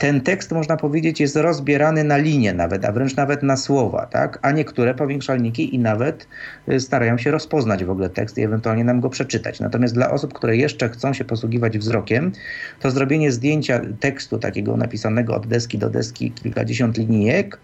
ten 0.01 0.21
tekst, 0.21 0.51
można 0.51 0.77
powiedzieć, 0.77 1.19
jest 1.19 1.35
rozbierany 1.35 2.03
na 2.03 2.17
linie 2.17 2.53
nawet, 2.53 2.85
a 2.85 2.91
wręcz 2.91 3.15
nawet 3.15 3.43
na 3.43 3.57
słowa, 3.57 4.05
tak? 4.05 4.39
A 4.41 4.51
niektóre 4.51 4.93
powiększalniki 4.93 5.75
i 5.75 5.79
nawet 5.79 6.27
y, 6.69 6.79
starają 6.79 7.17
się 7.17 7.31
rozpoznać 7.31 7.83
w 7.83 7.89
ogóle 7.89 8.09
tekst 8.09 8.37
i 8.37 8.41
ewentualnie 8.41 8.83
nam 8.83 9.01
go 9.01 9.09
przeczytać. 9.09 9.59
Natomiast 9.59 9.93
dla 9.93 10.11
osób, 10.11 10.33
które 10.33 10.57
jeszcze 10.57 10.89
chcą 10.89 11.13
się 11.13 11.25
posługiwać 11.25 11.77
wzrokiem, 11.77 12.31
to 12.79 12.91
zrobienie 12.91 13.31
zdjęcia 13.31 13.81
tekstu 13.99 14.39
takiego 14.39 14.77
napisanego 14.77 15.35
od 15.35 15.47
deski 15.47 15.77
do 15.77 15.89
deski 15.89 16.31
kilkadziesiąt 16.31 16.97
linijek, 16.97 17.59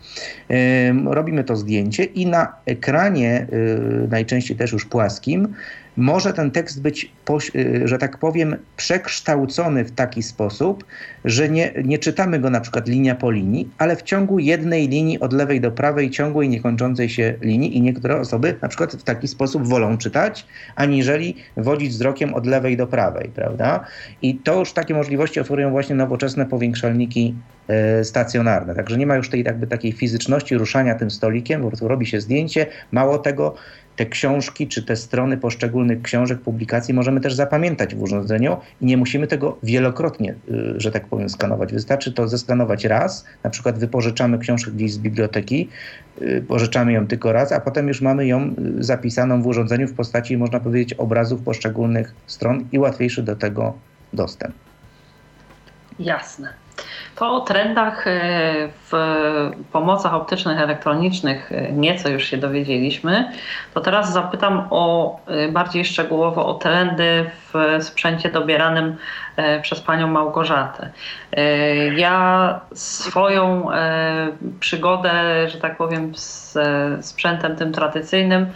robimy 1.06 1.44
to 1.44 1.56
zdjęcie 1.56 2.04
i 2.04 2.26
na 2.26 2.54
ekranie, 2.66 3.48
yy, 3.52 4.08
najczęściej 4.10 4.58
też 4.58 4.72
już 4.72 4.86
płaskim, 4.86 5.54
może 5.98 6.34
ten 6.34 6.52
tekst 6.52 6.82
być, 6.82 7.12
y, 7.56 7.82
że 7.86 7.98
tak 7.98 8.18
powiem, 8.18 8.56
przekształcony 8.78 9.86
w 9.86 9.92
taki 9.92 10.24
sposób, 10.24 10.86
że 11.26 11.50
nie, 11.50 11.74
nie 11.84 11.98
czytamy 11.98 12.40
go 12.40 12.50
na 12.50 12.62
przykład 12.62 12.88
linia 12.88 13.16
po 13.16 13.32
linii, 13.32 13.70
ale 13.78 13.96
w 13.96 14.02
ciągu 14.02 14.40
jednej 14.40 14.88
linii 14.88 15.20
od 15.20 15.34
lewej 15.34 15.62
do 15.62 15.72
prawej, 15.72 16.10
ciągłej, 16.10 16.50
niekończącej 16.50 17.10
się 17.10 17.34
linii 17.42 17.78
i 17.78 17.82
niektóre 17.82 18.20
osoby 18.20 18.56
na 18.62 18.68
przykład 18.68 18.94
w 18.94 19.04
taki 19.04 19.28
sposób 19.28 19.68
wolą 19.68 19.98
czytać, 19.98 20.46
aniżeli 20.76 21.36
wodzić 21.58 21.90
wzrokiem 21.90 22.34
od 22.34 22.46
lewej 22.46 22.78
do 22.78 22.88
prawej, 22.88 23.32
prawda? 23.36 23.86
I 24.22 24.36
to 24.36 24.60
już 24.60 24.74
takie 24.74 24.94
możliwości 24.94 25.40
oferują 25.40 25.72
właśnie 25.72 25.96
nowoczesne 25.96 26.46
powiększalniki 26.46 27.36
e, 27.68 28.04
stacjonarne. 28.04 28.76
Także 28.76 28.98
nie 28.98 29.08
ma 29.08 29.16
już 29.16 29.30
tej 29.30 29.44
jakby 29.44 29.68
takiej 29.68 29.92
fizyczności 29.92 30.58
ruszania 30.58 30.96
tym 30.96 31.12
stolikiem, 31.12 31.62
po 31.62 31.68
prostu 31.68 31.88
robi 31.88 32.06
się 32.06 32.22
zdjęcie. 32.22 32.66
Mało 32.92 33.18
tego, 33.18 33.56
te 33.98 34.06
książki 34.06 34.68
czy 34.68 34.84
te 34.84 34.96
strony 34.96 35.38
poszczególnych 35.38 36.02
książek, 36.02 36.42
publikacji 36.42 36.94
możemy 36.94 37.22
też 37.22 37.34
zapamiętać 37.34 37.96
w 37.96 38.02
urządzeniu 38.02 38.58
i 38.82 38.86
nie 38.86 38.98
musimy 38.98 39.28
tego 39.28 39.58
wielokrotnie, 39.64 40.36
y, 40.50 40.74
że 40.78 40.92
tak 40.92 41.06
powiem, 41.06 41.30
skanować. 41.30 41.74
Wystarczy 41.74 42.12
to 42.12 42.28
zeskanować 42.28 42.86
raz, 42.86 43.26
na 43.44 43.50
przykład 43.50 43.80
wypożyczamy 43.80 44.40
książkę 44.40 44.72
gdzieś 44.72 44.92
z 44.92 44.98
biblioteki, 44.98 45.70
y, 46.22 46.46
pożyczamy 46.48 46.94
ją 46.94 47.08
tylko 47.08 47.32
raz, 47.32 47.52
a 47.52 47.60
potem 47.60 47.88
już 47.88 48.02
mamy 48.02 48.28
ją 48.28 48.56
y, 48.80 48.84
zapisaną 48.84 49.42
w 49.42 49.48
urządzeniu 49.48 49.88
w 49.88 49.94
postaci, 49.94 50.38
można 50.38 50.60
powiedzieć, 50.60 50.94
obrazów 50.94 51.42
poszczególnych 51.42 52.14
stron 52.28 52.68
i 52.72 52.80
łatwiejszy 52.80 53.24
do 53.24 53.36
tego 53.36 53.74
dostęp. 54.14 54.56
Jasne. 56.00 56.67
To 57.18 57.34
o 57.34 57.42
trendach 57.42 58.08
e, 58.08 58.70
w 58.92 58.94
pomocach 59.72 60.14
optycznych, 60.14 60.60
elektronicznych 60.60 61.52
e, 61.52 61.72
nieco 61.72 62.10
już 62.10 62.24
się 62.24 62.38
dowiedzieliśmy. 62.38 63.32
To 63.74 63.82
teraz 63.82 64.14
zapytam 64.14 64.68
o 64.70 65.16
e, 65.28 65.52
bardziej 65.52 65.86
szczegółowo 65.86 66.46
o 66.46 66.54
trendy 66.54 67.30
w 67.54 67.84
sprzęcie 67.84 68.32
dobieranym 68.32 68.96
przez 69.62 69.82
panią 69.82 70.08
Małgorzatę. 70.08 70.90
Ja 71.96 72.60
swoją 72.74 73.68
przygodę, 74.60 75.50
że 75.50 75.58
tak 75.58 75.78
powiem, 75.78 76.16
z 76.16 76.58
sprzętem 77.06 77.56
tym 77.56 77.72
tradycyjnym 77.72 78.48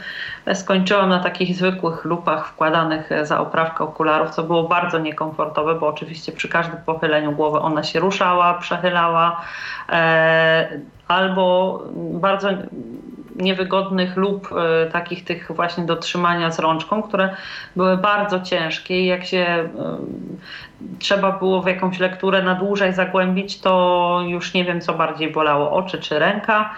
skończyłam 0.53 1.09
na 1.09 1.19
takich 1.19 1.55
zwykłych 1.55 2.05
lupach 2.05 2.47
wkładanych 2.47 3.09
za 3.23 3.39
oprawkę 3.39 3.83
okularów, 3.83 4.29
co 4.29 4.43
było 4.43 4.63
bardzo 4.63 4.99
niekomfortowe, 4.99 5.75
bo 5.75 5.87
oczywiście 5.87 6.31
przy 6.31 6.49
każdym 6.49 6.77
pochyleniu 6.85 7.31
głowy 7.31 7.59
ona 7.59 7.83
się 7.83 7.99
ruszała, 7.99 8.53
przechylała, 8.53 9.41
e, 9.89 10.69
albo 11.07 11.79
bardzo 11.95 12.49
niewygodnych 13.41 14.17
lub 14.17 14.49
e, 14.51 14.85
takich 14.91 15.23
tych 15.23 15.51
właśnie 15.51 15.83
do 15.83 15.95
trzymania 15.95 16.51
z 16.51 16.59
rączką, 16.59 17.03
które 17.03 17.35
były 17.75 17.97
bardzo 17.97 18.39
ciężkie 18.39 19.01
i 19.01 19.05
jak 19.05 19.25
się 19.25 19.39
e, 19.39 19.69
trzeba 20.99 21.31
było 21.31 21.61
w 21.61 21.67
jakąś 21.67 21.99
lekturę 21.99 22.43
na 22.43 22.55
dłużej 22.55 22.93
zagłębić, 22.93 23.61
to 23.61 24.19
już 24.27 24.53
nie 24.53 24.65
wiem 24.65 24.81
co 24.81 24.93
bardziej 24.93 25.31
bolało, 25.31 25.71
oczy 25.71 25.99
czy 25.99 26.19
ręka. 26.19 26.73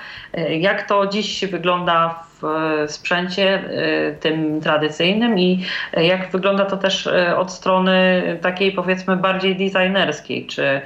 Jak 0.50 0.88
to 0.88 1.08
dziś 1.08 1.46
wygląda 1.46 2.24
w 2.42 2.92
sprzęcie 2.92 3.64
tym 4.20 4.62
tradycyjnym 4.62 5.40
i 5.40 5.66
jak 5.94 6.32
wygląda 6.32 6.66
to 6.66 6.78
też 6.78 7.10
od 7.38 7.52
strony 7.52 8.24
takiej 8.42 8.72
powiedzmy 8.72 9.16
bardziej 9.18 9.56
designerskiej, 9.56 10.48
czy 10.48 10.82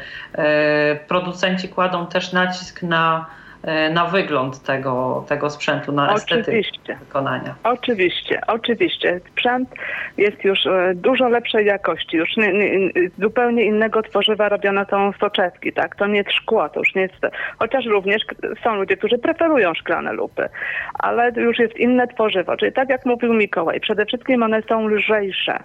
producenci 1.07 1.69
kładą 1.69 2.07
też 2.07 2.33
nacisk 2.33 2.83
na 2.83 3.25
e, 3.25 3.46
na 3.93 4.05
wygląd 4.05 4.63
tego, 4.63 5.25
tego 5.27 5.49
sprzętu, 5.49 5.91
na 5.91 6.13
estetykę 6.13 6.95
wykonania. 6.99 7.55
Oczywiście, 7.63 8.41
oczywiście. 8.47 9.21
Sprzęt 9.31 9.69
jest 10.17 10.43
już 10.43 10.65
e, 10.65 10.93
dużo 10.95 11.29
lepszej 11.29 11.65
jakości, 11.65 12.17
już 12.17 12.37
nie, 12.37 12.53
nie, 12.53 12.89
zupełnie 13.19 13.63
innego 13.63 14.03
tworzywa 14.03 14.49
robiono 14.49 14.85
są 14.85 15.11
soczewki, 15.19 15.73
tak? 15.73 15.95
To 15.95 16.07
nie 16.07 16.17
jest 16.17 16.31
szkło, 16.31 16.69
to 16.69 16.79
już 16.79 16.95
nie 16.95 17.01
jest, 17.01 17.15
chociaż 17.59 17.85
również 17.85 18.21
są 18.63 18.75
ludzie, 18.75 18.97
którzy 18.97 19.17
preferują 19.17 19.73
szklane 19.73 20.13
lupy, 20.13 20.49
ale 20.93 21.31
już 21.35 21.59
jest 21.59 21.77
inne 21.77 22.07
tworzywo, 22.07 22.57
czyli 22.57 22.71
tak 22.73 22.89
jak 22.89 23.05
mówił 23.05 23.33
Mikołaj, 23.33 23.79
przede 23.79 24.05
wszystkim 24.05 24.43
one 24.43 24.61
są 24.69 24.87
lżejsze 24.87 25.59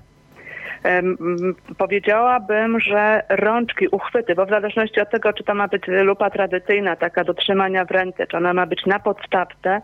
powiedziałabym, 1.78 2.80
że 2.80 3.22
rączki, 3.28 3.88
uchwyty, 3.88 4.34
bo 4.34 4.46
w 4.46 4.50
zależności 4.50 5.00
od 5.00 5.10
tego, 5.10 5.32
czy 5.32 5.44
to 5.44 5.54
ma 5.54 5.68
być 5.68 5.82
lupa 5.86 6.30
tradycyjna, 6.30 6.96
taka 6.96 7.24
do 7.24 7.34
trzymania 7.34 7.84
w 7.84 7.90
ręce, 7.90 8.26
czy 8.26 8.36
ona 8.36 8.54
ma 8.54 8.66
być 8.66 8.86
na 8.86 8.98
podstawce, 8.98 9.80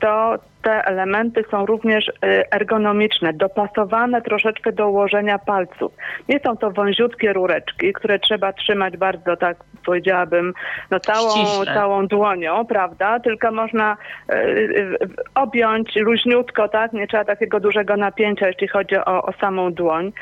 to 0.00 0.38
te 0.62 0.84
elementy 0.84 1.44
są 1.50 1.66
również 1.66 2.08
y, 2.08 2.12
ergonomiczne, 2.50 3.32
dopasowane 3.32 4.22
troszeczkę 4.22 4.72
do 4.72 4.88
ułożenia 4.88 5.38
palców. 5.38 5.92
Nie 6.28 6.40
są 6.40 6.56
to 6.56 6.70
wąziutkie 6.70 7.32
rureczki, 7.32 7.92
które 7.92 8.18
trzeba 8.18 8.52
trzymać 8.52 8.96
bardzo, 8.96 9.36
tak 9.36 9.56
powiedziałabym, 9.86 10.54
no 10.90 11.00
całą, 11.00 11.64
całą 11.64 12.06
dłonią, 12.06 12.66
prawda? 12.66 13.20
Tylko 13.20 13.52
można 13.52 13.96
y, 14.30 14.34
y, 14.34 14.98
objąć 15.34 15.96
luźniutko, 15.96 16.68
tak? 16.68 16.92
Nie 16.92 17.06
trzeba 17.06 17.24
takiego 17.24 17.60
dużego 17.60 17.96
napięcia, 17.96 18.46
jeśli 18.46 18.68
chodzi 18.68 18.96
o, 18.96 19.22
o 19.22 19.32
samą 19.32 19.72
dłoń 19.72 20.12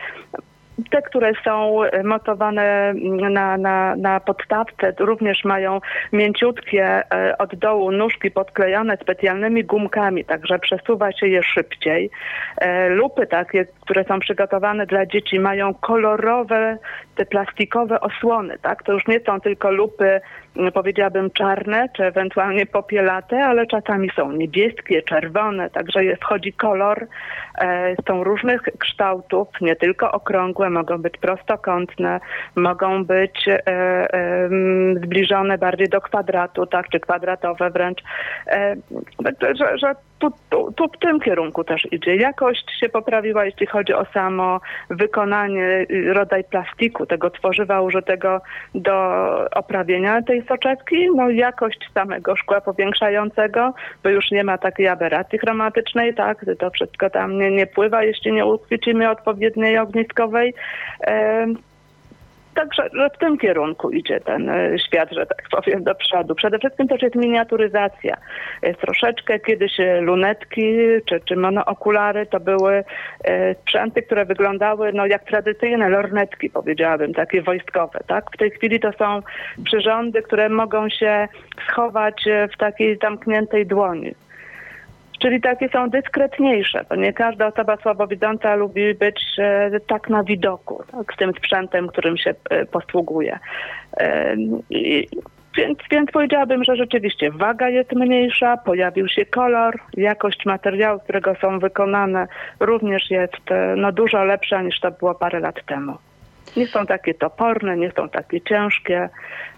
te, 0.91 1.03
które 1.03 1.33
są 1.45 1.81
montowane 2.05 2.95
na, 3.31 3.57
na, 3.57 3.97
na 3.97 4.21
podstawce, 4.21 4.95
również 4.99 5.45
mają 5.45 5.81
mięciutkie 6.13 6.85
e, 6.85 7.39
od 7.39 7.55
dołu 7.55 7.91
nóżki 7.91 8.31
podklejone 8.31 8.97
specjalnymi 8.97 9.65
gumkami, 9.65 10.25
także 10.25 10.59
przesuwa 10.59 11.13
się 11.13 11.29
je 11.29 11.43
szybciej. 11.43 12.11
E, 12.57 12.89
lupy 12.89 13.27
takie, 13.27 13.67
które 13.81 14.05
są 14.05 14.21
przygotowane 14.21 14.87
dla 14.87 15.07
dzieci, 15.07 15.41
mają 15.41 15.75
kolorowe, 15.75 16.79
te 17.17 17.27
plastikowe 17.27 18.01
osłony, 18.01 18.59
tak? 18.63 18.83
To 18.83 18.93
już 18.93 19.07
nie 19.07 19.21
są 19.21 19.41
tylko 19.41 19.71
lupy 19.71 20.21
powiedziałabym 20.75 21.31
czarne, 21.31 21.89
czy 21.97 22.05
ewentualnie 22.05 22.67
popielate, 22.67 23.45
ale 23.45 23.67
czasami 23.67 24.11
są 24.17 24.33
niebieskie, 24.33 25.03
czerwone, 25.03 25.71
także 25.71 26.01
wchodzi 26.17 26.53
kolor. 26.53 27.07
E, 27.59 27.95
są 28.09 28.25
różnych 28.25 28.63
kształtów, 28.79 29.49
nie 29.61 29.77
tylko 29.77 30.13
okrągłe, 30.13 30.71
mogą 30.71 30.99
być 30.99 31.19
prostokątne, 31.19 32.21
mogą 32.57 33.05
być 33.05 33.49
e, 33.49 33.67
e, 33.67 34.49
zbliżone 34.97 35.59
bardziej 35.59 35.89
do 35.89 36.01
kwadratu, 36.01 36.67
tak, 36.67 36.89
czy 36.89 37.01
kwadratowe 37.01 37.71
wręcz. 37.71 38.03
Że, 39.55 39.79
że 39.79 39.95
tu, 40.19 40.31
tu, 40.77 40.89
w 40.89 40.99
tym 40.99 41.21
kierunku 41.21 41.65
też 41.65 41.93
idzie. 41.93 42.17
Jakość 42.17 42.81
się 42.81 42.89
poprawiła, 42.89 43.45
jeśli 43.45 43.67
chodzi 43.67 43.95
o 43.95 44.05
samo 44.05 44.61
wykonanie, 44.91 45.87
rodzaj 46.13 46.45
plastiku, 46.45 47.07
tego 47.07 47.31
tworzywa 47.31 47.81
użytego 47.81 48.41
do 48.75 48.95
oprawienia 49.51 50.23
tej 50.23 50.43
soczewki. 50.43 51.09
No 51.17 51.31
jakość 51.31 51.79
samego 51.95 52.37
szkła 52.37 52.61
powiększającego, 52.61 53.75
bo 54.03 54.09
już 54.09 54.31
nie 54.31 54.45
ma 54.45 54.59
takiej 54.59 54.89
aberracji 54.89 55.39
chromatycznej, 55.39 56.15
tak, 56.15 56.45
to 56.59 56.71
wszystko 56.71 57.11
tam 57.11 57.39
nie, 57.39 57.51
nie 57.51 57.67
pływa, 57.67 58.03
jeśli 58.03 58.33
nie 58.33 58.47
uchwycimy 58.47 59.11
odpowiedniej 59.11 59.79
ogniskowej. 59.79 60.55
Także 62.55 62.89
że 62.93 63.11
w 63.11 63.19
tym 63.19 63.39
kierunku 63.39 63.91
idzie 63.91 64.21
ten 64.21 64.49
e, 64.49 64.79
świat, 64.79 65.13
że 65.13 65.27
tak 65.27 65.43
powiem, 65.51 65.85
do 65.85 65.95
przodu. 65.95 66.35
Przede 66.35 66.59
wszystkim 66.59 66.89
też 66.89 67.03
jest 67.03 67.15
miniaturyzacja. 67.15 68.17
Troszeczkę 68.81 69.41
kiedyś 69.41 69.81
e, 69.81 70.01
lunetki 70.01 70.77
czy, 71.07 71.21
czy 71.21 71.37
monookulary 71.37 72.27
to 72.27 72.41
były 72.41 72.85
e, 73.25 73.55
sprzęty, 73.55 74.03
które 74.03 74.25
wyglądały 74.25 74.93
no, 74.93 75.07
jak 75.07 75.25
tradycyjne 75.25 75.89
lornetki, 75.89 76.51
powiedziałabym, 76.51 77.15
takie 77.15 77.43
wojskowe. 77.43 78.01
Tak? 78.07 78.25
W 78.35 78.37
tej 78.37 78.51
chwili 78.51 78.81
to 78.81 78.93
są 78.93 79.23
przyrządy, 79.65 80.23
które 80.23 80.49
mogą 80.49 80.89
się 80.89 81.29
schować 81.71 82.25
w 82.55 82.59
takiej 82.59 82.99
zamkniętej 83.03 83.67
dłoni 83.67 84.15
czyli 85.25 85.41
takie 85.41 85.69
są 85.69 85.91
dyskretniejsze, 85.91 86.85
bo 86.89 86.97
nie 86.97 87.13
każda 87.13 87.47
osoba 87.47 87.77
słabowidząca 87.77 88.55
lubi 88.55 88.95
być 88.95 89.21
e, 89.39 89.81
tak 89.87 90.09
na 90.09 90.25
widoku, 90.25 90.83
tak, 90.93 91.15
z 91.15 91.17
tym 91.17 91.33
sprzętem, 91.33 91.89
którym 91.89 92.17
się 92.17 92.35
e, 92.51 92.67
posługuje. 92.67 93.39
E, 93.97 94.37
i, 94.71 95.09
więc, 95.57 95.79
więc 95.91 96.11
powiedziałabym, 96.11 96.65
że 96.65 96.77
rzeczywiście 96.77 97.31
waga 97.31 97.69
jest 97.69 97.93
mniejsza, 97.93 98.57
pojawił 98.57 99.09
się 99.09 99.27
kolor, 99.27 99.79
jakość 99.97 100.47
materiału, 100.47 101.01
z 101.01 101.03
którego 101.03 101.35
są 101.35 101.59
wykonane 101.59 102.27
również 102.61 103.11
jest 103.11 103.43
no, 103.77 103.93
dużo 103.93 104.25
lepsza 104.25 104.63
niż 104.63 104.81
to 104.81 104.91
było 104.91 105.15
parę 105.15 105.41
lat 105.41 105.67
temu. 105.67 105.99
Nie 106.57 106.67
są 106.67 106.87
takie 106.87 107.15
toporne, 107.15 107.77
nie 107.77 107.91
są 107.91 108.09
takie 108.09 108.41
ciężkie, 108.41 109.09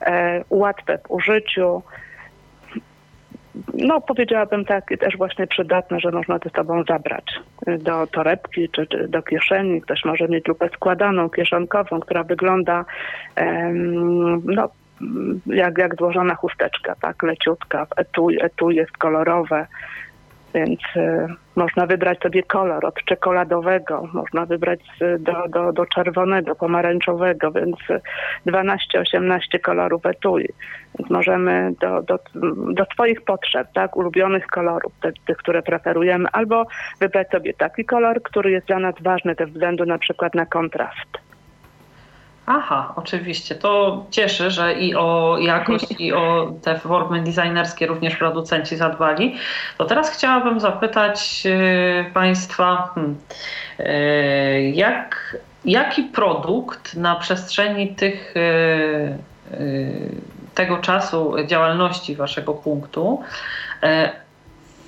e, 0.00 0.44
łatwe 0.50 0.98
w 0.98 1.10
użyciu 1.10 1.82
no 3.74 4.00
powiedziałabym 4.00 4.64
tak, 4.64 4.84
też 5.00 5.16
właśnie 5.16 5.46
przydatne, 5.46 6.00
że 6.00 6.10
można 6.10 6.38
ze 6.38 6.50
sobą 6.50 6.82
zabrać 6.88 7.24
do 7.78 8.06
torebki 8.06 8.68
czy, 8.68 8.86
czy 8.86 9.08
do 9.08 9.22
kieszeni. 9.22 9.80
Ktoś 9.82 10.04
może 10.04 10.28
mieć 10.28 10.48
lupę 10.48 10.68
składaną, 10.74 11.30
kieszonkową, 11.30 12.00
która 12.00 12.24
wygląda 12.24 12.84
um, 13.36 14.42
no, 14.44 14.68
jak, 15.46 15.78
jak 15.78 15.96
złożona 15.96 16.34
chusteczka, 16.34 16.94
tak, 17.00 17.22
leciutka, 17.22 17.86
etui, 17.96 18.42
etui 18.42 18.76
jest 18.76 18.96
kolorowe, 18.96 19.66
więc 20.56 20.80
y, 20.96 21.26
można 21.56 21.86
wybrać 21.86 22.18
sobie 22.18 22.42
kolor 22.42 22.86
od 22.86 23.04
czekoladowego, 23.04 24.08
można 24.12 24.46
wybrać 24.46 24.80
do, 25.18 25.32
do, 25.48 25.72
do 25.72 25.86
czerwonego, 25.86 26.54
pomarańczowego, 26.54 27.52
więc 27.52 27.76
12-18 28.46 29.60
kolorów 29.62 30.06
etui. 30.06 30.48
Więc 30.98 31.10
możemy 31.10 31.72
do, 31.80 32.02
do, 32.02 32.18
do 32.72 32.84
swoich 32.84 33.22
potrzeb, 33.24 33.68
tak, 33.74 33.96
ulubionych 33.96 34.46
kolorów, 34.46 34.92
te, 35.00 35.12
tych, 35.26 35.36
które 35.36 35.62
preferujemy, 35.62 36.28
albo 36.32 36.66
wybrać 37.00 37.28
sobie 37.30 37.54
taki 37.54 37.84
kolor, 37.84 38.22
który 38.22 38.50
jest 38.50 38.66
dla 38.66 38.78
nas 38.78 38.94
ważny 39.00 39.34
ze 39.38 39.46
względu 39.46 39.84
na 39.84 39.98
przykład 39.98 40.34
na 40.34 40.46
kontrast. 40.46 41.25
Aha, 42.46 42.92
oczywiście. 42.96 43.54
To 43.54 44.04
cieszy, 44.10 44.50
że 44.50 44.74
i 44.74 44.94
o 44.94 45.38
jakość, 45.40 45.86
i 45.98 46.12
o 46.12 46.52
te 46.62 46.78
formy 46.78 47.22
designerskie 47.22 47.86
również 47.86 48.16
producenci 48.16 48.76
zadbali. 48.76 49.36
To 49.78 49.84
teraz 49.84 50.10
chciałabym 50.10 50.60
zapytać 50.60 51.42
y, 51.46 52.10
Państwa, 52.14 52.90
hmm, 52.94 53.16
y, 53.80 54.72
jak, 54.74 55.36
jaki 55.64 56.02
produkt 56.02 56.94
na 56.94 57.14
przestrzeni 57.14 57.94
tych, 57.94 58.34
y, 58.36 59.18
tego 60.54 60.78
czasu 60.78 61.34
działalności 61.46 62.16
Waszego 62.16 62.54
punktu 62.54 63.22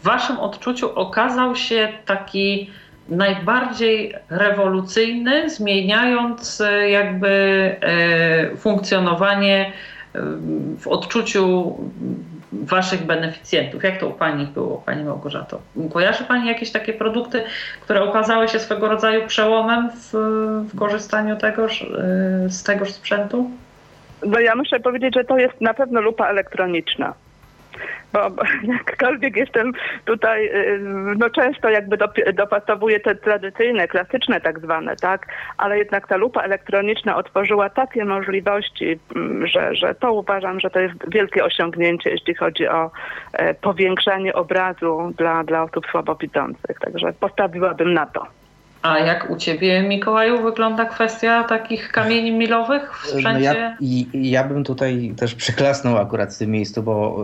w 0.00 0.04
Waszym 0.04 0.38
odczuciu 0.38 0.98
okazał 0.98 1.56
się 1.56 1.88
taki 2.06 2.70
najbardziej 3.08 4.14
rewolucyjny, 4.30 5.50
zmieniając 5.50 6.60
e, 6.60 6.90
jakby 6.90 7.28
e, 7.28 8.56
funkcjonowanie 8.56 9.72
e, 10.14 10.20
w 10.78 10.88
odczuciu 10.88 11.76
waszych 12.52 13.02
beneficjentów. 13.02 13.84
Jak 13.84 14.00
to 14.00 14.08
u 14.08 14.12
Pani 14.12 14.46
było, 14.46 14.82
Pani 14.86 15.04
Małgorzato? 15.04 15.60
Kojarzy 15.92 16.24
Pani 16.24 16.48
jakieś 16.48 16.70
takie 16.70 16.92
produkty, 16.92 17.42
które 17.80 18.02
okazały 18.02 18.48
się 18.48 18.58
swego 18.58 18.88
rodzaju 18.88 19.26
przełomem 19.26 19.90
w, 19.90 20.12
w 20.72 20.78
korzystaniu 20.78 21.36
tegoż, 21.36 21.86
z 22.48 22.62
tegoż 22.62 22.92
sprzętu? 22.92 23.50
No 24.26 24.40
ja 24.40 24.54
muszę 24.54 24.80
powiedzieć, 24.80 25.14
że 25.14 25.24
to 25.24 25.38
jest 25.38 25.60
na 25.60 25.74
pewno 25.74 26.00
lupa 26.00 26.28
elektroniczna 26.28 27.14
bo, 28.12 28.20
jakkolwiek 28.76 29.36
jestem 29.36 29.72
tutaj, 30.04 30.46
y, 30.46 30.78
no 31.18 31.30
często 31.30 31.68
jakby 31.68 31.98
dopasowuję 32.34 33.00
te 33.00 33.14
tradycyjne, 33.14 33.88
klasyczne 33.88 34.40
tak 34.40 34.60
zwane, 34.60 34.96
tak, 34.96 35.26
ale 35.56 35.78
jednak 35.78 36.08
ta 36.08 36.16
lupa 36.16 36.42
elektroniczna 36.42 37.16
otworzyła 37.16 37.70
takie 37.70 38.04
możliwości, 38.04 38.98
mm, 39.16 39.46
że, 39.46 39.74
że 39.74 39.94
to 39.94 40.12
uważam, 40.12 40.60
że 40.60 40.70
to 40.70 40.80
jest 40.80 40.94
wielkie 41.08 41.44
osiągnięcie, 41.44 42.10
jeśli 42.10 42.34
chodzi 42.34 42.68
o 42.68 42.90
e, 43.32 43.54
powiększanie 43.54 44.34
obrazu 44.34 45.12
dla, 45.16 45.44
dla 45.44 45.62
osób 45.62 45.86
słabowidzących, 45.86 46.78
także 46.80 47.12
postawiłabym 47.12 47.94
na 47.94 48.06
to. 48.06 48.26
A 48.88 48.98
jak 48.98 49.30
u 49.30 49.36
Ciebie, 49.36 49.82
Mikołaju, 49.82 50.42
wygląda 50.42 50.84
kwestia 50.84 51.44
takich 51.44 51.92
kamieni 51.92 52.32
milowych 52.32 52.98
w 53.02 53.06
sprzęcie? 53.06 53.74
No 53.80 53.86
ja, 53.86 54.04
ja 54.14 54.44
bym 54.44 54.64
tutaj 54.64 55.14
też 55.16 55.34
przyklasnął 55.34 55.96
akurat 55.96 56.34
w 56.34 56.38
tym 56.38 56.50
miejscu, 56.50 56.82
bo 56.82 57.18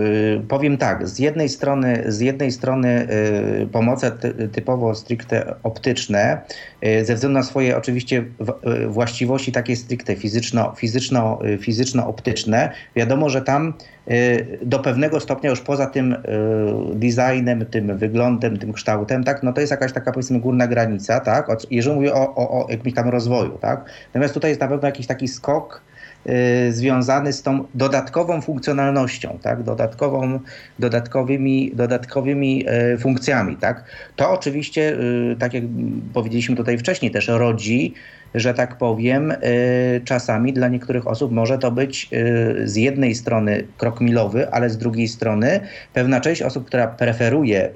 yy, 0.00 0.42
powiem 0.48 0.76
tak, 0.76 1.08
z 1.08 1.18
jednej 1.18 1.48
strony, 1.48 2.04
z 2.06 2.20
jednej 2.20 2.52
strony 2.52 3.08
yy, 3.58 3.66
pomoce 3.66 4.10
ty, 4.10 4.48
typowo 4.48 4.94
stricte 4.94 5.54
optyczne, 5.62 6.40
yy, 6.82 7.04
ze 7.04 7.14
względu 7.14 7.38
na 7.38 7.44
swoje 7.44 7.76
oczywiście 7.76 8.24
w, 8.40 8.52
właściwości 8.88 9.52
takie 9.52 9.76
stricte 9.76 10.16
fizyczno, 10.16 10.72
fizyczno, 10.76 11.38
fizyczno-optyczne, 11.60 12.70
wiadomo, 12.96 13.28
że 13.28 13.42
tam 13.42 13.74
do 14.62 14.78
pewnego 14.78 15.20
stopnia 15.20 15.50
już 15.50 15.60
poza 15.60 15.86
tym 15.86 16.16
designem, 16.94 17.66
tym 17.66 17.98
wyglądem, 17.98 18.56
tym 18.56 18.72
kształtem, 18.72 19.24
tak, 19.24 19.42
no 19.42 19.52
to 19.52 19.60
jest 19.60 19.70
jakaś 19.70 19.92
taka 19.92 20.12
powiedzmy 20.12 20.40
górna 20.40 20.66
granica, 20.66 21.20
tak, 21.20 21.48
jeżeli 21.70 21.96
mówię 21.96 22.14
o, 22.14 22.34
o, 22.34 22.66
o 22.66 22.70
jakimś 22.70 22.94
tam 22.94 23.08
rozwoju, 23.08 23.58
tak. 23.60 23.84
Natomiast 24.08 24.34
tutaj 24.34 24.50
jest 24.50 24.60
na 24.60 24.68
pewno 24.68 24.88
jakiś 24.88 25.06
taki 25.06 25.28
skok, 25.28 25.82
Y, 26.28 26.72
związany 26.72 27.32
z 27.32 27.42
tą 27.42 27.64
dodatkową 27.74 28.40
funkcjonalnością, 28.40 29.38
tak? 29.42 29.62
dodatkową, 29.62 30.40
dodatkowymi, 30.78 31.70
dodatkowymi 31.74 32.64
y, 32.94 32.98
funkcjami. 32.98 33.56
Tak? 33.56 33.84
To 34.16 34.30
oczywiście, 34.30 34.92
y, 35.32 35.36
tak 35.38 35.54
jak 35.54 35.64
powiedzieliśmy 36.14 36.56
tutaj 36.56 36.78
wcześniej, 36.78 37.10
też 37.10 37.28
rodzi 37.28 37.94
że 38.34 38.54
tak 38.54 38.78
powiem, 38.78 39.32
czasami 40.04 40.52
dla 40.52 40.68
niektórych 40.68 41.06
osób 41.06 41.32
może 41.32 41.58
to 41.58 41.70
być 41.70 42.10
z 42.64 42.76
jednej 42.76 43.14
strony 43.14 43.66
krok 43.78 44.00
milowy, 44.00 44.50
ale 44.50 44.70
z 44.70 44.78
drugiej 44.78 45.08
strony 45.08 45.60
pewna 45.92 46.20
część 46.20 46.42
osób, 46.42 46.66
która 46.66 46.86
preferuje 46.86 47.70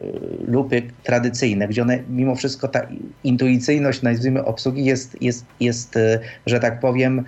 lupy 0.48 0.82
tradycyjne, 1.02 1.68
gdzie 1.68 1.82
one 1.82 1.98
mimo 2.08 2.34
wszystko 2.34 2.68
ta 2.68 2.80
intuicyjność, 3.24 4.02
nazwijmy 4.02 4.44
obsługi 4.44 4.84
jest, 4.84 5.22
jest, 5.22 5.44
jest 5.60 5.98
że 6.46 6.60
tak 6.60 6.80
powiem, 6.80 7.24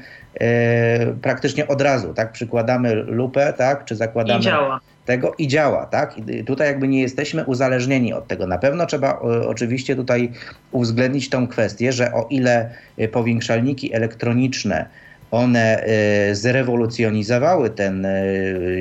praktycznie 1.22 1.68
od 1.68 1.81
razu, 1.81 2.14
tak? 2.14 2.33
Przykładamy 2.33 2.95
lupę, 2.95 3.53
tak? 3.53 3.85
Czy 3.85 3.97
zakładamy. 3.97 4.41
I 4.41 4.43
działa. 4.43 4.81
Tego 5.05 5.34
i 5.38 5.48
działa, 5.48 5.86
tak? 5.86 6.18
I 6.18 6.44
tutaj 6.44 6.68
jakby 6.68 6.88
nie 6.88 7.01
jesteśmy 7.01 7.44
uzależnieni 7.44 8.12
od 8.12 8.26
tego. 8.26 8.46
Na 8.46 8.59
pewno 8.59 8.86
trzeba 8.86 9.20
oczywiście 9.46 9.96
tutaj 9.96 10.32
uwzględnić 10.72 11.30
tą 11.30 11.48
kwestię, 11.48 11.92
że 11.92 12.12
o 12.12 12.26
ile 12.30 12.70
powiększalniki 13.12 13.94
elektroniczne 13.94 14.86
one 15.31 15.85
e, 15.85 16.35
zrewolucjonizowały 16.35 17.70
ten 17.70 18.07
e, 18.07 18.12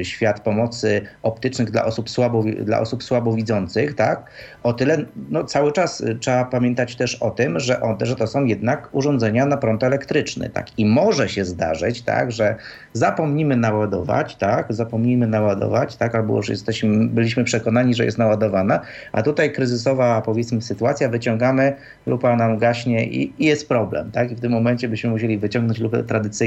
świat 0.06 0.40
pomocy 0.40 1.02
optycznych 1.24 1.72
dla 1.72 1.86
osób, 1.86 2.10
słabo, 2.10 2.44
dla 2.44 2.80
osób 2.80 3.04
słabowidzących, 3.04 3.96
tak? 3.96 4.32
O 4.64 4.74
tyle 4.74 5.06
no, 5.30 5.44
cały 5.44 5.72
czas 5.72 6.02
e, 6.02 6.16
trzeba 6.16 6.46
pamiętać 6.46 6.96
też 6.96 7.16
o 7.16 7.32
tym, 7.32 7.60
że, 7.60 7.82
on, 7.82 7.98
że 8.02 8.16
to 8.16 8.28
są 8.28 8.46
jednak 8.46 8.90
urządzenia 8.92 9.46
na 9.46 9.58
prąd 9.58 9.84
elektryczny, 9.84 10.50
tak? 10.50 10.80
I 10.80 10.86
może 10.86 11.30
się 11.30 11.46
zdarzyć, 11.46 12.02
tak, 12.02 12.32
że 12.32 12.56
zapomnimy 12.94 13.56
naładować, 13.56 14.36
tak? 14.36 14.74
Zapomnimy 14.74 15.28
naładować, 15.28 15.96
tak? 15.96 16.16
Albo 16.16 16.38
już 16.38 16.50
jesteśmy, 16.50 17.08
byliśmy 17.08 17.44
przekonani, 17.44 17.94
że 17.94 18.06
jest 18.06 18.18
naładowana, 18.18 18.80
a 19.12 19.22
tutaj 19.22 19.52
kryzysowa, 19.52 20.22
powiedzmy, 20.22 20.62
sytuacja, 20.62 21.10
wyciągamy, 21.10 21.74
lupa 22.06 22.36
nam 22.36 22.58
gaśnie 22.58 23.06
i, 23.06 23.34
i 23.44 23.46
jest 23.46 23.68
problem, 23.68 24.12
tak? 24.12 24.32
I 24.32 24.36
w 24.36 24.40
tym 24.40 24.52
momencie 24.52 24.90
byśmy 24.90 25.10
musieli 25.10 25.38
wyciągnąć 25.38 25.80
lupę 25.80 26.04
tradycyjną 26.04 26.39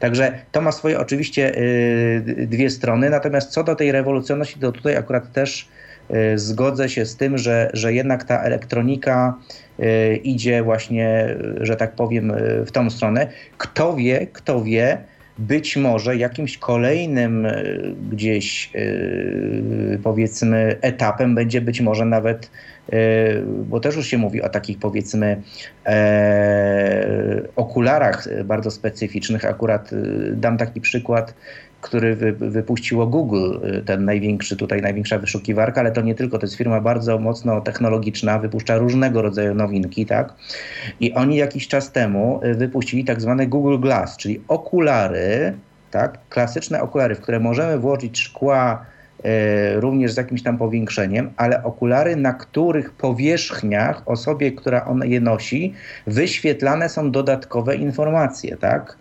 Także 0.00 0.32
to 0.52 0.60
ma 0.60 0.72
swoje 0.72 1.00
oczywiście 1.00 1.58
y, 1.58 2.46
dwie 2.46 2.70
strony. 2.70 3.10
Natomiast 3.10 3.50
co 3.50 3.64
do 3.64 3.74
tej 3.74 3.92
rewolucjonalności, 3.92 4.60
to 4.60 4.72
tutaj 4.72 4.96
akurat 4.96 5.32
też 5.32 5.68
y, 6.10 6.38
zgodzę 6.38 6.88
się 6.88 7.06
z 7.06 7.16
tym, 7.16 7.38
że, 7.38 7.70
że 7.72 7.92
jednak 7.92 8.24
ta 8.24 8.42
elektronika 8.42 9.34
y, 9.80 10.16
idzie 10.16 10.62
właśnie, 10.62 11.36
że 11.60 11.76
tak 11.76 11.92
powiem, 11.92 12.32
w 12.66 12.72
tą 12.72 12.90
stronę. 12.90 13.26
Kto 13.58 13.96
wie, 13.96 14.26
kto 14.32 14.64
wie, 14.64 14.98
być 15.38 15.76
może 15.76 16.16
jakimś 16.16 16.58
kolejnym 16.58 17.46
gdzieś 18.10 18.72
powiedzmy 20.02 20.76
etapem 20.80 21.34
będzie 21.34 21.60
być 21.60 21.80
może 21.80 22.04
nawet 22.04 22.50
E, 22.92 23.42
bo 23.42 23.80
też 23.80 23.96
już 23.96 24.06
się 24.06 24.18
mówi 24.18 24.42
o 24.42 24.48
takich 24.48 24.78
powiedzmy 24.78 25.42
e, 25.86 27.42
okularach 27.56 28.44
bardzo 28.44 28.70
specyficznych. 28.70 29.44
Akurat 29.44 29.92
e, 29.92 29.96
dam 30.32 30.58
taki 30.58 30.80
przykład, 30.80 31.34
który 31.80 32.16
wy, 32.16 32.32
wypuściło 32.32 33.06
Google, 33.06 33.58
ten 33.84 34.04
największy, 34.04 34.56
tutaj 34.56 34.82
największa 34.82 35.18
wyszukiwarka, 35.18 35.80
ale 35.80 35.92
to 35.92 36.00
nie 36.00 36.14
tylko, 36.14 36.38
to 36.38 36.46
jest 36.46 36.56
firma 36.56 36.80
bardzo 36.80 37.18
mocno 37.18 37.60
technologiczna, 37.60 38.38
wypuszcza 38.38 38.76
różnego 38.78 39.22
rodzaju 39.22 39.54
nowinki, 39.54 40.06
tak? 40.06 40.34
I 41.00 41.14
oni 41.14 41.36
jakiś 41.36 41.68
czas 41.68 41.92
temu 41.92 42.40
wypuścili 42.54 43.04
tak 43.04 43.20
zwane 43.20 43.46
Google 43.46 43.78
Glass, 43.78 44.16
czyli 44.16 44.40
okulary, 44.48 45.54
tak? 45.90 46.18
Klasyczne 46.28 46.82
okulary, 46.82 47.14
w 47.14 47.20
które 47.20 47.40
możemy 47.40 47.78
włożyć 47.78 48.18
szkła 48.18 48.86
E, 49.24 49.80
również 49.80 50.12
z 50.12 50.16
jakimś 50.16 50.42
tam 50.42 50.58
powiększeniem, 50.58 51.30
ale 51.36 51.64
okulary, 51.64 52.16
na 52.16 52.32
których 52.32 52.92
powierzchniach 52.92 54.02
osobie, 54.06 54.52
która 54.52 54.84
on 54.84 55.02
je 55.04 55.20
nosi, 55.20 55.74
wyświetlane 56.06 56.88
są 56.88 57.10
dodatkowe 57.10 57.76
informacje, 57.76 58.56
tak? 58.56 58.98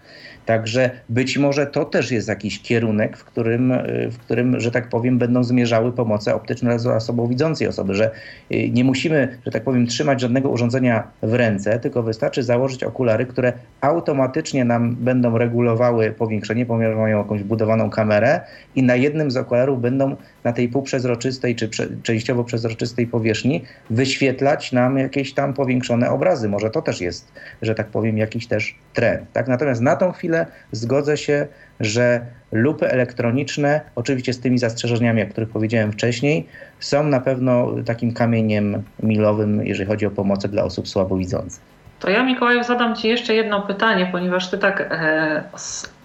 Także 0.48 0.90
być 1.10 1.38
może 1.38 1.66
to 1.66 1.86
też 1.86 2.12
jest 2.12 2.28
jakiś 2.28 2.62
kierunek, 2.62 3.18
w 3.18 3.24
którym, 3.24 3.72
y, 3.72 4.10
w 4.12 4.18
którym 4.18 4.60
że 4.60 4.72
tak 4.72 4.90
powiem, 4.90 5.18
będą 5.18 5.44
zmierzały 5.44 5.92
pomoce 5.92 6.36
optyczne 6.36 6.78
dla 6.78 7.00
słabowidzącej 7.00 7.68
osoby, 7.68 7.96
że 7.96 8.12
y, 8.52 8.70
nie 8.70 8.84
musimy, 8.84 9.38
że 9.46 9.52
tak 9.52 9.64
powiem, 9.64 9.88
trzymać 9.88 10.22
żadnego 10.22 10.50
urządzenia 10.50 11.04
w 11.22 11.34
ręce, 11.34 11.80
tylko 11.80 12.04
wystarczy 12.04 12.44
założyć 12.44 12.84
okulary, 12.84 13.26
które 13.26 13.54
automatycznie 13.82 14.66
nam 14.66 14.96
będą 14.96 15.38
regulowały 15.38 16.12
powiększenie, 16.12 16.66
ponieważ 16.66 16.98
mają 16.98 17.18
jakąś 17.18 17.44
budowaną 17.44 17.90
kamerę 17.90 18.42
i 18.76 18.84
na 18.84 18.96
jednym 18.96 19.32
z 19.32 19.38
okularów 19.38 19.82
będą 19.82 20.16
na 20.48 20.54
tej 20.54 20.70
półprzezroczystej 20.70 21.56
czy 21.56 21.68
prze, 21.68 21.88
częściowo 22.04 22.44
przezroczystej 22.44 23.08
powierzchni 23.08 23.64
wyświetlać 23.90 24.72
nam 24.72 24.98
jakieś 24.98 25.34
tam 25.34 25.54
powiększone 25.54 26.10
obrazy. 26.10 26.50
Może 26.50 26.70
to 26.70 26.82
też 26.82 27.02
jest, 27.02 27.32
że 27.62 27.76
tak 27.76 27.88
powiem, 27.88 28.18
jakiś 28.18 28.48
też 28.48 28.76
trend. 28.94 29.32
Tak? 29.34 29.48
Natomiast 29.48 29.82
na 29.82 29.96
tą 29.96 30.12
chwilę 30.12 30.46
zgodzę 30.72 31.18
się, 31.18 31.48
że 31.80 32.26
lupy 32.52 32.90
elektroniczne, 32.90 33.82
oczywiście 33.96 34.34
z 34.34 34.40
tymi 34.40 34.58
zastrzeżeniami, 34.58 35.24
o 35.24 35.28
których 35.28 35.50
powiedziałem 35.50 35.92
wcześniej, 35.92 36.48
są 36.80 37.04
na 37.04 37.20
pewno 37.20 37.76
takim 37.86 38.14
kamieniem 38.14 38.84
milowym, 39.04 39.66
jeżeli 39.66 39.88
chodzi 39.88 40.06
o 40.06 40.12
pomoc 40.12 40.48
dla 40.48 40.64
osób 40.64 40.88
słabowidzących. 40.88 41.77
To 42.00 42.10
ja, 42.10 42.24
Mikołaju, 42.24 42.64
zadam 42.64 42.96
Ci 42.96 43.08
jeszcze 43.08 43.36
jedno 43.36 43.62
pytanie, 43.62 44.10
ponieważ 44.12 44.50
Ty 44.50 44.58
tak, 44.58 44.82
e, 44.82 45.44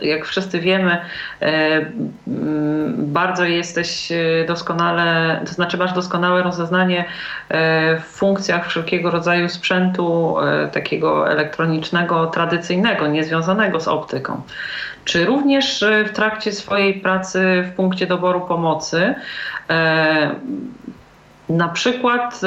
jak 0.01 0.24
wszyscy 0.24 0.61
wiemy, 0.61 0.99
e, 1.43 1.80
bardzo 2.97 3.45
jesteś 3.45 4.12
e, 4.12 4.45
doskonale, 4.47 5.40
to 5.47 5.53
znaczy 5.53 5.76
masz 5.76 5.93
doskonałe 5.93 6.43
rozeznanie 6.43 7.05
w 8.01 8.05
funkcjach 8.05 8.68
wszelkiego 8.68 9.11
rodzaju 9.11 9.49
sprzętu 9.49 10.36
takiego 10.72 11.30
elektronicznego, 11.30 12.26
tradycyjnego, 12.26 13.07
niezwiązanego 13.07 13.80
z 13.80 13.88
optyką. 13.88 14.43
Czy 15.05 15.24
również 15.24 15.84
w 16.07 16.12
trakcie 16.12 16.53
swojej 16.53 16.95
pracy 16.95 17.64
w 17.66 17.76
punkcie 17.76 18.07
doboru 18.07 18.40
pomocy 18.40 19.14
na 21.49 21.68
przykład 21.68 22.40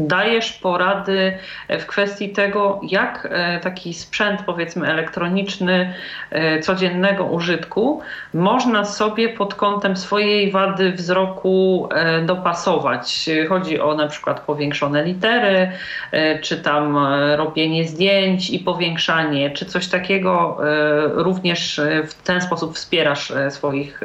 dajesz 0.00 0.52
porady 0.52 1.38
w 1.68 1.86
kwestii 1.86 2.28
tego, 2.28 2.80
jak 2.88 3.28
e, 3.30 3.60
taki 3.60 3.94
sprzęt, 3.94 4.42
powiedzmy, 4.46 4.88
elektroniczny 4.88 5.94
e, 6.30 6.60
codziennego 6.60 7.24
użytku 7.24 8.00
można 8.34 8.84
sobie 8.84 9.28
pod 9.28 9.54
kątem 9.54 9.96
swojej 9.96 10.50
wady 10.50 10.92
wzroku 10.92 11.88
e, 11.92 12.22
dopasować. 12.22 13.30
Chodzi 13.48 13.80
o 13.80 13.94
na 13.94 14.08
przykład 14.08 14.40
powiększone 14.40 15.04
litery, 15.04 15.72
czy 16.42 16.56
tam 16.56 16.98
robienie 17.36 17.88
zdjęć 17.88 18.50
i 18.50 18.58
powiększanie, 18.58 19.50
czy 19.50 19.66
coś 19.66 19.88
takiego 19.88 20.58
również 21.14 21.80
w 22.08 22.14
ten 22.14 22.40
sposób 22.40 22.74
wspierasz 22.76 23.32
swoich 23.50 24.00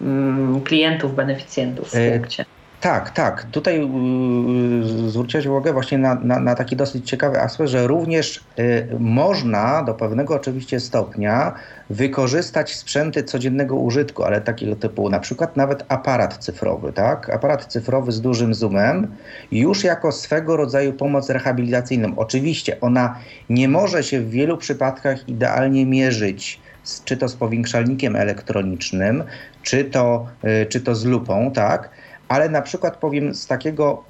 mm, 0.00 0.60
klientów, 0.60 1.14
beneficjentów 1.14 1.88
w 1.94 2.12
punkcie. 2.12 2.44
Tak, 2.80 3.10
tak. 3.10 3.46
Tutaj 3.50 3.80
yy, 3.80 5.10
zwróciłeś 5.10 5.46
uwagę 5.46 5.72
właśnie 5.72 5.98
na, 5.98 6.14
na, 6.14 6.40
na, 6.40 6.54
taki 6.54 6.76
dosyć 6.76 7.10
ciekawy 7.10 7.40
aspekt, 7.40 7.70
że 7.70 7.86
również 7.86 8.44
y, 8.58 8.88
można 8.98 9.82
do 9.82 9.94
pewnego 9.94 10.34
oczywiście 10.34 10.80
stopnia 10.80 11.54
wykorzystać 11.90 12.74
sprzęty 12.74 13.22
codziennego 13.22 13.76
użytku, 13.76 14.24
ale 14.24 14.40
takiego 14.40 14.76
typu 14.76 15.10
na 15.10 15.20
przykład 15.20 15.56
nawet 15.56 15.84
aparat 15.88 16.36
cyfrowy, 16.36 16.92
tak? 16.92 17.30
Aparat 17.30 17.66
cyfrowy 17.66 18.12
z 18.12 18.20
dużym 18.20 18.54
zoomem 18.54 19.06
już 19.52 19.84
jako 19.84 20.12
swego 20.12 20.56
rodzaju 20.56 20.92
pomoc 20.92 21.30
rehabilitacyjną. 21.30 22.12
Oczywiście 22.16 22.80
ona 22.80 23.18
nie 23.50 23.68
może 23.68 24.02
się 24.02 24.20
w 24.20 24.30
wielu 24.30 24.56
przypadkach 24.56 25.28
idealnie 25.28 25.86
mierzyć 25.86 26.60
czy 27.04 27.16
to 27.16 27.28
z 27.28 27.34
powiększalnikiem 27.34 28.16
elektronicznym, 28.16 29.24
czy 29.62 29.84
to, 29.84 30.26
y, 30.62 30.66
czy 30.66 30.80
to 30.80 30.94
z 30.94 31.04
lupą, 31.04 31.50
tak? 31.50 31.90
Ale 32.28 32.48
na 32.48 32.62
przykład 32.62 32.96
powiem 32.96 33.34
z 33.34 33.46
takiego 33.46 34.04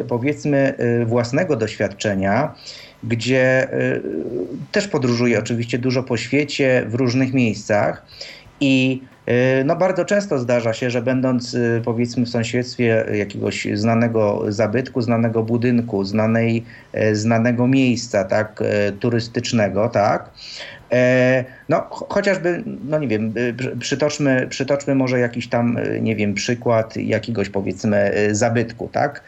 y, 0.00 0.04
powiedzmy 0.04 0.74
y, 1.02 1.06
własnego 1.06 1.56
doświadczenia, 1.56 2.54
gdzie 3.04 3.74
y, 3.74 4.02
też 4.72 4.88
podróżuję 4.88 5.38
oczywiście 5.38 5.78
dużo 5.78 6.02
po 6.02 6.16
świecie, 6.16 6.84
w 6.88 6.94
różnych 6.94 7.32
miejscach 7.34 8.06
i 8.60 9.02
no 9.64 9.76
bardzo 9.76 10.04
często 10.04 10.38
zdarza 10.38 10.72
się, 10.72 10.90
że 10.90 11.02
będąc 11.02 11.56
powiedzmy 11.84 12.26
w 12.26 12.28
sąsiedztwie 12.28 13.06
jakiegoś 13.12 13.68
znanego 13.74 14.44
zabytku, 14.48 15.02
znanego 15.02 15.42
budynku, 15.42 16.04
znanej, 16.04 16.64
znanego 17.12 17.66
miejsca 17.66 18.24
tak, 18.24 18.62
turystycznego, 19.00 19.88
tak, 19.88 20.30
E, 20.75 20.75
no, 21.68 21.80
chociażby, 21.90 22.62
no 22.84 22.98
nie 22.98 23.08
wiem, 23.08 23.34
przytoczmy, 23.80 24.46
przytoczmy 24.50 24.94
może 24.94 25.20
jakiś 25.20 25.48
tam, 25.48 25.78
nie 26.00 26.16
wiem, 26.16 26.34
przykład 26.34 26.96
jakiegoś 26.96 27.48
powiedzmy 27.48 28.12
zabytku, 28.30 28.88
tak? 28.92 29.22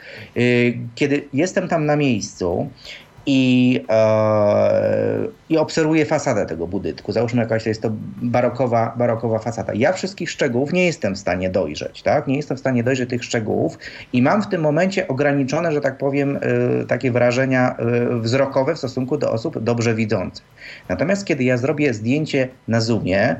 Kiedy 0.94 1.24
jestem 1.32 1.68
tam 1.68 1.86
na 1.86 1.96
miejscu 1.96 2.70
i, 3.30 3.84
e, 3.88 5.28
i 5.48 5.58
obserwuję 5.58 6.06
fasadę 6.06 6.46
tego 6.46 6.66
budynku. 6.66 7.12
Załóżmy 7.12 7.42
jakaś 7.42 7.62
to 7.62 7.68
jest 7.68 7.82
to 7.82 7.90
barokowa, 8.22 8.94
barokowa 8.96 9.38
fasada. 9.38 9.72
Ja 9.74 9.92
wszystkich 9.92 10.30
szczegółów 10.30 10.72
nie 10.72 10.86
jestem 10.86 11.14
w 11.14 11.18
stanie 11.18 11.50
dojrzeć, 11.50 12.02
tak? 12.02 12.26
Nie 12.26 12.36
jestem 12.36 12.56
w 12.56 12.60
stanie 12.60 12.84
dojrzeć 12.84 13.10
tych 13.10 13.24
szczegółów 13.24 13.78
i 14.12 14.22
mam 14.22 14.42
w 14.42 14.46
tym 14.46 14.60
momencie 14.60 15.08
ograniczone, 15.08 15.72
że 15.72 15.80
tak 15.80 15.98
powiem, 15.98 16.36
e, 16.36 16.40
takie 16.84 17.12
wrażenia 17.12 17.76
e, 17.76 18.18
wzrokowe 18.20 18.74
w 18.74 18.78
stosunku 18.78 19.18
do 19.18 19.32
osób 19.32 19.58
dobrze 19.58 19.94
widzących. 19.94 20.44
Natomiast 20.88 21.24
kiedy 21.24 21.44
ja 21.44 21.56
zrobię 21.56 21.94
zdjęcie 21.94 22.48
na 22.68 22.80
zoomie, 22.80 23.36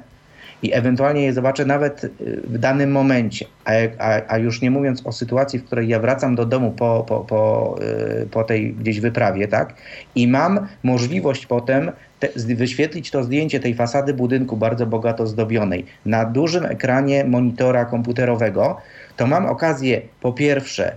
i 0.62 0.74
ewentualnie 0.74 1.22
je 1.22 1.32
zobaczę 1.32 1.64
nawet 1.64 2.04
y, 2.04 2.10
w 2.44 2.58
danym 2.58 2.92
momencie. 2.92 3.46
A, 3.64 3.70
a, 3.98 4.20
a, 4.28 4.38
już 4.38 4.62
nie 4.62 4.70
mówiąc 4.70 5.06
o 5.06 5.12
sytuacji, 5.12 5.58
w 5.58 5.64
której 5.64 5.88
ja 5.88 6.00
wracam 6.00 6.34
do 6.34 6.46
domu 6.46 6.70
po, 6.70 7.04
po, 7.08 7.20
po, 7.20 7.76
y, 8.22 8.26
po 8.26 8.44
tej 8.44 8.72
gdzieś 8.74 9.00
wyprawie, 9.00 9.48
tak? 9.48 9.74
I 10.14 10.28
mam 10.28 10.66
możliwość 10.82 11.46
potem 11.46 11.92
te, 12.20 12.28
wyświetlić 12.54 13.10
to 13.10 13.24
zdjęcie 13.24 13.60
tej 13.60 13.74
fasady 13.74 14.14
budynku 14.14 14.56
bardzo 14.56 14.86
bogato 14.86 15.26
zdobionej 15.26 15.86
na 16.06 16.24
dużym 16.24 16.64
ekranie 16.64 17.24
monitora 17.24 17.84
komputerowego, 17.84 18.76
to 19.16 19.26
mam 19.26 19.46
okazję 19.46 20.00
po 20.20 20.32
pierwsze 20.32 20.96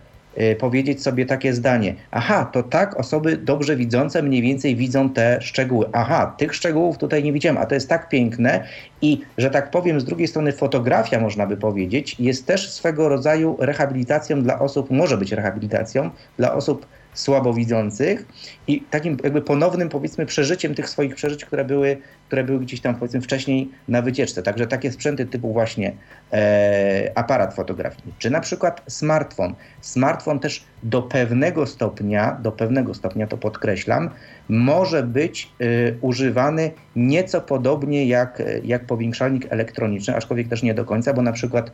powiedzieć 0.60 1.04
sobie 1.04 1.26
takie 1.26 1.54
zdanie. 1.54 1.96
Aha, 2.12 2.50
to 2.54 2.64
tak 2.64 3.00
osoby 3.00 3.38
dobrze 3.38 3.76
widzące 3.76 4.24
mniej 4.24 4.42
więcej 4.42 4.76
widzą 4.76 5.10
te 5.10 5.42
szczegóły. 5.42 5.86
Aha, 5.94 6.36
tych 6.38 6.56
szczegółów 6.56 6.98
tutaj 6.98 7.24
nie 7.24 7.34
widziałem, 7.34 7.58
a 7.58 7.66
to 7.66 7.76
jest 7.76 7.90
tak 7.90 8.10
piękne 8.10 8.64
i, 9.02 9.22
że 9.38 9.50
tak 9.50 9.72
powiem, 9.72 10.00
z 10.00 10.06
drugiej 10.06 10.28
strony 10.28 10.52
fotografia, 10.52 11.20
można 11.20 11.48
by 11.48 11.58
powiedzieć, 11.58 12.16
jest 12.20 12.46
też 12.46 12.72
swego 12.72 13.10
rodzaju 13.10 13.58
rehabilitacją 13.60 14.42
dla 14.42 14.60
osób, 14.60 14.92
może 14.92 15.18
być 15.18 15.32
rehabilitacją 15.32 16.10
dla 16.38 16.54
osób 16.54 16.86
słabowidzących 17.14 18.26
i 18.68 18.82
takim 18.82 19.18
jakby 19.24 19.42
ponownym 19.42 19.90
powiedzmy 19.90 20.26
przeżyciem 20.26 20.76
tych 20.76 20.90
swoich 20.90 21.16
przeżyć, 21.16 21.46
które 21.46 21.66
były, 21.66 21.98
które 22.32 22.44
były 22.44 22.60
gdzieś 22.60 22.82
tam 22.82 22.96
powiedzmy 22.96 23.22
wcześniej 23.22 23.70
na 23.88 24.02
wycieczce. 24.02 24.44
Także 24.44 24.68
takie 24.68 24.92
sprzęty 24.92 25.26
typu 25.26 25.54
właśnie 25.54 25.92
e, 26.34 27.12
aparat 27.16 27.54
fotograficzny, 27.54 28.12
czy 28.20 28.30
na 28.30 28.40
przykład 28.40 28.82
smartfon. 28.88 29.56
Smartfon 29.82 30.40
też 30.40 30.66
do 30.84 31.02
pewnego 31.02 31.66
stopnia, 31.66 32.38
do 32.42 32.52
pewnego 32.52 32.94
stopnia 32.94 33.28
to 33.28 33.38
podkreślam, 33.38 34.10
może 34.50 35.04
być 35.04 35.52
y, 35.62 35.98
używany 36.02 36.72
nieco 36.96 37.42
podobnie 37.42 38.06
jak, 38.06 38.44
jak 38.64 38.86
powiększalnik 38.86 39.48
elektroniczny, 39.50 40.16
aczkolwiek 40.16 40.48
też 40.48 40.64
nie 40.64 40.74
do 40.74 40.86
końca, 40.86 41.14
bo 41.14 41.22
na 41.22 41.32
przykład 41.32 41.72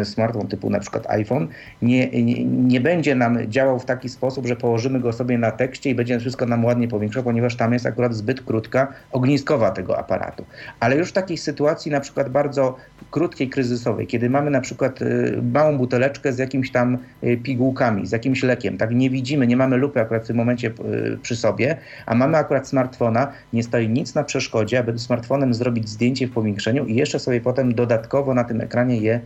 y, 0.00 0.04
smartfon 0.04 0.48
typu 0.48 0.70
na 0.70 0.80
przykład 0.80 1.10
iPhone 1.10 1.48
nie, 1.82 2.22
nie, 2.22 2.44
nie, 2.44 2.80
będzie 2.80 3.14
nam 3.14 3.50
działał 3.50 3.78
w 3.78 3.84
taki 3.84 4.08
sposób, 4.08 4.46
że 4.46 4.56
położymy 4.56 5.00
go 5.00 5.12
sobie 5.12 5.38
na 5.38 5.50
tekście 5.50 5.90
i 5.90 5.94
będzie 5.94 6.20
wszystko 6.20 6.46
nam 6.46 6.64
ładnie 6.64 6.88
powiększał, 6.88 7.22
ponieważ 7.22 7.56
tam 7.56 7.72
jest 7.72 7.86
akurat 7.86 8.14
zbyt 8.14 8.42
krótka 8.42 8.92
ogniskowa 9.12 9.70
tego 9.78 9.98
aparatu. 9.98 10.44
Ale 10.80 10.96
już 10.96 11.08
w 11.08 11.12
takiej 11.12 11.36
sytuacji 11.38 11.90
na 11.90 12.00
przykład 12.00 12.28
bardzo 12.28 12.76
krótkiej, 13.10 13.48
kryzysowej, 13.48 14.06
kiedy 14.06 14.30
mamy 14.30 14.50
na 14.50 14.60
przykład 14.60 15.02
y, 15.02 15.40
małą 15.52 15.78
buteleczkę 15.78 16.32
z 16.32 16.38
jakimiś 16.38 16.72
tam 16.72 16.98
y, 17.24 17.36
pigułkami, 17.36 18.06
z 18.06 18.12
jakimś 18.12 18.42
lekiem, 18.42 18.78
tak 18.78 18.94
nie 18.94 19.10
widzimy, 19.10 19.46
nie 19.46 19.56
mamy 19.56 19.76
lupy 19.76 20.00
akurat 20.00 20.24
w 20.24 20.26
tym 20.26 20.36
momencie 20.36 20.68
y, 20.68 21.18
przy 21.22 21.36
sobie, 21.36 21.76
a 22.06 22.14
mamy 22.14 22.36
akurat 22.36 22.68
smartfona, 22.68 23.32
nie 23.52 23.62
stoi 23.62 23.88
nic 23.88 24.14
na 24.14 24.24
przeszkodzie, 24.24 24.78
aby 24.78 24.98
smartfonem 24.98 25.54
zrobić 25.54 25.88
zdjęcie 25.88 26.26
w 26.26 26.32
powiększeniu 26.32 26.86
i 26.86 26.94
jeszcze 26.94 27.18
sobie 27.18 27.40
potem 27.40 27.74
dodatkowo 27.74 28.34
na 28.34 28.44
tym 28.44 28.60
ekranie 28.60 28.96
je 28.96 29.20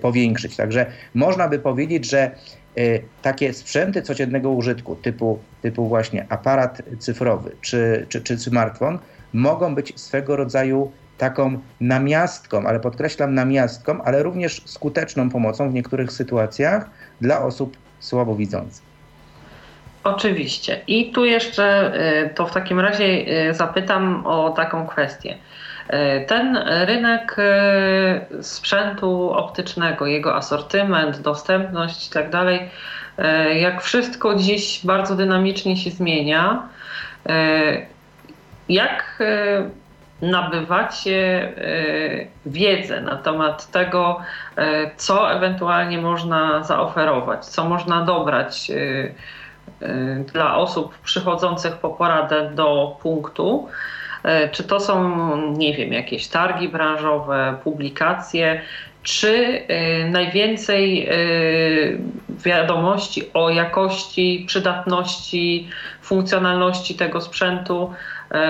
powiększyć. 0.00 0.56
Także 0.56 0.86
można 1.14 1.48
by 1.48 1.58
powiedzieć, 1.58 2.10
że 2.10 2.30
takie 3.22 3.52
sprzęty 3.52 4.02
codziennego 4.02 4.50
użytku, 4.50 4.96
typu, 4.96 5.38
typu 5.62 5.88
właśnie 5.88 6.26
aparat 6.28 6.82
cyfrowy 6.98 7.50
czy, 7.60 8.06
czy, 8.08 8.20
czy 8.20 8.38
smartfon, 8.38 8.98
mogą 9.32 9.74
być 9.74 10.00
swego 10.00 10.36
rodzaju 10.36 10.92
taką 11.18 11.58
namiastką, 11.80 12.66
ale 12.66 12.80
podkreślam 12.80 13.34
namiastką, 13.34 14.02
ale 14.02 14.22
również 14.22 14.62
skuteczną 14.64 15.30
pomocą 15.30 15.70
w 15.70 15.74
niektórych 15.74 16.12
sytuacjach 16.12 16.90
dla 17.20 17.42
osób 17.42 17.76
słabowidzących. 18.00 18.88
Oczywiście. 20.04 20.80
I 20.86 21.12
tu 21.12 21.24
jeszcze 21.24 21.92
y, 22.24 22.34
to 22.34 22.46
w 22.46 22.52
takim 22.52 22.80
razie 22.80 23.04
y, 23.04 23.54
zapytam 23.54 24.26
o 24.26 24.50
taką 24.50 24.86
kwestię. 24.86 25.34
Y, 25.34 26.26
ten 26.26 26.56
rynek 26.66 27.36
sprzętu 28.42 29.30
optycznego, 29.30 30.06
jego 30.06 30.34
asortyment, 30.36 31.20
dostępność 31.20 32.06
i 32.06 32.10
tak 32.10 32.26
jak 33.54 33.82
wszystko 33.82 34.34
dziś 34.34 34.80
bardzo 34.84 35.16
dynamicznie 35.16 35.76
się 35.76 35.90
zmienia. 35.90 36.68
Jak 38.68 39.22
nabywacie 40.22 41.52
wiedzę 42.46 43.00
na 43.00 43.16
temat 43.16 43.70
tego, 43.70 44.20
co 44.96 45.32
ewentualnie 45.32 45.98
można 45.98 46.64
zaoferować, 46.64 47.46
co 47.46 47.64
można 47.64 48.04
dobrać 48.04 48.70
dla 50.32 50.56
osób 50.56 50.98
przychodzących 50.98 51.76
po 51.76 51.90
poradę 51.90 52.50
do 52.50 52.96
punktu. 53.02 53.68
Czy 54.52 54.64
to 54.64 54.80
są, 54.80 55.36
nie 55.52 55.74
wiem, 55.74 55.92
jakieś 55.92 56.28
targi 56.28 56.68
branżowe, 56.68 57.56
publikacje, 57.64 58.60
czy 59.02 59.62
najwięcej 60.10 61.08
wiadomości 62.28 63.32
o 63.34 63.50
jakości, 63.50 64.44
przydatności, 64.46 65.68
funkcjonalności 66.02 66.94
tego 66.94 67.20
sprzętu 67.20 67.92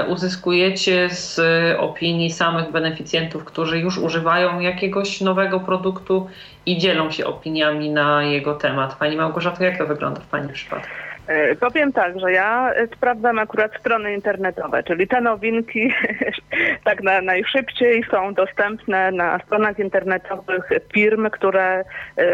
uzyskujecie 0.09 1.09
z 1.11 1.41
opinii 1.79 2.31
samych 2.31 2.71
beneficjentów, 2.71 3.45
którzy 3.45 3.79
już 3.79 3.99
używają 3.99 4.61
jakiegoś 4.61 5.21
nowego 5.21 5.61
produktu 5.61 6.29
i 6.67 6.79
dzielą 6.79 7.11
się 7.11 7.27
opiniami 7.27 7.91
na 7.91 8.23
jego 8.23 8.55
temat. 8.55 8.97
Pani 8.97 9.17
Małgorzato, 9.17 9.65
jak 9.65 9.79
to 9.79 9.87
wygląda 9.87 10.21
w 10.21 10.27
Pani 10.27 10.53
przypadku? 10.53 11.08
E, 11.29 11.57
powiem 11.57 11.93
tak, 11.93 12.21
że 12.21 12.33
ja 12.33 12.73
sprawdzam 12.97 13.39
akurat 13.39 13.73
strony 13.81 14.15
internetowe, 14.15 14.83
czyli 14.83 15.09
te 15.09 15.21
nowinki 15.21 15.93
tak 16.85 17.03
na, 17.03 17.21
najszybciej 17.21 18.05
są 18.11 18.35
dostępne 18.35 19.13
na 19.13 19.39
stronach 19.39 19.79
internetowych 19.79 20.69
firm, 20.93 21.31
które 21.31 21.85
y, 22.19 22.25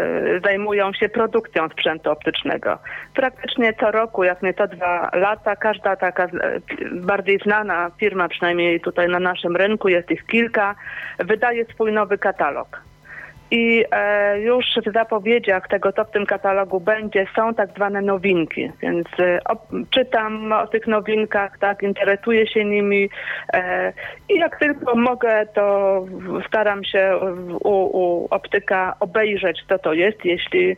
zajmują 0.43 0.93
się 0.93 1.09
produkcją 1.09 1.69
sprzętu 1.69 2.11
optycznego. 2.11 2.77
Praktycznie 3.13 3.73
co 3.73 3.91
roku, 3.91 4.23
jak 4.23 4.41
nie 4.41 4.53
to 4.53 4.67
dwa 4.67 5.09
lata, 5.13 5.55
każda 5.55 5.95
taka 5.95 6.27
bardziej 6.91 7.39
znana 7.39 7.91
firma, 7.99 8.29
przynajmniej 8.29 8.81
tutaj 8.81 9.07
na 9.09 9.19
naszym 9.19 9.55
rynku, 9.55 9.87
jest 9.87 10.11
ich 10.11 10.25
kilka, 10.25 10.75
wydaje 11.19 11.65
swój 11.65 11.91
nowy 11.91 12.17
katalog. 12.17 12.81
I 13.55 13.85
e, 13.91 14.39
już 14.39 14.65
w 14.85 14.93
zapowiedziach 14.93 15.67
tego, 15.67 15.93
co 15.93 16.05
w 16.05 16.11
tym 16.11 16.25
katalogu 16.25 16.79
będzie, 16.79 17.27
są 17.35 17.53
tak 17.53 17.69
zwane 17.75 18.01
nowinki, 18.01 18.71
więc 18.81 19.07
e, 19.19 19.39
czytam 19.89 20.51
o 20.51 20.67
tych 20.67 20.87
nowinkach, 20.87 21.57
tak, 21.59 21.83
interesuję 21.83 22.47
się 22.47 22.65
nimi 22.65 23.09
e, 23.53 23.93
i 24.29 24.39
jak 24.39 24.59
tylko 24.59 24.95
mogę, 24.95 25.45
to 25.53 26.05
staram 26.47 26.83
się 26.83 27.19
u, 27.63 27.69
u 27.71 28.27
optyka 28.29 28.95
obejrzeć, 28.99 29.63
co 29.69 29.79
to 29.79 29.93
jest, 29.93 30.25
jeśli 30.25 30.71
e, 30.71 30.77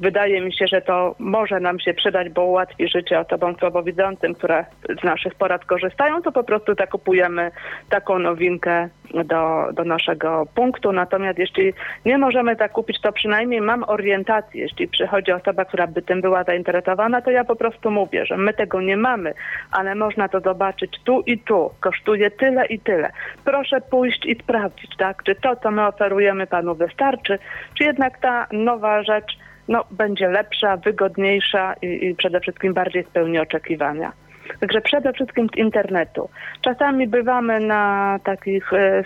wydaje 0.00 0.40
mi 0.40 0.54
się, 0.54 0.66
że 0.66 0.82
to 0.82 1.14
może 1.18 1.60
nam 1.60 1.80
się 1.80 1.94
przydać, 1.94 2.28
bo 2.28 2.44
ułatwi 2.44 2.88
życie 2.88 3.20
osobom 3.20 3.56
słabowidzącym, 3.56 4.34
które 4.34 4.64
z 5.00 5.04
naszych 5.04 5.34
porad 5.34 5.64
korzystają, 5.64 6.22
to 6.22 6.32
po 6.32 6.44
prostu 6.44 6.74
zakupujemy 6.74 7.50
taką 7.88 8.18
nowinkę 8.18 8.88
do, 9.24 9.68
do 9.72 9.84
naszego 9.84 10.46
punktu. 10.54 10.92
Natomiast 10.92 11.38
jeśli 11.38 11.72
nie 12.04 12.18
możemy 12.18 12.56
tak 12.56 12.72
kupić, 12.72 13.00
to 13.00 13.12
przynajmniej 13.12 13.60
mam 13.60 13.84
orientację. 13.86 14.62
Jeśli 14.62 14.88
przychodzi 14.88 15.32
osoba, 15.32 15.64
która 15.64 15.86
by 15.86 16.02
tym 16.02 16.20
była 16.20 16.44
zainteresowana, 16.44 17.22
to 17.22 17.30
ja 17.30 17.44
po 17.44 17.56
prostu 17.56 17.90
mówię, 17.90 18.26
że 18.26 18.36
my 18.36 18.54
tego 18.54 18.80
nie 18.80 18.96
mamy, 18.96 19.34
ale 19.72 19.94
można 19.94 20.28
to 20.28 20.40
zobaczyć 20.40 21.00
tu 21.04 21.20
i 21.20 21.38
tu. 21.38 21.70
Kosztuje 21.80 22.30
tyle 22.30 22.66
i 22.66 22.78
tyle. 22.78 23.10
Proszę 23.44 23.80
pójść 23.80 24.26
i 24.26 24.34
sprawdzić, 24.34 24.96
tak, 24.96 25.22
czy 25.22 25.34
to, 25.34 25.56
co 25.56 25.70
my 25.70 25.86
oferujemy 25.86 26.46
panu 26.46 26.74
wystarczy, 26.74 27.38
czy 27.78 27.84
jednak 27.84 28.18
ta 28.18 28.46
nowa 28.52 29.02
rzecz 29.02 29.38
no, 29.68 29.84
będzie 29.90 30.28
lepsza, 30.28 30.76
wygodniejsza 30.76 31.74
i, 31.82 32.06
i 32.06 32.14
przede 32.14 32.40
wszystkim 32.40 32.74
bardziej 32.74 33.04
spełni 33.04 33.38
oczekiwania. 33.38 34.12
Także 34.60 34.80
przede 34.80 35.12
wszystkim 35.12 35.48
z 35.54 35.56
internetu. 35.56 36.28
Czasami 36.60 37.08
bywamy 37.08 37.60
na 37.60 38.18
takich 38.24 38.72
e, 38.72 39.02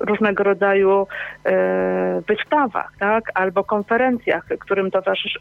różnego 0.00 0.44
rodzaju 0.44 1.06
e, 1.44 2.22
wystawach, 2.28 2.92
tak? 2.98 3.24
albo 3.34 3.64
konferencjach, 3.64 4.44
którym 4.60 4.90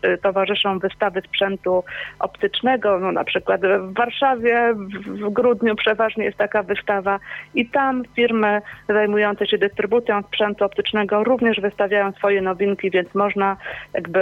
e, 0.01 0.17
towarzyszą 0.17 0.79
wystawy 0.79 1.21
sprzętu 1.21 1.83
optycznego. 2.19 2.99
No, 2.99 3.11
na 3.11 3.23
przykład 3.23 3.61
w 3.61 3.93
Warszawie 3.93 4.73
w, 5.05 5.29
grudniu 5.29 5.75
przeważnie 5.75 6.25
jest 6.25 6.37
taka 6.37 6.63
wystawa 6.63 7.19
i 7.55 7.69
tam 7.69 8.03
firmy 8.15 8.61
zajmujące 8.89 9.47
się 9.47 9.57
dystrybucją 9.57 10.21
sprzętu 10.21 10.65
optycznego 10.65 11.23
również 11.23 11.61
wystawiają 11.61 12.11
swoje 12.11 12.41
nowinki, 12.41 12.91
więc 12.91 13.15
można 13.15 13.57
jakby 13.93 14.21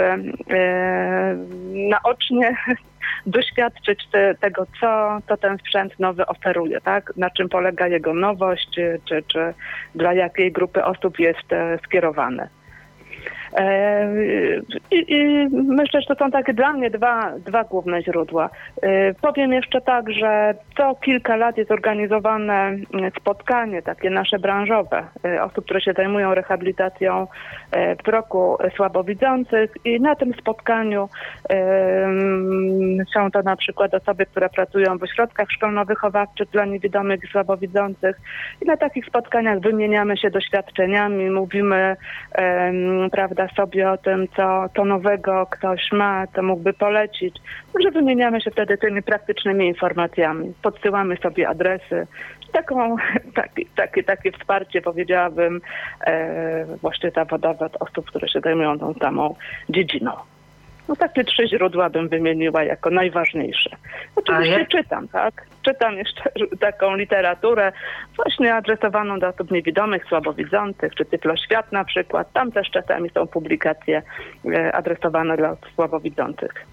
naocznie 1.72 2.56
doświadczyć 3.26 4.06
te, 4.12 4.34
tego, 4.34 4.66
co 4.80 5.18
to 5.26 5.36
ten 5.36 5.58
sprzęt 5.58 5.98
nowy 5.98 6.26
oferuje, 6.26 6.80
tak? 6.80 7.12
Na 7.16 7.30
czym 7.30 7.48
polega 7.48 7.88
jego 7.88 8.14
nowość, 8.14 8.68
czy, 9.08 9.22
czy 9.26 9.54
dla 9.94 10.14
jakiej 10.14 10.52
grupy 10.52 10.84
osób 10.84 11.18
jest 11.18 11.52
e, 11.52 11.78
skierowany. 11.84 12.48
E, 13.56 14.08
I, 14.90 15.14
I, 15.14 15.48
myślę, 15.52 16.00
że 16.00 16.14
to 16.14 16.24
są 16.24 16.30
takie 16.30 16.54
dla 16.54 16.72
mnie 16.72 16.90
dwa, 16.90 17.32
dwa 17.46 17.64
główne 17.64 18.02
źródła. 18.02 18.50
E, 18.82 19.14
powiem 19.14 19.52
jeszcze 19.52 19.80
tak, 19.80 20.12
że 20.12 20.54
co 20.76 20.94
kilka 20.94 21.36
lat 21.36 21.56
jest 21.56 21.70
organizowane 21.70 22.76
spotkanie 23.20 23.82
takie 23.82 24.10
nasze 24.10 24.38
branżowe 24.38 25.04
e, 25.24 25.42
osób, 25.42 25.64
które 25.64 25.80
się 25.80 25.92
zajmują 25.92 26.34
rehabilitacją 26.34 27.26
wzroku 28.04 28.56
słabowidzących 28.76 29.70
i 29.84 30.00
na 30.00 30.14
tym 30.14 30.34
spotkaniu 30.34 31.08
są 33.14 33.30
to 33.30 33.42
na 33.42 33.56
przykład 33.56 33.94
osoby, 33.94 34.26
które 34.26 34.48
pracują 34.48 34.98
w 34.98 35.02
ośrodkach 35.02 35.48
szkolno-wychowawczych 35.48 36.50
dla 36.52 36.64
niewidomych 36.64 37.24
i 37.24 37.26
słabowidzących 37.26 38.16
i 38.62 38.66
na 38.66 38.76
takich 38.76 39.06
spotkaniach 39.06 39.60
wymieniamy 39.60 40.16
się 40.16 40.30
doświadczeniami, 40.30 41.30
mówimy 41.30 41.96
prawda, 43.12 43.39
sobie 43.48 43.90
o 43.90 43.98
tym, 43.98 44.28
co 44.36 44.66
to 44.74 44.84
nowego 44.84 45.46
ktoś 45.50 45.92
ma, 45.92 46.26
co 46.26 46.42
mógłby 46.42 46.72
polecić. 46.72 47.36
Może 47.74 47.90
wymieniamy 47.90 48.40
się 48.40 48.50
wtedy 48.50 48.78
tymi 48.78 49.02
praktycznymi 49.02 49.66
informacjami. 49.66 50.54
Podsyłamy 50.62 51.16
sobie 51.16 51.48
adresy. 51.48 52.06
Taką, 52.52 52.96
taki, 53.34 53.66
takie, 53.66 54.02
takie 54.04 54.32
wsparcie, 54.32 54.82
powiedziałabym, 54.82 55.60
e, 56.06 56.64
właśnie 56.64 57.10
zawodowe 57.10 57.66
od 57.66 57.76
osób, 57.82 58.06
które 58.06 58.28
się 58.28 58.40
zajmują 58.40 58.78
tą 58.78 58.94
samą 58.94 59.34
dziedziną. 59.68 60.12
No 60.90 60.96
takie 60.96 61.24
trzy 61.24 61.48
źródła 61.48 61.90
bym 61.90 62.08
wymieniła 62.08 62.64
jako 62.64 62.90
najważniejsze. 62.90 63.70
Oczywiście 64.16 64.66
czytam, 64.66 65.08
tak? 65.08 65.46
Czytam 65.62 65.96
jeszcze 65.96 66.22
taką 66.60 66.96
literaturę 66.96 67.72
właśnie 68.16 68.54
adresowaną 68.54 69.18
do 69.18 69.28
osób 69.28 69.50
niewidomych, 69.50 70.04
słabowidzących, 70.04 70.94
czy 70.94 71.04
Tyfloświat 71.04 71.72
na 71.72 71.84
przykład. 71.84 72.32
Tam 72.32 72.52
też 72.52 72.70
czasami 72.70 73.10
są 73.10 73.26
publikacje 73.26 74.02
e, 74.54 74.72
adresowane 74.72 75.36
dla 75.36 75.50
osób 75.50 75.66
słabowidzących. 75.74 76.66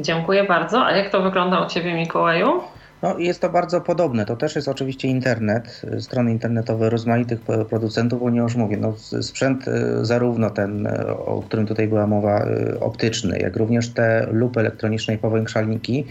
Dziękuję 0.00 0.44
bardzo. 0.44 0.84
A 0.86 0.92
jak 0.92 1.10
to 1.10 1.22
wygląda 1.22 1.60
u 1.60 1.68
Ciebie, 1.68 1.94
Mikołaju? 1.94 2.62
No, 3.02 3.18
jest 3.18 3.40
to 3.40 3.48
bardzo 3.50 3.80
podobne. 3.80 4.26
To 4.26 4.36
też 4.36 4.56
jest 4.56 4.68
oczywiście 4.68 5.08
internet, 5.08 5.82
strony 6.00 6.30
internetowe 6.30 6.90
rozmaitych 6.90 7.40
producentów, 7.68 8.20
bo 8.20 8.30
nie 8.30 8.40
już 8.40 8.56
mówię, 8.56 8.76
no, 8.76 8.94
sprzęt 9.22 9.68
y, 9.68 10.04
zarówno 10.04 10.50
ten, 10.50 10.86
y, 10.86 11.16
o 11.16 11.42
którym 11.42 11.66
tutaj 11.66 11.88
była 11.88 12.06
mowa, 12.06 12.46
y, 12.46 12.80
optyczny, 12.80 13.38
jak 13.38 13.56
również 13.56 13.88
te 13.88 14.26
lupy 14.30 14.60
elektroniczne 14.60 15.14
i 15.14 15.18
powiększalniki, 15.18 16.06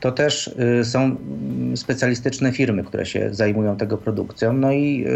to 0.00 0.12
też 0.12 0.54
są 0.82 1.00
mm, 1.02 1.76
specjalistyczne 1.76 2.52
firmy, 2.52 2.84
które 2.84 3.06
się 3.06 3.34
zajmują 3.34 3.76
tego 3.76 3.98
produkcją, 3.98 4.52
no 4.52 4.72
i 4.72 5.06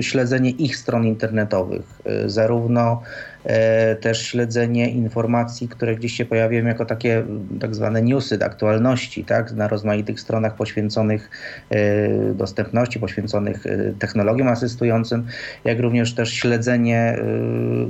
śledzenie 0.00 0.50
ich 0.50 0.76
stron 0.76 1.06
internetowych, 1.06 1.82
zarówno 2.26 3.02
też 4.00 4.26
śledzenie 4.26 4.90
informacji, 4.90 5.68
które 5.68 5.96
gdzieś 5.96 6.12
się 6.12 6.24
pojawiają 6.24 6.64
jako 6.66 6.84
takie 6.84 7.24
tak 7.60 7.74
zwane 7.74 8.02
newsy, 8.02 8.38
aktualności, 8.44 9.24
tak, 9.24 9.52
na 9.52 9.68
rozmaitych 9.68 10.20
stronach 10.20 10.54
poświęconych 10.54 11.30
e, 11.70 12.34
dostępności, 12.34 13.00
poświęconych 13.00 13.66
e, 13.66 13.92
technologiom 13.98 14.48
asystującym, 14.48 15.26
jak 15.64 15.80
również 15.80 16.14
też 16.14 16.32
śledzenie 16.34 17.18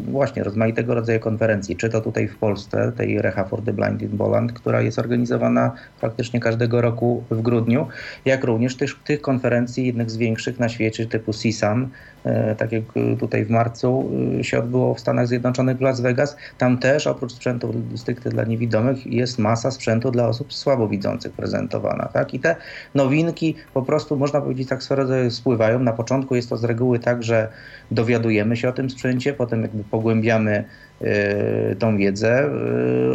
właśnie 0.09 0.45
rozmaitego 0.45 0.95
rodzaju 0.95 1.21
konferencji, 1.21 1.77
czy 1.77 1.89
to 1.89 2.01
tutaj 2.01 2.29
w 2.29 2.37
Polsce, 2.37 2.93
tej 2.97 3.23
Reha 3.23 3.45
for 3.45 3.63
the 3.63 3.73
Blind 3.73 4.03
in 4.03 4.17
Boland, 4.17 4.53
która 4.53 4.81
jest 4.81 4.99
organizowana 4.99 5.73
praktycznie 6.01 6.41
każdego 6.41 6.81
roku 6.81 7.25
w 7.31 7.43
grudniu, 7.43 7.89
jak 8.25 8.45
również 8.45 8.77
tych, 8.77 9.03
tych 9.05 9.21
konferencji, 9.21 9.87
jednych 9.87 10.11
z 10.11 10.17
większych 10.17 10.59
na 10.59 10.69
świecie, 10.69 11.07
typu 11.07 11.33
CISAM, 11.33 11.91
E, 11.93 12.12
tak 12.59 12.73
jak 12.73 12.83
tutaj 13.21 13.45
w 13.45 13.51
marcu 13.51 14.11
e, 14.41 14.45
się 14.45 14.59
odbyło 14.59 14.95
w 14.95 15.01
Stanach 15.01 15.29
Zjednoczonych 15.29 15.79
w 15.79 15.81
Las 15.81 16.01
Vegas, 16.01 16.37
tam 16.59 16.79
też 16.79 17.07
oprócz 17.07 17.33
sprzętu 17.33 17.75
stricte 17.97 18.31
dla 18.31 18.45
niewidomych 18.45 19.07
jest 19.07 19.39
masa 19.39 19.71
sprzętu 19.71 20.11
dla 20.11 20.29
osób 20.29 20.55
słabowidzących 20.55 21.33
prezentowana. 21.33 22.09
Tak? 22.13 22.35
I 22.35 22.41
te 22.41 22.57
nowinki 22.95 23.55
po 23.75 23.83
prostu, 23.83 24.17
można 24.17 24.41
powiedzieć, 24.41 24.69
tak 24.69 24.83
swoje 24.83 25.31
spływają. 25.31 25.79
Na 25.79 25.93
początku 25.93 26.35
jest 26.35 26.49
to 26.49 26.57
z 26.57 26.65
reguły 26.65 26.99
tak, 26.99 27.23
że 27.23 27.49
dowiadujemy 27.91 28.57
się 28.57 28.69
o 28.69 28.73
tym 28.73 28.91
sprzęcie, 28.91 29.33
potem 29.33 29.63
jakby 29.63 29.85
pogłębiamy 29.85 30.65
e, 31.01 31.77
tą 31.77 31.97
wiedzę, 31.97 32.51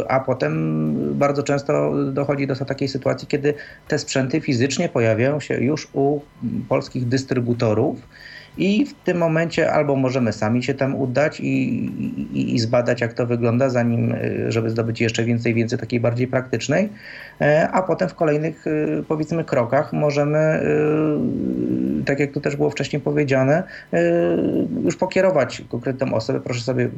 a 0.08 0.20
potem 0.20 0.94
bardzo 1.18 1.42
często 1.42 1.92
dochodzi 2.12 2.46
do 2.46 2.56
takiej 2.56 2.88
sytuacji, 2.88 3.28
kiedy 3.28 3.54
te 3.88 3.98
sprzęty 3.98 4.40
fizycznie 4.40 4.88
pojawiają 4.88 5.40
się 5.40 5.54
już 5.54 5.88
u 5.92 6.20
polskich 6.68 7.08
dystrybutorów 7.08 7.98
i 8.58 8.86
w 8.86 8.94
tym 8.94 9.18
momencie 9.18 9.72
albo 9.72 9.96
możemy 9.96 10.32
sami 10.32 10.62
się 10.62 10.74
tam 10.74 10.94
udać 10.94 11.40
i, 11.40 11.74
i, 12.32 12.54
i, 12.54 12.58
zbadać, 12.58 13.00
jak 13.00 13.12
to 13.12 13.26
wygląda, 13.26 13.70
zanim, 13.70 14.12
e, 14.12 14.52
żeby 14.52 14.70
zdobyć 14.70 15.00
jeszcze 15.00 15.24
więcej 15.24 15.54
wiedzy 15.54 15.78
takiej 15.78 16.00
bardziej 16.00 16.26
praktycznej, 16.26 16.88
e, 17.40 17.68
a 17.72 17.82
potem 17.82 18.08
w 18.08 18.14
kolejnych, 18.14 18.66
e, 18.66 18.70
powiedzmy, 19.08 19.44
krokach 19.44 19.92
możemy, 19.92 20.38
tak 22.06 22.20
jak 22.20 22.32
tu 22.32 22.40
też 22.40 22.56
było 22.56 22.70
wcześniej 22.70 23.02
powiedziane, 23.02 23.62
już 24.84 24.96
pokierować 24.96 25.62
konkretną 25.68 26.14
osobę. 26.14 26.40
Proszę 26.40 26.60
sobie 26.60 26.90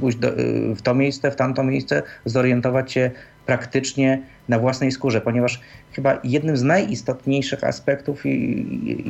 pójść 0.00 0.18
do, 0.18 0.28
w 0.76 0.82
to 0.82 0.94
miejsce, 0.94 1.30
w 1.30 1.36
tamto 1.36 1.64
miejsce, 1.64 2.02
zorientować 2.24 2.92
się 2.92 3.10
praktycznie 3.48 4.22
na 4.48 4.58
własnej 4.58 4.92
skórze, 4.92 5.20
ponieważ 5.20 5.60
chyba 5.92 6.20
jednym 6.24 6.56
z 6.56 6.62
najistotniejszych 6.62 7.64
aspektów 7.64 8.22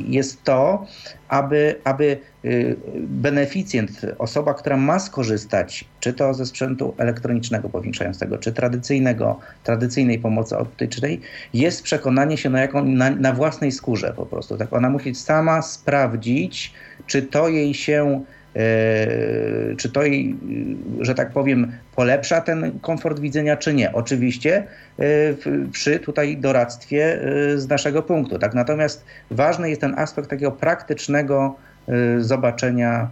jest 0.07 0.43
to, 0.43 0.85
aby, 1.27 1.75
aby 1.83 2.17
y, 2.45 2.75
beneficjent, 2.99 4.01
osoba, 4.17 4.53
która 4.53 4.77
ma 4.77 4.99
skorzystać, 4.99 5.85
czy 5.99 6.13
to 6.13 6.33
ze 6.33 6.45
sprzętu 6.45 6.93
elektronicznego 6.97 7.69
powiększającego, 7.69 8.37
czy 8.37 8.53
tradycyjnego, 8.53 9.39
tradycyjnej 9.63 10.19
pomocy 10.19 10.57
optycznej, 10.57 11.21
jest 11.53 11.83
przekonanie 11.83 12.37
się 12.37 12.49
na, 12.49 12.61
jaką, 12.61 12.85
na, 12.85 13.09
na 13.09 13.33
własnej 13.33 13.71
skórze 13.71 14.13
po 14.15 14.25
prostu. 14.25 14.57
Tak, 14.57 14.73
ona 14.73 14.89
musi 14.89 15.15
sama 15.15 15.61
sprawdzić, 15.61 16.73
czy 17.07 17.21
to 17.21 17.49
jej 17.49 17.73
się 17.73 18.23
E, 18.55 19.75
czy 19.77 19.89
to, 19.89 20.01
że 20.99 21.15
tak 21.15 21.31
powiem, 21.31 21.71
polepsza 21.99 22.41
ten 22.41 22.79
komfort 22.79 23.19
widzenia, 23.19 23.57
czy 23.57 23.73
nie. 23.73 23.93
Oczywiście 23.93 24.67
e, 24.99 25.03
przy 25.71 25.99
tutaj 25.99 26.37
doradztwie 26.37 27.21
e, 27.21 27.57
z 27.57 27.69
naszego 27.69 28.03
punktu. 28.03 28.39
Tak? 28.39 28.53
Natomiast 28.53 29.05
ważny 29.31 29.69
jest 29.69 29.81
ten 29.81 29.99
aspekt 29.99 30.29
takiego 30.29 30.51
praktycznego 30.51 31.55
zobaczenia, 32.17 33.07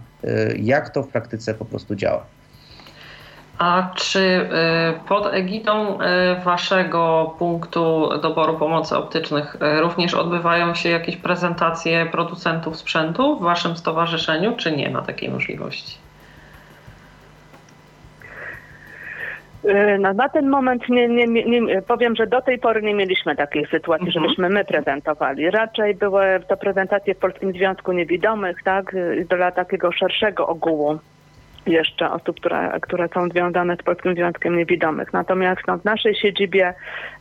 jak 0.58 0.90
to 0.90 1.02
w 1.02 1.08
praktyce 1.08 1.54
po 1.54 1.64
prostu 1.64 1.94
działa. 1.94 2.24
A 3.58 3.90
czy 3.94 4.48
pod 5.08 5.34
egidą 5.34 5.98
Waszego 6.44 7.34
punktu 7.38 8.08
doboru 8.22 8.58
pomocy 8.58 8.96
optycznych 8.96 9.56
również 9.80 10.14
odbywają 10.14 10.74
się 10.74 10.88
jakieś 10.88 11.16
prezentacje 11.16 12.06
producentów 12.06 12.76
sprzętu 12.76 13.38
w 13.38 13.42
Waszym 13.42 13.76
stowarzyszeniu, 13.76 14.56
czy 14.56 14.76
nie 14.76 14.90
ma 14.90 15.02
takiej 15.02 15.30
możliwości? 15.30 16.07
No, 19.98 20.12
na 20.14 20.28
ten 20.28 20.48
moment 20.48 20.88
nie, 20.88 21.08
nie, 21.08 21.26
nie, 21.26 21.82
powiem, 21.82 22.16
że 22.16 22.26
do 22.26 22.40
tej 22.40 22.58
pory 22.58 22.82
nie 22.82 22.94
mieliśmy 22.94 23.36
takiej 23.36 23.66
sytuacji, 23.66 24.06
mhm. 24.06 24.12
żebyśmy 24.12 24.48
my 24.48 24.64
prezentowali. 24.64 25.50
Raczej 25.50 25.94
były 25.94 26.22
to 26.48 26.56
prezentacje 26.56 27.14
w 27.14 27.18
Polskim 27.18 27.52
Związku 27.52 27.92
Niewidomych, 27.92 28.62
tak, 28.62 28.96
dla 29.28 29.50
takiego 29.50 29.92
szerszego 29.92 30.46
ogółu 30.46 30.98
jeszcze 31.68 32.10
osób, 32.10 32.40
które, 32.40 32.78
które 32.82 33.08
są 33.14 33.28
związane 33.28 33.76
z 33.76 33.82
Polskim 33.82 34.14
Związkiem 34.14 34.56
Niewidomych. 34.56 35.12
Natomiast 35.12 35.60
no, 35.68 35.78
w 35.78 35.84
naszej 35.84 36.14
siedzibie 36.14 36.74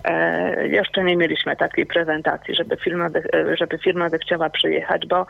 e, 0.03 0.67
jeszcze 0.67 1.03
nie 1.03 1.17
mieliśmy 1.17 1.55
takiej 1.55 1.85
prezentacji, 1.85 2.55
żeby 2.55 2.77
firma, 2.77 3.09
żeby 3.59 3.77
firma 3.77 4.09
zechciała 4.09 4.49
przyjechać, 4.49 5.07
bo, 5.07 5.25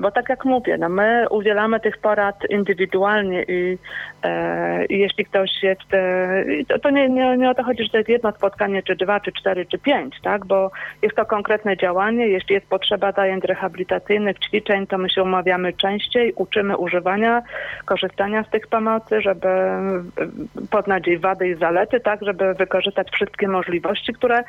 bo 0.00 0.10
tak 0.10 0.28
jak 0.28 0.44
mówię, 0.44 0.78
no, 0.78 0.88
my 0.88 1.26
udzielamy 1.30 1.80
tych 1.80 1.98
porad 1.98 2.50
indywidualnie 2.50 3.42
i, 3.42 3.78
e, 4.22 4.86
i 4.86 4.98
jeśli 4.98 5.24
ktoś 5.24 5.62
jest, 5.62 5.94
e, 5.94 6.44
to, 6.68 6.78
to 6.78 6.90
nie, 6.90 7.08
nie, 7.08 7.36
nie 7.36 7.50
o 7.50 7.54
to 7.54 7.64
chodzi, 7.64 7.84
że 7.84 7.90
to 7.90 7.98
jest 7.98 8.10
jedno 8.10 8.32
spotkanie, 8.32 8.82
czy 8.82 8.96
dwa, 8.96 9.20
czy 9.20 9.32
cztery, 9.32 9.66
czy 9.66 9.78
pięć, 9.78 10.20
tak, 10.22 10.46
bo 10.46 10.70
jest 11.02 11.16
to 11.16 11.26
konkretne 11.26 11.76
działanie, 11.76 12.28
jeśli 12.28 12.54
jest 12.54 12.66
potrzeba 12.66 13.12
zajęć 13.12 13.44
rehabilitacyjnych, 13.44 14.38
ćwiczeń, 14.38 14.86
to 14.86 14.98
my 14.98 15.10
się 15.10 15.22
umawiamy 15.22 15.72
częściej, 15.72 16.32
uczymy 16.36 16.76
używania, 16.76 17.42
korzystania 17.84 18.44
z 18.44 18.50
tych 18.50 18.59
pomocy, 18.66 19.20
żeby 19.20 19.48
poznać 20.70 21.06
jej 21.06 21.18
wady 21.18 21.48
i 21.48 21.54
zalety, 21.54 22.00
tak, 22.00 22.24
żeby 22.24 22.54
wykorzystać 22.54 23.10
wszystkie 23.10 23.48
możliwości, 23.48 24.12
które 24.12 24.44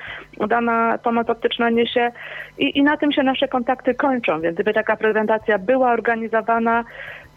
dana 0.48 0.98
pomoc 1.04 1.30
optyczna 1.30 1.70
niesie. 1.70 2.12
I, 2.58 2.78
i 2.80 2.84
na 2.84 2.98
tym 2.98 3.12
się 3.12 3.24
nasze 3.24 3.48
kontakty 3.48 3.96
kończą, 3.96 4.42
więc 4.42 4.56
gdyby 4.56 4.74
taka 4.74 4.96
prezentacja 4.96 5.58
była 5.60 5.92
organizowana, 5.92 6.84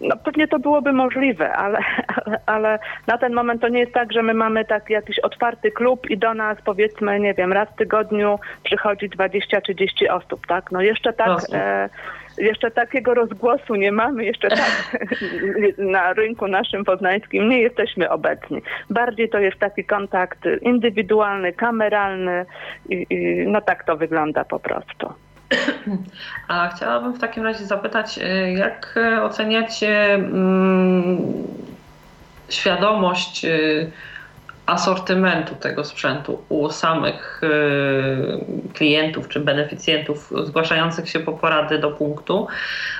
no 0.01 0.17
pewnie 0.17 0.49
to 0.49 0.59
byłoby 0.59 0.93
możliwe, 0.93 1.53
ale, 1.53 1.79
ale, 2.27 2.41
ale, 2.47 2.79
na 3.07 3.19
ten 3.19 3.33
moment 3.33 3.61
to 3.61 3.69
nie 3.69 3.81
jest 3.81 3.93
tak, 3.93 4.13
że 4.13 4.23
my 4.23 4.35
mamy 4.35 4.65
taki 4.65 4.93
jakiś 4.93 5.19
otwarty 5.19 5.71
klub 5.71 6.11
i 6.11 6.19
do 6.19 6.35
nas 6.35 6.59
powiedzmy, 6.65 7.21
nie 7.21 7.35
wiem, 7.35 7.53
raz 7.53 7.69
w 7.69 7.77
tygodniu 7.77 8.39
przychodzi 8.63 9.11
20-30 9.11 10.11
osób, 10.11 10.47
tak? 10.47 10.73
No 10.73 10.83
jeszcze 10.83 11.13
tak... 11.13 11.39
E, 11.53 11.89
jeszcze 12.39 12.71
takiego 12.71 13.15
rozgłosu 13.15 13.75
nie 13.75 13.93
mamy, 13.93 14.25
jeszcze 14.25 14.49
tak 14.49 14.99
na 15.79 16.13
rynku 16.13 16.49
naszym 16.49 16.85
poznańskim 16.85 17.49
nie 17.49 17.61
jesteśmy 17.61 18.11
obecni. 18.11 18.63
Bardziej 18.91 19.29
to 19.29 19.39
jest 19.39 19.59
taki 19.59 19.85
kontakt 19.85 20.39
indywidualny, 20.63 21.53
kameralny 21.53 22.47
i, 22.89 23.07
i 23.11 23.47
no 23.47 23.61
tak 23.61 23.85
to 23.85 23.97
wygląda 23.97 24.45
po 24.45 24.61
prostu. 24.61 25.13
A 26.49 26.69
chciałabym 26.69 27.13
w 27.13 27.19
takim 27.19 27.45
razie 27.45 27.65
zapytać, 27.65 28.19
y, 28.19 28.53
jak 28.53 28.99
oceniacie 29.23 30.15
mm, 30.15 31.19
świadomość 32.49 33.45
y, 33.45 33.91
asortymentu 34.67 35.55
tego 35.55 35.85
sprzętu 35.85 36.45
u 36.49 36.71
samych 36.71 37.41
y, 37.43 38.73
klientów 38.75 39.29
czy 39.29 39.41
beneficjentów 39.41 40.33
zgłaszających 40.45 41.09
się 41.09 41.21
po 41.21 41.33
porady 41.33 41.79
do 41.79 41.91
punktu. 41.91 42.47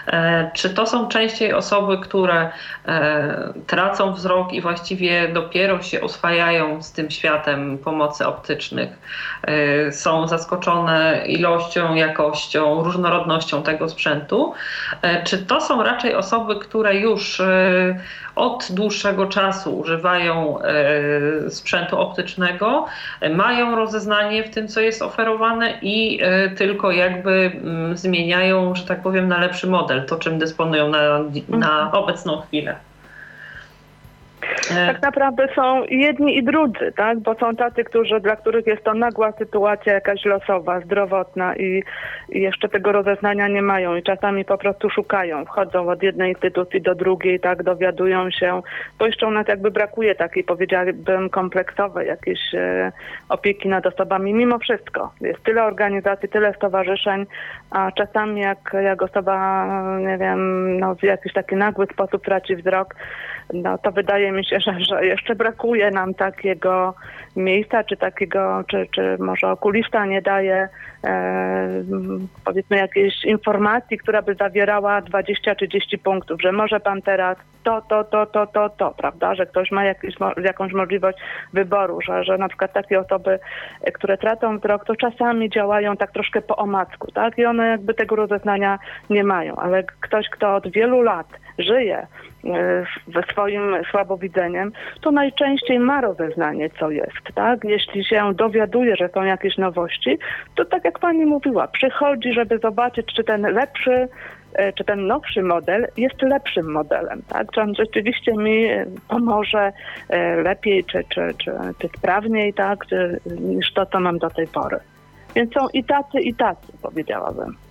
E, 0.07 0.51
czy 0.55 0.71
to 0.71 0.87
są 0.87 1.09
częściej 1.09 1.53
osoby, 1.53 1.99
które 1.99 2.51
e, 2.87 3.53
tracą 3.67 4.13
wzrok 4.13 4.53
i 4.53 4.61
właściwie 4.61 5.29
dopiero 5.29 5.83
się 5.83 6.01
oswajają 6.01 6.83
z 6.83 6.93
tym 6.93 7.11
światem 7.11 7.79
pomocy 7.79 8.27
optycznych? 8.27 8.91
E, 9.43 9.93
są 9.93 10.29
zaskoczone 10.29 11.25
ilością, 11.27 11.95
jakością, 11.95 12.83
różnorodnością 12.83 13.63
tego 13.63 13.89
sprzętu? 13.89 14.55
Czy 15.25 15.39
to 15.39 15.61
są 15.61 15.83
raczej 15.83 16.15
osoby, 16.15 16.57
które 16.57 16.97
już 16.97 17.43
od 18.37 18.69
dłuższego 18.71 19.27
czasu 19.27 19.79
używają 19.79 20.59
sprzętu 21.49 22.01
optycznego, 22.01 22.87
mają 23.35 23.77
rozeznanie 23.77 24.45
w 24.45 24.51
tym, 24.51 24.69
co 24.69 24.81
jest 24.81 25.03
oferowane 25.03 25.79
i 25.83 26.19
e, 26.23 26.51
tylko 26.51 26.91
jakby 26.93 27.53
mm, 27.55 27.97
zmieniają, 27.97 28.75
że 28.75 28.87
tak 28.87 29.03
powiem, 29.03 29.29
na 29.29 29.39
lepszy 29.39 29.67
model, 29.67 30.07
to 30.07 30.17
czym 30.17 30.39
dysponują 30.39 30.89
na, 30.89 31.19
na 31.49 31.83
mhm. 31.83 31.89
obecną 31.93 32.41
chwilę. 32.41 32.77
E, 34.71 34.87
tak 34.87 35.03
naprawdę 35.03 35.49
są 35.55 35.85
jedni 35.85 36.39
i 36.39 36.45
drudzy, 36.45 36.93
tak? 36.97 37.19
Bo 37.19 37.35
są 37.35 37.57
tacy, 37.57 37.85
którzy, 37.85 38.21
dla 38.21 38.37
których 38.37 38.67
jest 38.67 38.85
to 38.85 38.95
nagła 38.95 39.33
sytuacja 39.33 39.93
jakaś 39.93 40.25
losowa, 40.25 40.81
zdrowotna 40.81 41.57
i, 41.57 41.83
i 42.29 42.41
jeszcze 42.41 42.69
tego 42.69 42.93
rozeznania 42.93 43.49
nie 43.49 43.63
mają 43.63 43.97
i 43.97 44.03
czasami 44.03 44.45
po 44.45 44.59
prostu 44.59 44.91
szukają, 44.91 45.45
wchodzą 45.45 45.89
od 45.89 46.03
jednej 46.03 46.33
instytucji 46.33 46.83
do 46.83 46.95
drugiej, 46.95 47.41
tak, 47.41 47.63
dowiadują 47.63 48.31
się, 48.31 48.63
bo 48.99 49.07
jeszcze 49.07 49.27
u 49.27 49.31
nas 49.31 49.49
jakby 49.49 49.71
brakuje 49.71 50.15
takiej, 50.15 50.45
powiedziałabym, 50.45 51.31
kompleksowej 51.31 52.09
jakiejś 52.09 52.55
e, 52.55 52.93
opieki 53.29 53.69
nad 53.69 53.87
osobami, 53.87 54.35
mimo 54.35 54.59
wszystko. 54.59 55.13
Jest 55.21 55.43
tyle 55.43 55.65
organizacji, 55.65 56.29
tyle 56.29 56.55
stowarzyszeń, 56.55 57.27
a 57.71 57.93
czasami 57.93 58.41
jak, 58.41 58.77
jak 58.83 59.03
osoba, 59.03 59.67
nie 59.99 60.19
wiem, 60.19 60.81
no, 60.81 60.95
w 60.95 61.03
jakiś 61.03 61.33
taki 61.33 61.57
nagły 61.57 61.87
sposób 61.87 62.25
traci 62.25 62.57
wzrok, 62.57 62.95
no 63.55 63.79
to 63.79 63.93
wydaje 63.93 64.33
mi 64.33 64.45
się, 64.45 64.61
że, 64.61 64.81
że 64.81 65.07
jeszcze 65.07 65.35
brakuje 65.35 65.91
nam 65.91 66.15
takiego 66.15 66.95
miejsca, 67.37 67.85
czy 67.85 67.97
takiego, 67.97 68.65
czy, 68.67 68.87
czy 68.95 69.17
może 69.19 69.51
okulista 69.51 70.07
nie 70.07 70.23
daje 70.23 70.69
e, 71.05 71.69
powiedzmy 72.45 72.77
jakiejś 72.77 73.25
informacji, 73.25 73.99
która 73.99 74.23
by 74.23 74.35
zawierała 74.35 75.03
20-30 75.03 75.99
punktów, 76.05 76.43
że 76.43 76.53
może 76.53 76.81
pan 76.81 77.03
teraz 77.03 77.37
to, 77.65 77.83
to, 77.89 78.05
to, 78.05 78.27
to, 78.27 78.47
to, 78.47 78.69
to, 78.69 78.91
prawda, 78.91 79.35
że 79.35 79.47
ktoś 79.47 79.71
ma 79.71 79.85
jakieś, 79.85 80.15
jakąś 80.45 80.73
możliwość 80.73 81.19
wyboru, 81.53 82.01
że, 82.01 82.25
że 82.25 82.39
na 82.39 82.49
przykład 82.49 82.73
takie 82.73 83.01
osoby, 83.01 83.39
które 83.95 84.19
tracą 84.19 84.59
wzrok, 84.59 84.85
to 84.85 84.97
czasami 84.97 85.51
działają 85.51 85.97
tak 85.97 86.13
troszkę 86.13 86.43
po 86.43 86.57
omacku, 86.57 87.13
tak, 87.13 87.39
i 87.39 87.45
one 87.45 87.69
jakby 87.69 87.95
tego 87.95 88.17
rozeznania 88.17 88.79
nie 89.11 89.25
mają, 89.25 89.57
ale 89.57 89.83
ktoś, 90.01 90.29
kto 90.29 90.55
od 90.55 90.73
wielu 90.73 91.03
lat 91.03 91.27
żyje 91.59 92.07
ze 93.15 93.23
swoim 93.33 93.77
słabowidzeniem, 93.91 94.73
to 95.01 95.11
najczęściej 95.11 95.79
ma 95.79 96.01
rozeznanie, 96.01 96.71
co 96.71 96.91
jest, 96.91 97.24
tak? 97.33 97.65
Jeśli 97.65 98.05
się 98.05 98.35
dowiaduje, 98.35 98.97
że 98.97 99.09
są 99.09 99.23
jakieś 99.23 99.59
nowości, 99.59 100.19
to 100.55 100.65
tak 100.65 100.85
jak 100.85 100.99
pani 100.99 101.27
mówiła, 101.27 101.69
przychodzi, 101.69 102.33
żeby 102.33 102.59
zobaczyć, 102.59 103.07
czy 103.17 103.25
ten 103.25 103.43
lepszy 103.43 104.09
e, 104.55 104.73
czy 104.73 104.85
ten 104.85 105.07
nowszy 105.07 105.43
model 105.43 105.87
jest 105.97 106.23
lepszym 106.23 106.73
modelem, 106.73 107.23
tak? 107.29 107.53
Czy 107.53 107.61
on 107.61 107.75
rzeczywiście 107.75 108.33
mi 108.33 108.67
pomoże 109.09 109.73
e, 110.09 110.37
lepiej, 110.37 110.85
czy, 110.85 111.05
czy, 111.09 111.35
czy, 111.39 111.53
czy 111.79 111.89
sprawniej, 111.99 112.55
tak? 112.55 112.87
Czy, 112.87 113.21
niż 113.41 113.73
to, 113.73 113.87
co 113.87 114.01
mam 114.01 114.19
do 114.19 114.31
tej 114.31 114.47
pory. 114.47 114.79
Więc 115.35 115.53
są 115.53 115.69
i 115.73 115.85
tacy, 115.85 116.21
i 116.21 116.35
tacy, 116.35 116.73
powiedziałabym. 116.83 117.64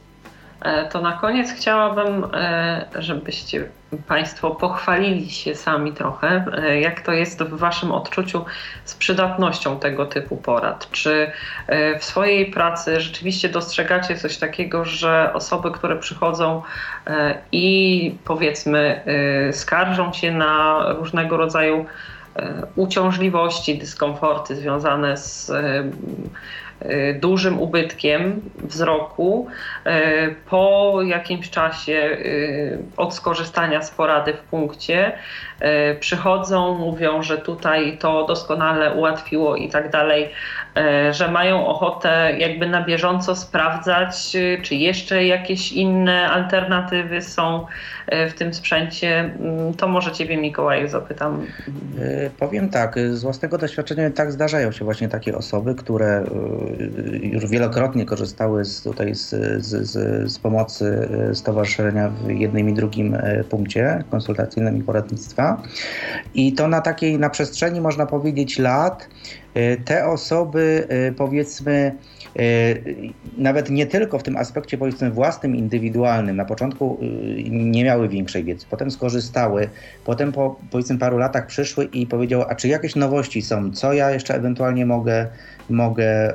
E, 0.64 0.86
to 0.86 1.02
na 1.02 1.14
koniec 1.14 1.52
chciałabym, 1.52 2.28
e, 2.34 2.86
żebyście 3.00 3.70
Państwo 4.08 4.52
pochwalili 4.52 5.32
się 5.32 5.56
sami 5.56 5.92
trochę, 5.92 6.46
e, 6.58 6.80
jak 6.80 7.02
to 7.02 7.12
jest 7.12 7.44
w 7.44 7.58
Waszym 7.58 7.92
odczuciu 7.92 8.46
z 8.86 8.96
przydatnością 8.96 9.80
tego 9.80 10.06
typu 10.06 10.38
porad. 10.38 10.92
Czy 10.92 11.32
w 12.00 12.04
swojej 12.04 12.46
pracy 12.46 13.02
rzeczywiście 13.02 13.50
dostrzegacie 13.50 14.16
coś 14.16 14.38
takiego, 14.38 14.86
że 14.86 15.32
osoby, 15.34 15.72
które 15.72 15.96
przychodzą 16.00 16.62
i 17.52 18.16
powiedzmy 18.26 19.02
skarżą 19.52 20.14
się 20.14 20.32
na 20.32 20.86
różnego 20.98 21.38
rodzaju 21.38 21.86
uciążliwości, 22.76 23.78
dyskomforty 23.78 24.56
związane 24.56 25.18
z 25.18 25.52
dużym 27.20 27.60
ubytkiem 27.60 28.42
wzroku 28.64 29.48
y, 29.88 29.90
po 30.50 31.00
jakimś 31.06 31.50
czasie 31.50 31.94
y, 31.94 32.78
od 32.98 33.14
skorzystania 33.16 33.82
z 33.82 33.92
porady 33.92 34.34
w 34.34 34.42
punkcie 34.42 35.18
przychodzą, 36.00 36.78
mówią, 36.78 37.24
że 37.24 37.38
tutaj 37.38 37.98
to 37.98 38.26
doskonale 38.26 38.94
ułatwiło 38.94 39.56
i 39.56 39.70
tak 39.70 39.92
dalej, 39.92 40.30
że 41.12 41.32
mają 41.32 41.68
ochotę 41.68 42.34
jakby 42.38 42.68
na 42.68 42.82
bieżąco 42.86 43.36
sprawdzać, 43.36 44.38
czy 44.62 44.76
jeszcze 44.76 45.26
jakieś 45.26 45.72
inne 45.72 46.30
alternatywy 46.30 47.22
są 47.22 47.66
w 48.30 48.34
tym 48.34 48.54
sprzęcie. 48.54 49.20
Mm, 49.20 49.74
to 49.74 49.88
może 49.88 50.12
Ciebie 50.12 50.38
Mikołaj 50.38 50.90
zapytam. 50.90 51.46
Powiem 52.40 52.70
tak, 52.70 53.00
z 53.14 53.24
własnego 53.24 53.58
doświadczenia 53.58 54.10
tak 54.12 54.32
zdarzają 54.32 54.72
się 54.72 54.86
właśnie 54.86 55.08
takie 55.10 55.38
osoby, 55.38 55.76
które 55.76 56.24
już 57.22 57.46
wielokrotnie 57.48 58.06
korzystały 58.06 58.66
z, 58.66 58.82
tutaj 58.84 59.16
z, 59.16 59.30
z, 59.66 59.88
z, 60.32 60.40
pomocy 60.40 61.10
e, 61.30 61.36
stowarzyszenia 61.36 62.10
w 62.10 62.30
jednym 62.30 62.70
i 62.70 62.74
drugim 62.74 63.16
e, 63.16 63.44
punkcie 63.44 64.04
konsultacyjnym 64.12 64.78
i 64.78 64.84
poradnictwa. 64.84 65.43
I 66.34 66.54
to 66.54 66.68
na 66.68 66.82
takiej, 66.82 67.20
na 67.20 67.30
przestrzeni 67.30 67.82
można 67.82 68.06
powiedzieć 68.06 68.60
lat 68.60 69.08
te 69.86 70.06
osoby 70.06 70.88
powiedzmy 71.18 71.96
nawet 73.38 73.70
nie 73.70 73.86
tylko 73.86 74.20
w 74.20 74.24
tym 74.24 74.38
aspekcie 74.38 74.78
powiedzmy 74.78 75.12
własnym, 75.12 75.56
indywidualnym, 75.56 76.36
na 76.36 76.46
początku 76.46 76.98
nie 77.50 77.84
miały 77.84 78.10
większej 78.10 78.44
wiedzy, 78.44 78.66
potem 78.70 78.92
skorzystały, 78.92 79.70
potem 80.06 80.32
po 80.32 80.60
powiedzmy 80.72 80.98
paru 80.98 81.18
latach 81.18 81.48
przyszły 81.48 81.86
i 81.86 82.08
powiedziały, 82.08 82.46
a 82.50 82.56
czy 82.56 82.68
jakieś 82.68 82.96
nowości 82.96 83.42
są, 83.42 83.72
co 83.72 83.94
ja 83.94 84.12
jeszcze 84.12 84.36
ewentualnie 84.36 84.86
mogę 84.86 85.28
mogę 85.70 86.34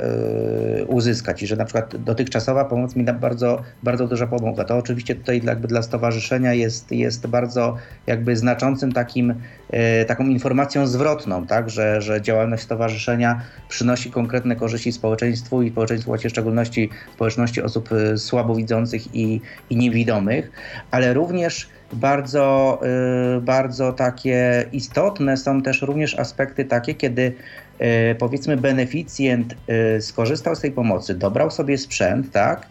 uzyskać? 0.87 1.43
I 1.43 1.47
że 1.47 1.57
na 1.57 1.65
przykład 1.65 1.97
dotychczasowa 1.97 2.65
pomoc 2.65 2.97
mi 2.97 3.05
bardzo, 3.05 3.63
bardzo 3.83 4.09
dużo 4.09 4.27
pomogła. 4.27 4.65
To 4.65 4.77
oczywiście 4.77 5.15
tutaj 5.15 5.41
jakby 5.45 5.69
dla 5.69 5.83
stowarzyszenia 5.83 6.55
jest, 6.55 6.93
jest 6.93 7.27
bardzo 7.27 7.77
jakby 8.07 8.37
znaczącym 8.37 8.93
takim, 8.93 9.35
taką 10.07 10.25
informacją 10.25 10.87
zwrotną, 10.87 11.47
tak, 11.47 11.71
że, 11.71 12.03
że 12.03 12.23
działalność 12.23 12.63
stowarzyszenia 12.63 13.08
przynosi 13.69 14.11
konkretne 14.11 14.57
korzyści 14.57 14.93
społeczeństwu 14.93 15.63
i 15.63 15.71
społeczeństwu, 15.71 16.13
w 16.17 16.29
szczególności 16.29 16.91
społeczności 17.15 17.63
osób 17.63 17.93
y, 17.93 18.19
słabowidzących 18.19 19.15
i, 19.15 19.41
i 19.71 19.77
niewidomych, 19.77 20.51
ale 20.91 21.15
również 21.15 21.69
bardzo, 21.93 22.81
bardzo 23.41 23.93
takie 23.93 24.67
istotne 24.73 25.37
są 25.37 25.63
też 25.63 25.83
również 25.83 26.19
aspekty 26.19 26.65
takie, 26.65 26.95
kiedy 26.95 27.33
E, 27.79 28.15
powiedzmy 28.15 28.57
beneficjent 28.57 29.55
skorzystał 30.01 30.55
z 30.57 30.61
tej 30.61 30.73
pomocy, 30.73 31.15
dobrał 31.15 31.51
sobie 31.51 31.79
sprzęt, 31.79 32.33
tak? 32.33 32.67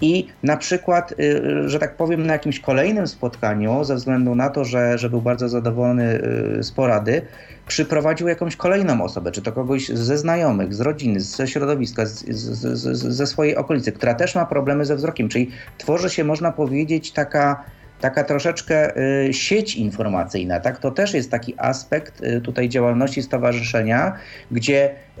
I 0.00 0.26
na 0.42 0.56
przykład, 0.56 1.12
e, 1.12 1.68
że 1.68 1.78
tak 1.78 1.96
powiem, 1.96 2.26
na 2.26 2.32
jakimś 2.32 2.60
kolejnym 2.60 3.06
spotkaniu, 3.06 3.84
ze 3.84 3.94
względu 3.94 4.34
na 4.34 4.50
to, 4.50 4.64
że, 4.64 4.98
że 4.98 5.10
był 5.10 5.22
bardzo 5.22 5.48
zadowolony 5.48 6.20
z 6.60 6.70
porady, 6.70 7.22
przyprowadził 7.66 8.28
jakąś 8.28 8.56
kolejną 8.56 9.04
osobę, 9.04 9.32
czy 9.32 9.42
to 9.42 9.52
kogoś 9.52 9.88
ze 9.88 10.18
znajomych, 10.18 10.74
z 10.74 10.80
rodziny, 10.80 11.20
ze 11.20 11.48
środowiska, 11.48 12.06
z, 12.06 12.24
z, 12.28 12.78
z, 12.78 12.98
ze 12.98 13.26
swojej 13.26 13.56
okolicy, 13.56 13.92
która 13.92 14.14
też 14.14 14.34
ma 14.34 14.46
problemy 14.46 14.84
ze 14.84 14.96
wzrokiem. 14.96 15.28
Czyli 15.28 15.50
tworzy 15.78 16.10
się, 16.10 16.24
można 16.24 16.52
powiedzieć, 16.52 17.12
taka 17.12 17.64
taka 18.00 18.24
troszeczkę 18.24 18.96
y, 19.26 19.32
sieć 19.32 19.76
informacyjna, 19.76 20.60
tak? 20.60 20.78
To 20.78 20.90
też 20.90 21.14
jest 21.14 21.30
taki 21.30 21.54
aspekt 21.58 22.24
y, 22.24 22.40
tutaj 22.40 22.68
działalności 22.68 23.22
stowarzyszenia, 23.22 24.12
gdzie 24.50 24.90
y, 24.90 25.13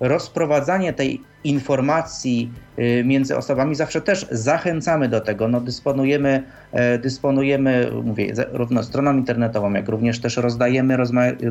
rozprowadzanie 0.00 0.92
tej 0.92 1.20
informacji 1.46 2.52
y, 2.78 3.04
między 3.04 3.36
osobami 3.36 3.74
zawsze 3.74 4.00
też 4.00 4.26
zachęcamy 4.30 5.08
do 5.08 5.20
tego. 5.20 5.48
No, 5.48 5.60
dysponujemy, 5.60 6.42
e, 6.72 6.98
dysponujemy 6.98 7.90
mówię, 8.04 8.32
równo 8.52 8.82
stroną 8.82 9.16
internetową, 9.16 9.72
jak 9.72 9.88
również 9.88 10.20
też 10.20 10.36
rozdajemy 10.36 10.96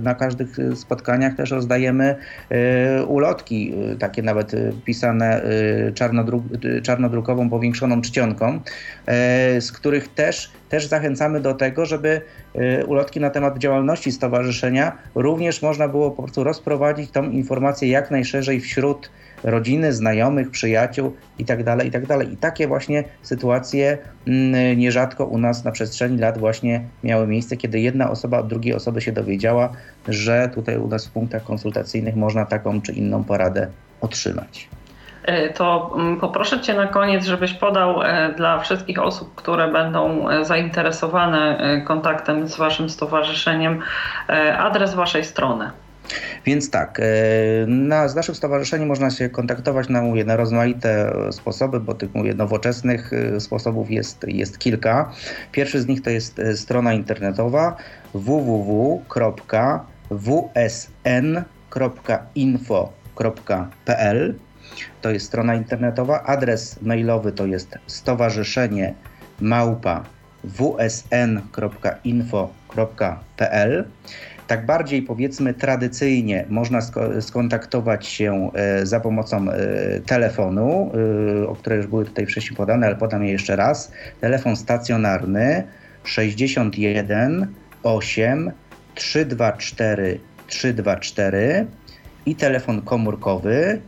na 0.02 0.16
każdych 0.16 0.58
spotkaniach 0.76 1.36
też 1.36 1.52
rozdajemy 1.52 2.16
e, 2.50 3.04
ulotki, 3.04 3.74
takie 4.00 4.22
nawet 4.22 4.52
pisane 4.86 5.42
czarnodruk, 5.94 6.44
czarnodrukową, 6.84 7.50
powiększoną 7.50 8.02
czcionką, 8.02 8.60
e, 9.06 9.62
z 9.62 9.72
których 9.72 10.08
też, 10.08 10.52
też 10.70 10.88
zachęcamy 10.88 11.40
do 11.40 11.54
tego, 11.54 11.86
żeby 11.86 12.22
ulotki 12.88 13.20
na 13.20 13.30
temat 13.30 13.58
działalności 13.58 14.12
stowarzyszenia 14.12 14.98
również 15.16 15.62
można 15.62 15.88
było 15.88 16.12
po 16.12 16.24
prostu 16.24 16.44
rozprowadzić 16.44 17.12
tą 17.12 17.24
informację 17.24 17.90
jak 17.90 18.12
najszerzej 18.12 18.60
wśród 18.60 19.10
rodziny, 19.44 19.94
znajomych, 19.94 20.52
przyjaciół 20.52 21.14
itd., 21.40 21.64
tak 21.64 21.86
itd. 21.86 22.08
Tak 22.08 22.32
I 22.34 22.38
takie 22.38 22.68
właśnie 22.68 23.04
sytuacje 23.22 23.98
mm, 24.28 24.78
nierzadko 24.78 25.26
u 25.26 25.38
nas 25.38 25.64
na 25.64 25.72
przestrzeni 25.72 26.18
lat 26.18 26.38
właśnie 26.38 26.82
miały 27.04 27.28
miejsce, 27.28 27.58
kiedy 27.58 27.80
jedna 27.80 28.12
osoba 28.12 28.40
od 28.40 28.48
drugiej 28.48 28.74
osoby 28.74 29.02
się 29.02 29.12
dowiedziała, 29.12 29.70
że 30.08 30.50
tutaj 30.54 30.78
u 30.78 30.88
nas 30.88 31.08
w 31.08 31.12
punktach 31.12 31.44
konsultacyjnych 31.44 32.16
można 32.16 32.46
taką 32.46 32.82
czy 32.82 32.92
inną 32.92 33.24
poradę 33.24 33.68
otrzymać. 34.02 34.70
E, 35.26 35.50
to 35.50 35.92
mm, 35.96 36.20
poproszę 36.20 36.62
Cię 36.62 36.74
na 36.74 36.88
koniec, 36.88 37.26
żebyś 37.26 37.54
podał 37.54 38.04
e, 38.04 38.34
dla 38.38 38.60
wszystkich 38.60 39.00
osób, 39.00 39.36
które 39.36 39.72
będą 39.72 40.30
e, 40.30 40.46
zainteresowane 40.46 41.58
kontaktem 41.86 42.48
z 42.48 42.58
Waszym 42.58 42.90
stowarzyszeniem, 42.90 43.80
adres 44.58 44.94
Waszej 44.94 45.24
strony. 45.24 45.72
Więc 46.46 46.72
tak, 46.72 47.02
na, 47.68 48.08
z 48.08 48.16
naszym 48.16 48.36
stowarzyszeniem 48.36 48.88
można 48.88 49.10
się 49.10 49.30
kontaktować 49.30 49.90
na, 49.90 50.02
mówię, 50.02 50.26
na 50.26 50.36
rozmaite 50.36 51.14
sposoby, 51.32 51.80
bo 51.80 51.94
tych 51.94 52.16
mówię, 52.16 52.34
nowoczesnych 52.34 53.12
sposobów 53.40 53.92
jest, 53.92 54.26
jest 54.28 54.60
kilka. 54.60 55.12
Pierwszy 55.52 55.82
z 55.82 55.88
nich 55.88 56.02
to 56.02 56.10
jest 56.10 56.42
strona 56.56 56.94
internetowa 56.94 57.76
www.wsn.info.pl 58.14 59.06
to 65.02 65.12
jest 65.12 65.26
strona 65.26 65.56
internetowa. 65.56 66.24
Adres 66.24 66.82
mailowy 66.82 67.32
to 67.32 67.46
jest 67.46 67.78
stowarzyszenie 67.88 68.94
małpa 69.40 70.04
wsn.info.pl 70.44 71.46
tak 74.48 74.66
bardziej 74.66 75.02
powiedzmy 75.02 75.54
tradycyjnie 75.54 76.46
można 76.50 76.80
skontaktować 77.22 78.08
się 78.08 78.52
e, 78.54 78.86
za 78.86 79.00
pomocą 79.00 79.52
e, 79.52 79.58
telefonu, 80.00 80.92
e, 81.44 81.48
o 81.48 81.56
które 81.56 81.76
już 81.76 81.88
były 81.88 82.06
tutaj 82.06 82.26
wcześniej 82.26 82.58
podane, 82.58 82.88
ale 82.88 82.96
podam 82.96 83.24
je 83.24 83.32
jeszcze 83.32 83.56
raz. 83.56 83.92
Telefon 84.22 84.56
stacjonarny 84.56 85.64
61 86.04 87.48
8 87.84 88.52
324 88.96 90.20
324 90.48 91.66
i 92.26 92.36
telefon 92.36 92.82
komórkowy 92.82 93.82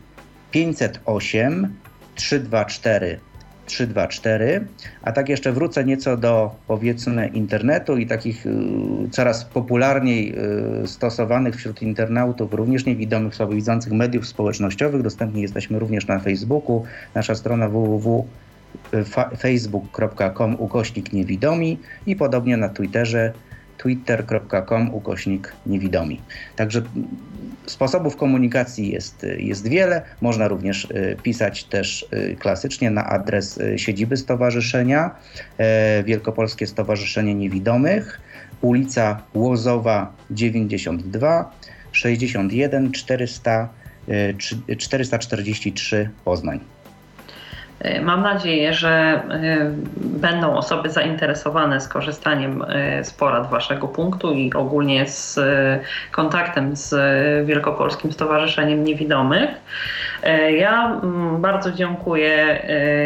508 0.50 1.74
324 2.14 3.20
324. 3.68 4.66
A 5.02 5.12
tak 5.12 5.28
jeszcze 5.28 5.52
wrócę 5.52 5.84
nieco 5.84 6.16
do 6.16 6.54
powiedzmy 6.66 7.26
internetu 7.26 7.96
i 7.96 8.06
takich 8.06 8.46
y, 8.46 8.50
coraz 9.10 9.44
popularniej 9.44 10.34
y, 10.84 10.86
stosowanych 10.86 11.56
wśród 11.56 11.82
internautów, 11.82 12.54
również 12.54 12.84
niewidomych, 12.84 13.34
słabowidzących 13.34 13.92
mediów 13.92 14.26
społecznościowych. 14.26 15.02
Dostępni 15.02 15.42
jesteśmy 15.42 15.78
również 15.78 16.06
na 16.06 16.18
Facebooku. 16.18 16.84
Nasza 17.14 17.34
strona 17.34 17.68
www 17.68 18.26
facebook.com 19.38 20.56
ukośnik 20.58 21.12
niewidomi 21.12 21.78
i 22.06 22.16
podobnie 22.16 22.56
na 22.56 22.68
Twitterze 22.68 23.32
twitter.com 23.78 24.94
ukośnik 24.94 25.52
niewidomi. 25.66 26.20
Także 26.56 26.82
sposobów 27.66 28.16
komunikacji 28.16 28.92
jest, 28.92 29.26
jest 29.38 29.68
wiele. 29.68 30.02
Można 30.20 30.48
również 30.48 30.84
y, 30.84 31.16
pisać 31.22 31.64
też 31.64 32.06
y, 32.12 32.36
klasycznie 32.38 32.90
na 32.90 33.06
adres 33.06 33.58
y, 33.58 33.78
siedziby 33.78 34.16
stowarzyszenia 34.16 35.10
Wielkopolskie 36.04 36.66
Stowarzyszenie 36.66 37.34
Niewidomych, 37.34 38.20
ulica 38.60 39.22
Łozowa 39.34 40.12
92 40.30 41.52
61 41.92 42.92
400 42.92 43.68
443 44.78 46.10
Poznań. 46.24 46.60
E, 47.80 48.00
mam 48.00 48.22
nadzieję, 48.22 48.74
że 48.74 48.90
e, 48.90 49.20
będą 49.96 50.56
osoby 50.56 50.90
zainteresowane 50.90 51.80
skorzystaniem 51.80 52.64
e, 52.68 53.04
z 53.04 53.12
porad 53.12 53.50
Waszego 53.50 53.88
punktu 53.88 54.32
i 54.32 54.52
ogólnie 54.52 55.06
z 55.06 55.40
kontaktem 56.12 56.76
z 56.76 56.94
Wielkopolskim 57.46 58.12
Stowarzyszeniem 58.12 58.84
Niewidomych. 58.84 59.50
Ja 60.58 61.00
mm, 61.02 61.40
bardzo 61.40 61.72
dziękuję 61.72 62.62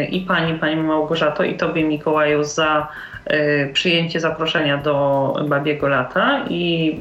i 0.09 0.21
Pani, 0.21 0.59
Pani 0.59 0.75
Małgorzato, 0.75 1.43
i 1.43 1.57
Tobie 1.57 1.83
Mikołaju 1.83 2.43
za 2.43 2.87
przyjęcie 3.73 4.19
zaproszenia 4.19 4.77
do 4.77 5.35
Babiego 5.47 5.87
Lata 5.87 6.45
i 6.49 6.99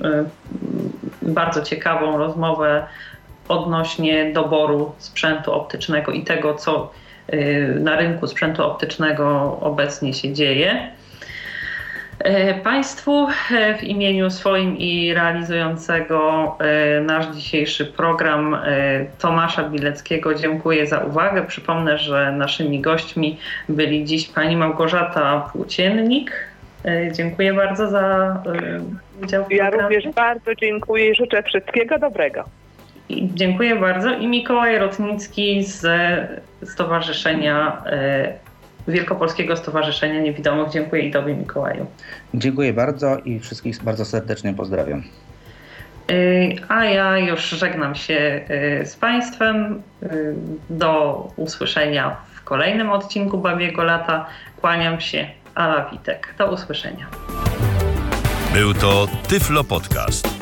bardzo 1.23 1.63
ciekawą 1.63 2.19
rozmowę 2.19 2.87
odnośnie 3.49 4.33
doboru 4.33 4.93
sprzętu 4.99 5.53
optycznego 5.53 6.13
i 6.13 6.23
tego, 6.23 6.55
co 6.55 6.91
Y, 6.93 7.02
na 7.81 7.97
rynku 7.97 8.27
sprzętu 8.27 8.63
optycznego 8.65 9.59
obecnie 9.61 10.15
się 10.15 10.33
dzieje. 10.33 10.91
Y, 12.27 12.55
państwu 12.65 13.29
y, 13.29 13.75
w 13.79 13.85
imieniu 13.85 14.31
swoim 14.31 14.79
i 14.79 15.15
realizującego 15.15 16.59
nasz 17.03 17.27
dzisiejszy 17.27 17.87
program 17.87 18.57
Tomasza 19.19 19.69
Bileckiego 19.69 20.35
dziękuję 20.35 20.87
za 20.87 20.99
uwagę. 20.99 21.43
Przypomnę, 21.43 21.99
że 21.99 22.33
naszymi 22.33 22.81
gośćmi 22.81 23.39
byli 23.69 24.05
dziś 24.05 24.29
pani 24.29 24.57
Małgorzata 24.57 25.51
Płóciennik. 25.53 26.33
Dziękuję 27.13 27.55
bardzo 27.55 27.91
za 27.91 28.37
udział 29.23 29.45
w 29.45 29.47
programie. 29.47 29.77
Ja 29.77 29.83
również 29.83 30.15
bardzo 30.15 30.55
dziękuję 30.55 31.11
i 31.11 31.15
życzę 31.15 31.43
wszystkiego 31.43 31.99
dobrego. 31.99 32.45
Dziękuję 33.35 33.77
bardzo. 33.77 34.11
I 34.11 34.27
Mikołaj 34.27 34.79
Rotnicki 34.79 35.65
z 35.65 35.87
Stowarzyszenia 36.65 37.83
e, 37.87 38.33
Wielkopolskiego 38.89 39.57
Stowarzyszenia 39.57 40.21
Niewidomych. 40.21 40.71
Dziękuję 40.71 41.03
i 41.03 41.11
Tobie, 41.11 41.35
Mikołaju. 41.35 41.87
Dziękuję 42.35 42.73
bardzo 42.73 43.19
i 43.19 43.41
wszystkich 43.41 43.83
bardzo 43.83 44.05
serdecznie 44.05 44.55
pozdrawiam. 44.55 45.03
A 46.69 46.85
ja 46.85 47.19
już 47.19 47.41
żegnam 47.43 47.95
się 47.95 48.41
z 48.85 48.97
Państwem. 48.97 49.83
Do 50.71 51.29
usłyszenia 51.37 52.17
w 52.35 52.45
kolejnym 52.45 52.91
odcinku 52.91 53.39
Babiego 53.39 53.85
Lata. 53.85 54.27
Kłaniam 54.61 55.01
się. 55.01 55.27
Ala 55.55 55.91
Witek. 55.91 56.35
Do 56.39 56.53
usłyszenia. 56.53 57.07
Był 58.55 58.75
to 58.75 59.07
Tyflo 59.29 59.65
Podcast. 59.65 60.42